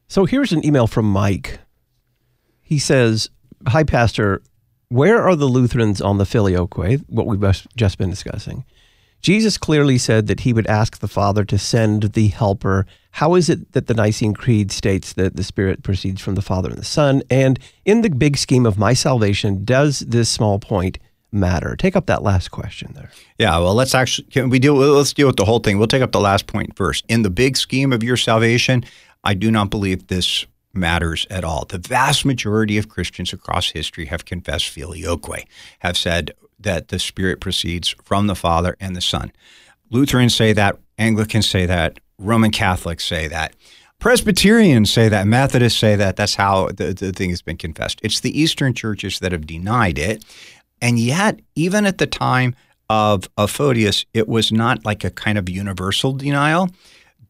So 0.07 0.25
here's 0.25 0.51
an 0.51 0.65
email 0.65 0.87
from 0.87 1.05
Mike. 1.05 1.59
He 2.61 2.79
says, 2.79 3.29
Hi, 3.67 3.83
Pastor. 3.83 4.41
Where 4.89 5.21
are 5.21 5.35
the 5.35 5.47
Lutherans 5.47 5.99
on 5.99 6.19
the 6.19 6.25
filioque, 6.25 7.01
what 7.07 7.25
we've 7.25 7.63
just 7.75 7.97
been 7.97 8.11
discussing? 8.11 8.63
Jesus 9.21 9.57
clearly 9.57 9.97
said 9.97 10.27
that 10.27 10.41
he 10.41 10.53
would 10.53 10.67
ask 10.67 10.99
the 10.99 11.07
Father 11.07 11.43
to 11.45 11.57
send 11.57 12.13
the 12.13 12.27
Helper. 12.27 12.85
How 13.11 13.33
is 13.33 13.49
it 13.49 13.71
that 13.71 13.87
the 13.87 13.95
Nicene 13.95 14.35
Creed 14.35 14.71
states 14.71 15.13
that 15.13 15.35
the 15.35 15.43
Spirit 15.43 15.81
proceeds 15.81 16.21
from 16.21 16.35
the 16.35 16.43
Father 16.43 16.69
and 16.69 16.77
the 16.77 16.85
Son? 16.85 17.23
And 17.31 17.57
in 17.85 18.03
the 18.03 18.11
big 18.11 18.37
scheme 18.37 18.67
of 18.67 18.77
my 18.77 18.93
salvation, 18.93 19.65
does 19.65 20.01
this 20.01 20.29
small 20.29 20.59
point 20.59 20.99
matter? 21.35 21.75
Take 21.75 21.95
up 21.95 22.05
that 22.07 22.23
last 22.23 22.49
question 22.49 22.93
there. 22.95 23.11
Yeah, 23.37 23.57
well, 23.59 23.75
let's 23.75 23.93
actually 23.93 24.27
can 24.29 24.49
we 24.49 24.59
deal 24.59 24.75
let's 24.75 25.13
deal 25.13 25.27
with 25.27 25.35
the 25.35 25.45
whole 25.45 25.59
thing. 25.59 25.77
We'll 25.77 25.87
take 25.87 26.01
up 26.01 26.11
the 26.11 26.19
last 26.19 26.47
point 26.47 26.75
first. 26.75 27.05
In 27.07 27.21
the 27.21 27.29
big 27.29 27.57
scheme 27.57 27.93
of 27.93 28.03
your 28.03 28.17
salvation, 28.17 28.83
I 29.23 29.33
do 29.33 29.51
not 29.51 29.69
believe 29.69 30.07
this 30.07 30.45
matters 30.73 31.25
at 31.29 31.43
all. 31.43 31.65
The 31.65 31.77
vast 31.77 32.25
majority 32.25 32.77
of 32.77 32.89
Christians 32.89 33.33
across 33.33 33.69
history 33.69 34.05
have 34.05 34.25
confessed 34.25 34.65
filioque, 34.65 35.45
have 35.79 35.97
said 35.97 36.31
that 36.59 36.89
the 36.89 36.99
Spirit 36.99 37.39
proceeds 37.39 37.95
from 38.03 38.27
the 38.27 38.35
Father 38.35 38.75
and 38.79 38.95
the 38.95 39.01
Son. 39.01 39.31
Lutherans 39.89 40.35
say 40.35 40.53
that, 40.53 40.77
Anglicans 40.97 41.49
say 41.49 41.65
that, 41.65 41.99
Roman 42.17 42.51
Catholics 42.51 43.05
say 43.05 43.27
that. 43.27 43.53
Presbyterians 43.99 44.91
say 44.91 45.09
that, 45.09 45.25
Methodists 45.25 45.79
say 45.79 45.95
that. 45.95 46.15
That's 46.15 46.35
how 46.35 46.67
the, 46.67 46.93
the 46.93 47.11
thing 47.11 47.29
has 47.29 47.41
been 47.41 47.57
confessed. 47.57 47.99
It's 48.03 48.19
the 48.19 48.39
Eastern 48.39 48.73
churches 48.73 49.19
that 49.19 49.31
have 49.31 49.47
denied 49.47 49.97
it. 49.97 50.23
And 50.81 50.99
yet, 50.99 51.39
even 51.55 51.85
at 51.85 51.97
the 51.97 52.07
time 52.07 52.55
of, 52.89 53.29
of 53.37 53.51
Photius, 53.51 54.05
it 54.13 54.27
was 54.27 54.51
not 54.51 54.85
like 54.85 55.03
a 55.03 55.09
kind 55.09 55.37
of 55.37 55.49
universal 55.49 56.13
denial. 56.13 56.69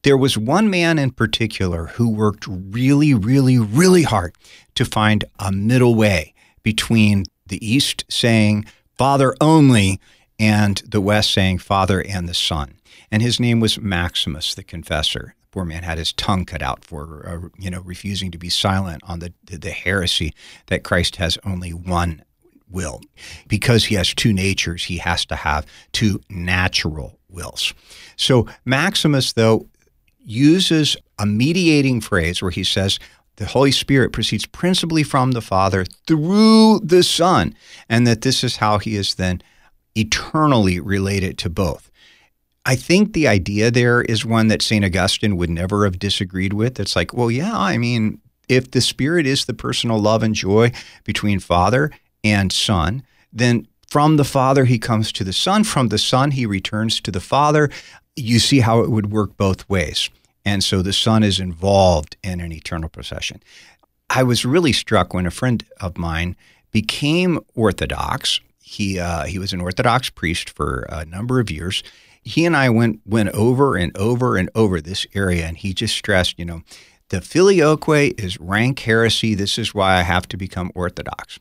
There 0.03 0.17
was 0.17 0.37
one 0.37 0.69
man 0.69 0.99
in 0.99 1.11
particular 1.11 1.87
who 1.87 2.09
worked 2.09 2.45
really, 2.47 3.13
really, 3.13 3.57
really 3.57 4.03
hard 4.03 4.35
to 4.75 4.85
find 4.85 5.25
a 5.39 5.51
middle 5.51 5.95
way 5.95 6.33
between 6.61 7.25
the 7.47 7.65
East 7.65 8.05
saying 8.09 8.65
Father 8.97 9.35
only 9.41 9.99
and 10.37 10.81
the 10.85 11.01
West 11.01 11.31
saying 11.31 11.59
Father 11.59 12.01
and 12.01 12.27
the 12.27 12.33
Son. 12.33 12.75
And 13.11 13.21
his 13.21 13.39
name 13.39 13.59
was 13.59 13.79
Maximus 13.79 14.53
the 14.53 14.63
Confessor. 14.63 15.35
The 15.41 15.47
poor 15.51 15.65
man 15.65 15.83
had 15.83 15.97
his 15.97 16.13
tongue 16.13 16.45
cut 16.45 16.61
out 16.61 16.83
for, 16.83 17.27
uh, 17.27 17.49
you 17.57 17.69
know, 17.69 17.81
refusing 17.81 18.31
to 18.31 18.37
be 18.37 18.49
silent 18.49 19.01
on 19.05 19.19
the, 19.19 19.33
the 19.45 19.71
heresy 19.71 20.33
that 20.67 20.83
Christ 20.83 21.15
has 21.17 21.37
only 21.45 21.71
one 21.71 22.23
will. 22.75 23.01
Because 23.47 23.85
he 23.85 23.95
has 23.95 24.13
two 24.13 24.33
natures, 24.33 24.83
he 24.83 24.97
has 24.97 25.25
to 25.25 25.35
have 25.35 25.65
two 25.93 26.21
natural 26.29 27.17
wills. 27.29 27.73
So 28.17 28.47
Maximus, 28.65 29.33
though, 29.33 29.67
uses 30.23 30.95
a 31.17 31.25
mediating 31.25 32.01
phrase 32.01 32.41
where 32.41 32.51
he 32.51 32.63
says, 32.63 32.99
the 33.37 33.45
Holy 33.45 33.71
Spirit 33.71 34.13
proceeds 34.13 34.45
principally 34.45 35.03
from 35.03 35.31
the 35.31 35.41
Father 35.41 35.85
through 36.07 36.79
the 36.79 37.03
Son, 37.03 37.55
and 37.89 38.07
that 38.07 38.21
this 38.21 38.43
is 38.43 38.57
how 38.57 38.77
he 38.77 38.95
is 38.95 39.15
then 39.15 39.41
eternally 39.95 40.79
related 40.79 41.37
to 41.39 41.49
both. 41.49 41.89
I 42.65 42.75
think 42.75 43.13
the 43.13 43.27
idea 43.27 43.69
there 43.69 44.01
is 44.01 44.25
one 44.25 44.47
that 44.47 44.61
St. 44.61 44.83
Augustine 44.83 45.37
would 45.37 45.49
never 45.49 45.85
have 45.85 45.99
disagreed 45.99 46.53
with. 46.53 46.79
It's 46.79 46.95
like, 46.95 47.13
well, 47.13 47.29
yeah, 47.29 47.55
I 47.55 47.77
mean, 47.77 48.19
if 48.47 48.71
the 48.71 48.81
Spirit 48.81 49.27
is 49.27 49.45
the 49.45 49.53
personal 49.53 49.99
love 49.99 50.23
and 50.23 50.33
joy 50.33 50.71
between 51.03 51.39
Father 51.39 51.91
and 52.25 52.51
Son, 52.51 53.03
then 53.31 53.67
from 53.87 54.17
the 54.17 54.25
Father 54.25 54.65
he 54.65 54.79
comes 54.79 55.13
to 55.13 55.23
the 55.23 55.31
Son, 55.31 55.63
from 55.63 55.87
the 55.87 55.97
Son 55.97 56.31
he 56.31 56.45
returns 56.45 56.99
to 56.99 57.11
the 57.11 57.21
Father 57.21 57.69
you 58.15 58.39
see 58.39 58.59
how 58.59 58.81
it 58.81 58.89
would 58.89 59.11
work 59.11 59.37
both 59.37 59.67
ways. 59.69 60.09
And 60.45 60.63
so 60.63 60.81
the 60.81 60.93
Son 60.93 61.23
is 61.23 61.39
involved 61.39 62.17
in 62.23 62.39
an 62.39 62.51
eternal 62.51 62.89
procession. 62.89 63.41
I 64.09 64.23
was 64.23 64.45
really 64.45 64.73
struck 64.73 65.13
when 65.13 65.25
a 65.25 65.31
friend 65.31 65.63
of 65.81 65.97
mine 65.97 66.35
became 66.71 67.39
Orthodox. 67.55 68.39
He 68.59 68.99
uh, 68.99 69.25
he 69.25 69.39
was 69.39 69.53
an 69.53 69.61
Orthodox 69.61 70.09
priest 70.09 70.49
for 70.49 70.85
a 70.89 71.05
number 71.05 71.39
of 71.39 71.49
years. 71.49 71.83
He 72.21 72.45
and 72.45 72.55
I 72.55 72.69
went 72.69 73.01
went 73.05 73.29
over 73.29 73.75
and 73.75 73.95
over 73.97 74.37
and 74.37 74.49
over 74.53 74.79
this 74.79 75.07
area, 75.13 75.45
and 75.45 75.57
he 75.57 75.73
just 75.73 75.95
stressed, 75.95 76.37
you 76.37 76.45
know, 76.45 76.61
the 77.09 77.21
filioque 77.21 78.19
is 78.19 78.39
rank 78.39 78.79
heresy. 78.79 79.35
This 79.35 79.57
is 79.57 79.73
why 79.73 79.95
I 79.95 80.01
have 80.01 80.27
to 80.29 80.37
become 80.37 80.71
Orthodox. 80.75 81.39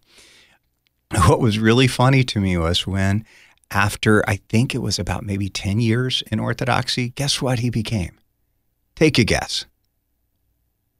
What 1.27 1.41
was 1.41 1.59
really 1.59 1.87
funny 1.87 2.25
to 2.25 2.41
me 2.41 2.57
was 2.59 2.87
when, 2.87 3.25
after 3.71 4.29
I 4.29 4.37
think 4.49 4.75
it 4.75 4.83
was 4.83 4.99
about 4.99 5.25
maybe 5.25 5.49
10 5.49 5.81
years 5.81 6.23
in 6.31 6.41
Orthodoxy, 6.41 7.11
guess 7.11 7.41
what 7.41 7.61
he 7.61 7.71
became? 7.71 8.19
Take 8.95 9.19
a 9.19 9.25
guess. 9.25 9.67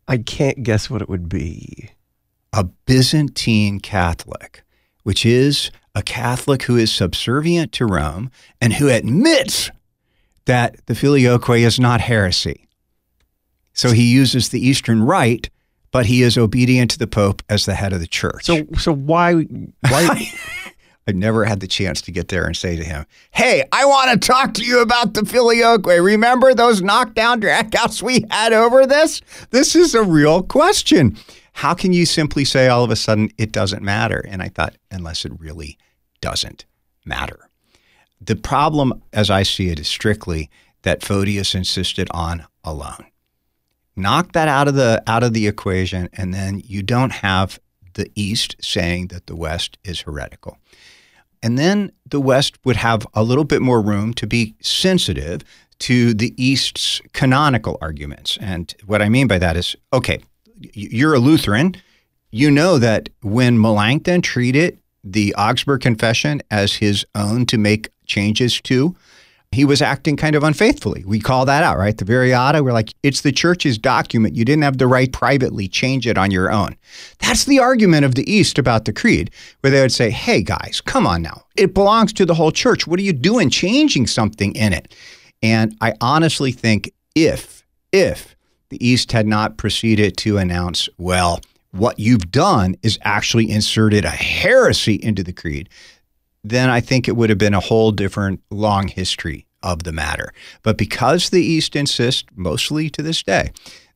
I 0.07 0.19
can't 0.19 0.63
guess 0.63 0.89
what 0.89 1.03
it 1.03 1.09
would 1.09 1.29
be. 1.29 1.91
A 2.53 2.65
Byzantine 2.65 3.81
Catholic, 3.81 4.63
which 5.03 5.27
is 5.27 5.71
a 5.95 6.03
Catholic 6.03 6.65
who 6.65 6.77
is 6.77 6.93
subservient 6.93 7.73
to 7.73 7.87
Rome 7.87 8.31
and 8.61 8.75
who 8.75 8.89
admits 8.89 9.71
that 10.47 10.85
the 10.87 10.95
filioque 10.95 11.59
is 11.59 11.81
not 11.81 12.01
heresy. 12.01 12.67
So 13.73 13.93
he 13.93 14.13
uses 14.13 14.49
the 14.49 14.65
Eastern 14.65 15.03
Rite, 15.03 15.51
but 15.95 16.07
he 16.07 16.25
is 16.25 16.37
obedient 16.37 16.91
to 16.91 16.99
the 16.99 17.07
Pope 17.07 17.41
as 17.49 17.67
the 17.67 17.75
head 17.77 17.93
of 17.93 18.01
the 18.01 18.09
church. 18.09 18.47
So, 18.47 18.67
so 18.77 18.93
why, 18.93 19.35
why? 19.35 20.27
I've 21.07 21.15
never 21.15 21.45
had 21.45 21.61
the 21.61 21.69
chance 21.69 22.03
to 22.03 22.11
get 22.11 22.27
there 22.27 22.47
and 22.47 22.57
say 22.57 22.75
to 22.75 22.83
him, 22.83 23.07
Hey, 23.31 23.63
I 23.71 23.85
want 23.85 24.11
to 24.11 24.19
talk 24.27 24.55
to 24.55 24.65
you 24.65 24.81
about 24.81 25.15
the 25.15 25.25
filioque. 25.25 25.87
Remember 25.87 26.53
those 26.53 26.83
knockdown 26.83 27.41
dragouts 27.41 28.03
we 28.03 28.25
had 28.29 28.53
over 28.53 28.87
this? 28.87 29.21
This 29.51 29.77
is 29.77 29.95
a 29.95 30.03
real 30.03 30.43
question. 30.43 31.17
How 31.53 31.75
can 31.75 31.93
you 31.93 32.07
simply 32.07 32.45
say 32.45 32.67
all 32.67 32.83
of 32.83 32.91
a 32.91 32.97
sudden 32.97 33.31
it 33.39 33.53
doesn't 33.53 33.83
matter? 33.85 34.25
And 34.29 34.43
I 34.43 34.49
thought, 34.49 34.75
unless 34.91 35.25
it 35.25 35.31
really 35.39 35.79
doesn't 36.21 36.65
matter. 37.05 37.51
The 38.21 38.35
problem, 38.35 39.01
as 39.13 39.31
I 39.31 39.45
see 39.45 39.69
it, 39.69 39.79
is 39.79 39.87
strictly 39.87 40.51
that 40.83 41.03
Photius 41.03 41.55
insisted 41.55 42.09
on 42.11 42.47
alone. 42.65 43.07
Knock 43.97 44.33
that 44.33 44.49
out 44.49 44.69
of 44.69 44.75
the 44.75 45.03
out 45.07 45.23
of 45.23 45.33
the 45.33 45.47
equation, 45.47 46.09
and 46.15 46.35
then 46.35 46.61
you 46.65 46.83
don't 46.83 47.13
have 47.13 47.61
the 47.95 48.11
East 48.15 48.57
saying 48.61 49.09
that 49.09 49.27
the 49.27 49.37
West 49.37 49.79
is 49.85 50.01
heretical. 50.01 50.59
And 51.43 51.59
then 51.59 51.93
the 52.07 52.21
West 52.21 52.59
would 52.65 52.77
have 52.77 53.07
a 53.15 53.23
little 53.23 53.45
bit 53.45 53.63
more 53.63 53.81
room 53.81 54.15
to 54.15 54.27
be 54.27 54.55
sensitive 54.61 55.43
to 55.81 56.15
the 56.15 56.35
East's 56.43 57.03
canonical 57.13 57.79
arguments. 57.81 58.39
And 58.41 58.75
what 58.87 59.03
I 59.03 59.09
mean 59.09 59.27
by 59.27 59.39
that 59.39 59.57
is 59.57 59.77
okay, 59.93 60.21
you're 60.73 61.15
a 61.15 61.19
Lutheran. 61.19 61.77
You 62.31 62.51
know 62.51 62.79
that 62.79 63.11
when 63.23 63.61
Melanchthon 63.61 64.23
treated 64.23 64.79
the 65.05 65.35
Augsburg 65.37 65.83
Confession 65.83 66.43
as 66.51 66.75
his 66.75 67.07
own 67.15 67.47
to 67.47 67.59
make 67.59 67.91
changes 68.07 68.61
to, 68.63 68.97
he 69.55 69.65
was 69.65 69.81
acting 69.81 70.17
kind 70.17 70.37
of 70.37 70.43
unfaithfully. 70.43 71.05
We 71.07 71.21
call 71.21 71.47
that 71.47 71.63
out, 71.63 71.79
right? 71.79 71.97
The 71.97 72.05
Variata, 72.05 72.63
we're 72.63 72.73
like, 72.73 72.95
it's 73.03 73.23
the 73.23 73.33
church's 73.33 73.79
document. 73.79 74.37
You 74.37 74.45
didn't 74.45 74.65
have 74.65 74.79
the 74.79 74.87
right 74.87 75.13
privately 75.13 75.69
change 75.69 76.07
it 76.07 76.19
on 76.19 76.31
your 76.31 76.53
own. 76.53 76.77
That's 77.21 77.45
the 77.45 77.59
argument 77.59 78.05
of 78.05 78.15
the 78.15 78.31
East 78.31 78.59
about 78.59 78.85
the 78.85 78.93
creed, 78.93 79.31
where 79.61 79.71
they 79.71 79.81
would 79.81 79.93
say, 79.93 80.11
hey, 80.11 80.43
guys, 80.43 80.83
come 80.85 81.07
on 81.07 81.23
now. 81.23 81.43
It 81.57 81.73
belongs 81.75 82.13
to 82.15 82.27
the 82.27 82.35
whole 82.35 82.53
church. 82.53 82.87
What 82.87 82.99
are 82.99 83.05
you 83.05 83.13
doing 83.13 83.49
changing 83.49 84.07
something 84.07 84.55
in 84.55 84.73
it? 84.73 84.95
And 85.43 85.77
I 85.81 85.95
honestly 86.01 86.53
think 86.53 86.93
if, 87.15 87.65
if 87.93 88.35
the 88.69 88.87
East 88.87 89.13
had 89.13 89.27
not 89.27 89.57
proceeded 89.57 90.17
to 90.19 90.39
announce, 90.39 90.89
well, 90.99 91.41
what 91.71 91.99
you've 91.99 92.31
done 92.31 92.77
is 92.83 92.99
actually 93.03 93.51
inserted 93.51 94.05
a 94.05 94.11
heresy 94.11 94.95
into 94.95 95.25
the 95.25 95.33
creed, 95.33 95.69
then 96.45 96.71
I 96.71 96.81
think 96.81 97.09
it 97.09 97.17
would 97.17 97.31
have 97.31 97.39
been 97.39 97.55
a 97.55 97.61
whole 97.61 97.91
different 97.91 98.41
long 98.51 98.89
history 98.89 99.47
of 99.63 99.83
the 99.83 99.93
matter. 99.93 100.33
But 100.63 100.79
because 100.79 101.31
the 101.31 101.43
East 101.43 101.75
insists, 101.75 102.25
mostly 102.37 102.91
to 102.91 103.03
this 103.03 103.23
day, 103.23 103.51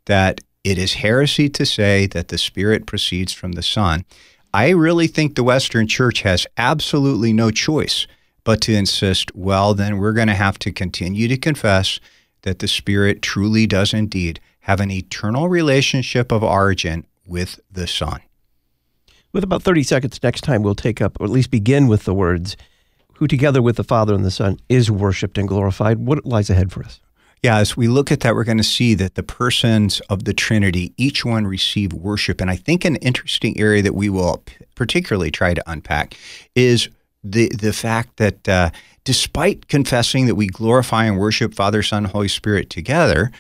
that 0.07 0.41
it 0.65 0.79
is 0.79 0.95
heresy 0.95 1.49
to 1.51 1.67
say 1.67 2.07
that 2.07 2.29
the 2.29 2.39
Spirit 2.39 2.87
proceeds 2.87 3.33
from 3.33 3.53
the 3.53 3.63
Son, 3.63 4.05
I 4.53 4.71
really 4.71 5.07
think 5.07 5.35
the 5.35 5.45
Western 5.45 5.87
Church 5.87 6.23
has 6.23 6.47
absolutely 6.57 7.33
no 7.35 7.51
choice 7.51 8.07
but 8.45 8.63
to 8.63 8.75
insist, 8.75 9.35
well, 9.35 9.75
then 9.75 9.99
we're 9.99 10.15
going 10.15 10.29
to 10.29 10.35
have 10.35 10.59
to 10.61 10.73
continue 10.73 11.29
to 11.29 11.37
confess 11.37 12.01
that 12.43 12.61
the 12.61 12.69
Spirit 12.69 13.21
truly 13.21 13.67
does 13.67 13.93
indeed 13.93 14.41
have 14.61 14.81
an 14.81 14.91
eternal 14.91 15.51
relationship 15.51 16.33
of 16.33 16.43
origin 16.43 17.07
with 17.27 17.61
the 17.71 17.87
Son. 17.87 18.23
With 19.33 19.45
about 19.45 19.63
30 19.63 19.83
seconds 19.83 20.23
next 20.23 20.41
time, 20.41 20.63
we'll 20.63 20.75
take 20.75 21.03
up, 21.03 21.21
or 21.21 21.25
at 21.25 21.31
least 21.31 21.51
begin 21.51 21.87
with 21.87 22.05
the 22.05 22.15
words, 22.15 22.57
who 23.15 23.27
together 23.27 23.61
with 23.61 23.77
the 23.77 23.85
Father 23.85 24.15
and 24.15 24.25
the 24.25 24.31
Son 24.31 24.59
is 24.69 24.91
worshiped 24.91 25.37
and 25.37 25.47
glorified. 25.47 25.99
What 25.99 26.25
lies 26.25 26.49
ahead 26.49 26.73
for 26.73 26.83
us? 26.83 27.01
Yeah, 27.43 27.59
as 27.59 27.77
we 27.77 27.87
look 27.89 28.11
at 28.11 28.21
that, 28.21 28.35
we're 28.35 28.45
going 28.45 28.59
to 28.59 28.65
see 28.65 28.95
that 28.95 29.15
the 29.15 29.23
persons 29.23 30.01
of 30.09 30.25
the 30.25 30.33
Trinity, 30.33 30.93
each 30.97 31.25
one 31.25 31.47
receive 31.47 31.93
worship. 31.93 32.41
And 32.41 32.51
I 32.51 32.57
think 32.57 32.85
an 32.85 32.97
interesting 32.97 33.59
area 33.61 33.83
that 33.83 33.95
we 33.95 34.09
will 34.09 34.43
particularly 34.75 35.31
try 35.31 35.55
to 35.55 35.63
unpack 35.71 36.17
is 36.55 36.89
the, 37.23 37.49
the 37.51 37.73
fact 37.73 38.17
that 38.17 38.49
uh, 38.49 38.71
despite 39.05 39.69
confessing 39.69 40.27
that 40.27 40.35
we 40.35 40.47
glorify 40.47 41.05
and 41.05 41.19
worship 41.19 41.55
Father, 41.55 41.83
Son, 41.83 42.05
Holy 42.07 42.29
Spirit 42.29 42.71
together, 42.71 43.31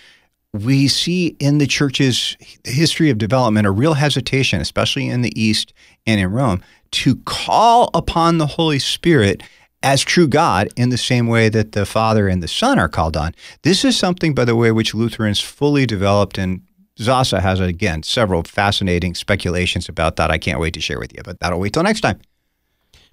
we 0.64 0.88
see 0.88 1.36
in 1.38 1.58
the 1.58 1.66
church's 1.66 2.36
history 2.64 3.10
of 3.10 3.18
development 3.18 3.66
a 3.66 3.70
real 3.70 3.94
hesitation, 3.94 4.60
especially 4.60 5.08
in 5.08 5.22
the 5.22 5.40
East 5.40 5.72
and 6.06 6.20
in 6.20 6.30
Rome, 6.30 6.62
to 6.92 7.16
call 7.16 7.90
upon 7.94 8.38
the 8.38 8.46
Holy 8.46 8.78
Spirit 8.78 9.42
as 9.82 10.02
true 10.02 10.26
God 10.26 10.68
in 10.76 10.88
the 10.88 10.98
same 10.98 11.26
way 11.26 11.48
that 11.48 11.72
the 11.72 11.86
Father 11.86 12.28
and 12.28 12.42
the 12.42 12.48
Son 12.48 12.78
are 12.78 12.88
called 12.88 13.16
on. 13.16 13.34
This 13.62 13.84
is 13.84 13.96
something, 13.96 14.34
by 14.34 14.44
the 14.44 14.56
way, 14.56 14.72
which 14.72 14.94
Lutherans 14.94 15.40
fully 15.40 15.86
developed, 15.86 16.38
and 16.38 16.62
Sasse 16.98 17.40
has, 17.40 17.60
again, 17.60 18.02
several 18.02 18.42
fascinating 18.42 19.14
speculations 19.14 19.88
about 19.88 20.16
that 20.16 20.30
I 20.30 20.38
can't 20.38 20.60
wait 20.60 20.74
to 20.74 20.80
share 20.80 20.98
with 20.98 21.14
you, 21.16 21.22
but 21.22 21.38
that'll 21.40 21.60
wait 21.60 21.72
till 21.74 21.84
next 21.84 22.00
time. 22.00 22.20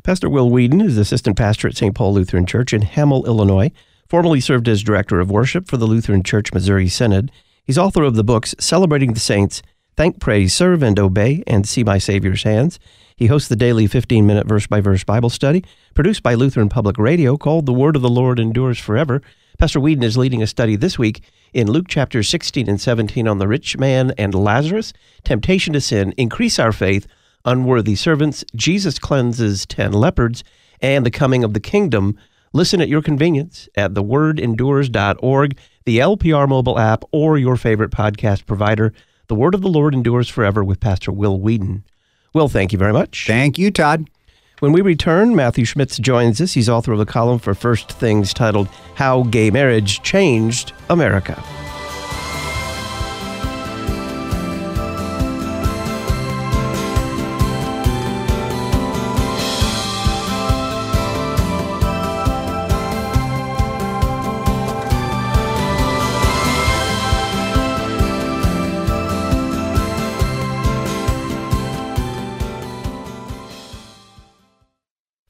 Pastor 0.04 0.30
Will 0.30 0.50
Weedon 0.50 0.82
is 0.82 0.98
assistant 0.98 1.38
pastor 1.38 1.68
at 1.68 1.78
St. 1.78 1.94
Paul 1.94 2.14
Lutheran 2.14 2.46
Church 2.46 2.74
in 2.74 2.82
Hamel, 2.82 3.26
Illinois 3.26 3.72
formerly 4.08 4.40
served 4.40 4.68
as 4.68 4.84
director 4.84 5.20
of 5.20 5.32
worship 5.32 5.68
for 5.68 5.78
the 5.78 5.86
Lutheran 5.86 6.24
Church 6.24 6.54
Missouri 6.54 6.88
Synod. 6.88 7.32
He's 7.64 7.78
author 7.78 8.04
of 8.04 8.16
the 8.16 8.24
books 8.24 8.54
Celebrating 8.60 9.14
the 9.14 9.20
Saints, 9.20 9.62
Thank, 9.98 10.20
Praise, 10.20 10.54
Serve, 10.54 10.84
and 10.84 11.00
Obey, 11.00 11.44
and 11.48 11.68
See 11.68 11.84
My 11.84 11.98
Savior's 11.98 12.44
Hands. 12.44 12.78
He 13.16 13.28
hosts 13.28 13.48
the 13.48 13.56
daily 13.56 13.88
15 13.88 14.28
minute 14.28 14.48
verse 14.48 14.68
by 14.68 14.82
verse 14.82 15.04
Bible 15.04 15.30
study 15.30 15.64
produced 15.94 16.22
by 16.22 16.34
Lutheran 16.34 16.70
Public 16.70 16.98
Radio 16.98 17.38
called 17.38 17.66
The 17.66 17.74
Word 17.74 17.96
of 17.96 18.02
the 18.02 18.10
Lord 18.10 18.40
Endures 18.40 18.78
Forever. 18.78 19.22
Pastor 19.58 19.80
Weedon 19.80 20.04
is 20.04 20.18
leading 20.18 20.44
a 20.44 20.48
study 20.48 20.76
this 20.76 21.00
week 21.00 21.22
in 21.54 21.72
Luke 21.72 21.88
chapters 21.88 22.28
16 22.28 22.68
and 22.68 22.80
17 22.80 23.26
on 23.26 23.38
the 23.38 23.48
rich 23.48 23.78
man 23.78 24.12
and 24.18 24.36
Lazarus, 24.36 24.92
temptation 25.24 25.72
to 25.72 25.80
sin, 25.80 26.14
increase 26.18 26.60
our 26.60 26.74
faith, 26.74 27.08
unworthy 27.46 27.96
servants, 27.96 28.44
Jesus 28.54 29.00
cleanses 29.00 29.66
10 29.66 29.94
leopards, 29.94 30.44
and 30.82 31.06
the 31.06 31.12
coming 31.12 31.46
of 31.46 31.54
the 31.54 31.62
kingdom 31.62 32.18
Listen 32.56 32.80
at 32.80 32.88
your 32.88 33.02
convenience 33.02 33.68
at 33.76 33.94
thewordendures.org, 33.96 35.58
the 35.84 35.98
LPR 35.98 36.48
mobile 36.48 36.80
app, 36.80 37.04
or 37.12 37.38
your 37.38 37.58
favorite 37.58 37.92
podcast 37.92 38.46
provider. 38.46 38.94
The 39.28 39.36
Word 39.36 39.54
of 39.54 39.62
the 39.62 39.68
Lord 39.68 39.94
endures 39.94 40.30
forever 40.30 40.64
with 40.64 40.80
Pastor 40.80 41.12
Will 41.12 41.38
Weedon. 41.38 41.84
Will, 42.34 42.48
thank 42.48 42.72
you 42.72 42.80
very 42.80 42.94
much. 42.94 43.26
Thank 43.28 43.60
you, 43.60 43.72
Todd. 43.72 44.10
When 44.60 44.72
we 44.72 44.80
return, 44.80 45.36
Matthew 45.36 45.66
Schmitz 45.66 45.98
joins 45.98 46.40
us. 46.40 46.54
He's 46.54 46.70
author 46.70 46.94
of 46.94 47.02
a 47.02 47.06
column 47.06 47.40
for 47.40 47.54
First 47.54 47.92
Things 47.92 48.34
titled 48.34 48.70
How 48.96 49.24
Gay 49.24 49.52
Marriage 49.52 50.02
Changed 50.02 50.72
America. 50.90 51.44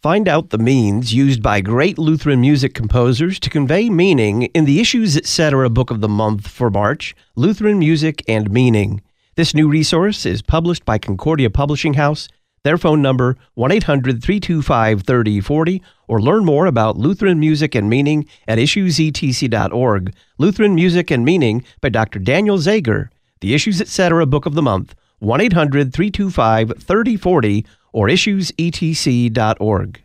Find 0.05 0.29
out 0.29 0.51
the 0.51 0.59
means 0.59 1.15
used 1.15 1.41
by 1.41 1.61
great 1.61 1.97
Lutheran 1.97 2.39
music 2.39 2.75
composers 2.75 3.39
to 3.39 3.49
convey 3.49 3.89
meaning 3.89 4.43
in 4.53 4.65
the 4.65 4.79
Issues 4.79 5.17
Etc. 5.17 5.67
book 5.71 5.89
of 5.89 6.01
the 6.01 6.07
month 6.07 6.47
for 6.47 6.69
March, 6.69 7.15
Lutheran 7.35 7.79
Music 7.79 8.23
and 8.27 8.51
Meaning. 8.51 9.01
This 9.33 9.55
new 9.55 9.67
resource 9.67 10.27
is 10.27 10.43
published 10.43 10.85
by 10.85 10.99
Concordia 10.99 11.49
Publishing 11.49 11.95
House 11.95 12.27
Their 12.61 12.77
phone 12.77 13.01
number 13.01 13.35
1-800-325-3040 13.57 15.81
or 16.07 16.21
learn 16.21 16.45
more 16.45 16.67
about 16.67 16.99
Lutheran 16.99 17.39
music 17.39 17.73
and 17.73 17.89
meaning 17.89 18.27
at 18.47 18.59
issuesetc.org. 18.59 20.13
Lutheran 20.37 20.75
Music 20.75 21.09
and 21.09 21.25
Meaning 21.25 21.63
by 21.81 21.89
Dr. 21.89 22.19
Daniel 22.19 22.59
Zager. 22.59 23.09
The 23.41 23.55
Issues 23.55 23.81
Etc. 23.81 24.23
Book 24.27 24.45
of 24.45 24.53
the 24.53 24.61
Month. 24.61 24.93
1-800-325-3040 25.23 27.65
or 27.95 28.07
issuesetc.org. 28.09 30.03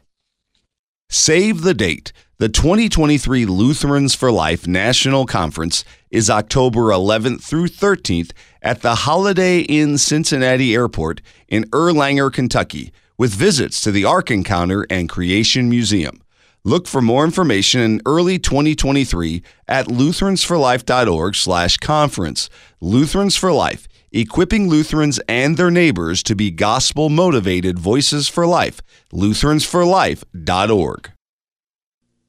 Save 1.09 1.62
the 1.62 1.74
date. 1.74 2.12
The 2.38 2.49
2023 2.49 3.47
Lutherans 3.47 4.14
for 4.14 4.30
Life 4.30 4.68
National 4.68 5.26
Conference 5.26 5.84
is 6.09 6.30
October 6.30 6.91
11th 6.91 7.43
through 7.43 7.66
13th 7.66 8.30
at 8.62 8.82
the 8.82 8.95
Holiday 8.95 9.62
Inn 9.62 9.99
Cincinnati 9.99 10.72
Airport 10.72 11.20
in 11.49 11.64
Erlanger, 11.70 12.32
Kentucky, 12.32 12.93
with 13.18 13.34
visits 13.34 13.80
to 13.80 13.91
the 13.91 14.05
Ark 14.05 14.30
Encounter 14.30 14.86
and 14.88 15.09
Creation 15.09 15.68
Museum. 15.68 16.22
Look 16.62 16.86
for 16.86 17.03
more 17.03 17.24
information 17.24 17.80
in 17.80 18.01
early 18.07 18.38
2023 18.38 19.43
at 19.66 19.88
lutheransforlife.org/conference. 19.88 22.51
Lutherans 22.80 23.34
for 23.34 23.53
Life, 23.53 23.88
equipping 24.12 24.68
Lutherans 24.68 25.20
and 25.28 25.56
their 25.56 25.70
neighbors 25.70 26.22
to 26.24 26.34
be 26.34 26.50
gospel-motivated 26.50 27.78
voices 27.78 28.28
for 28.28 28.46
life. 28.46 28.80
lutheransforlife.org. 29.12 31.12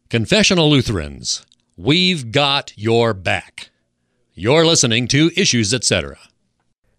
Confessional 0.10 0.70
Lutherans, 0.70 1.46
we've 1.78 2.32
got 2.32 2.74
your 2.78 3.14
back. 3.14 3.70
You're 4.34 4.66
listening 4.66 5.08
to 5.10 5.32
Issues 5.36 5.74
Etc. 5.74 6.18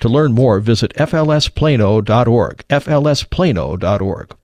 To 0.00 0.08
learn 0.08 0.32
more, 0.32 0.60
visit 0.60 0.92
flsplano.org, 0.94 2.64
flsplano.org. 2.68 4.37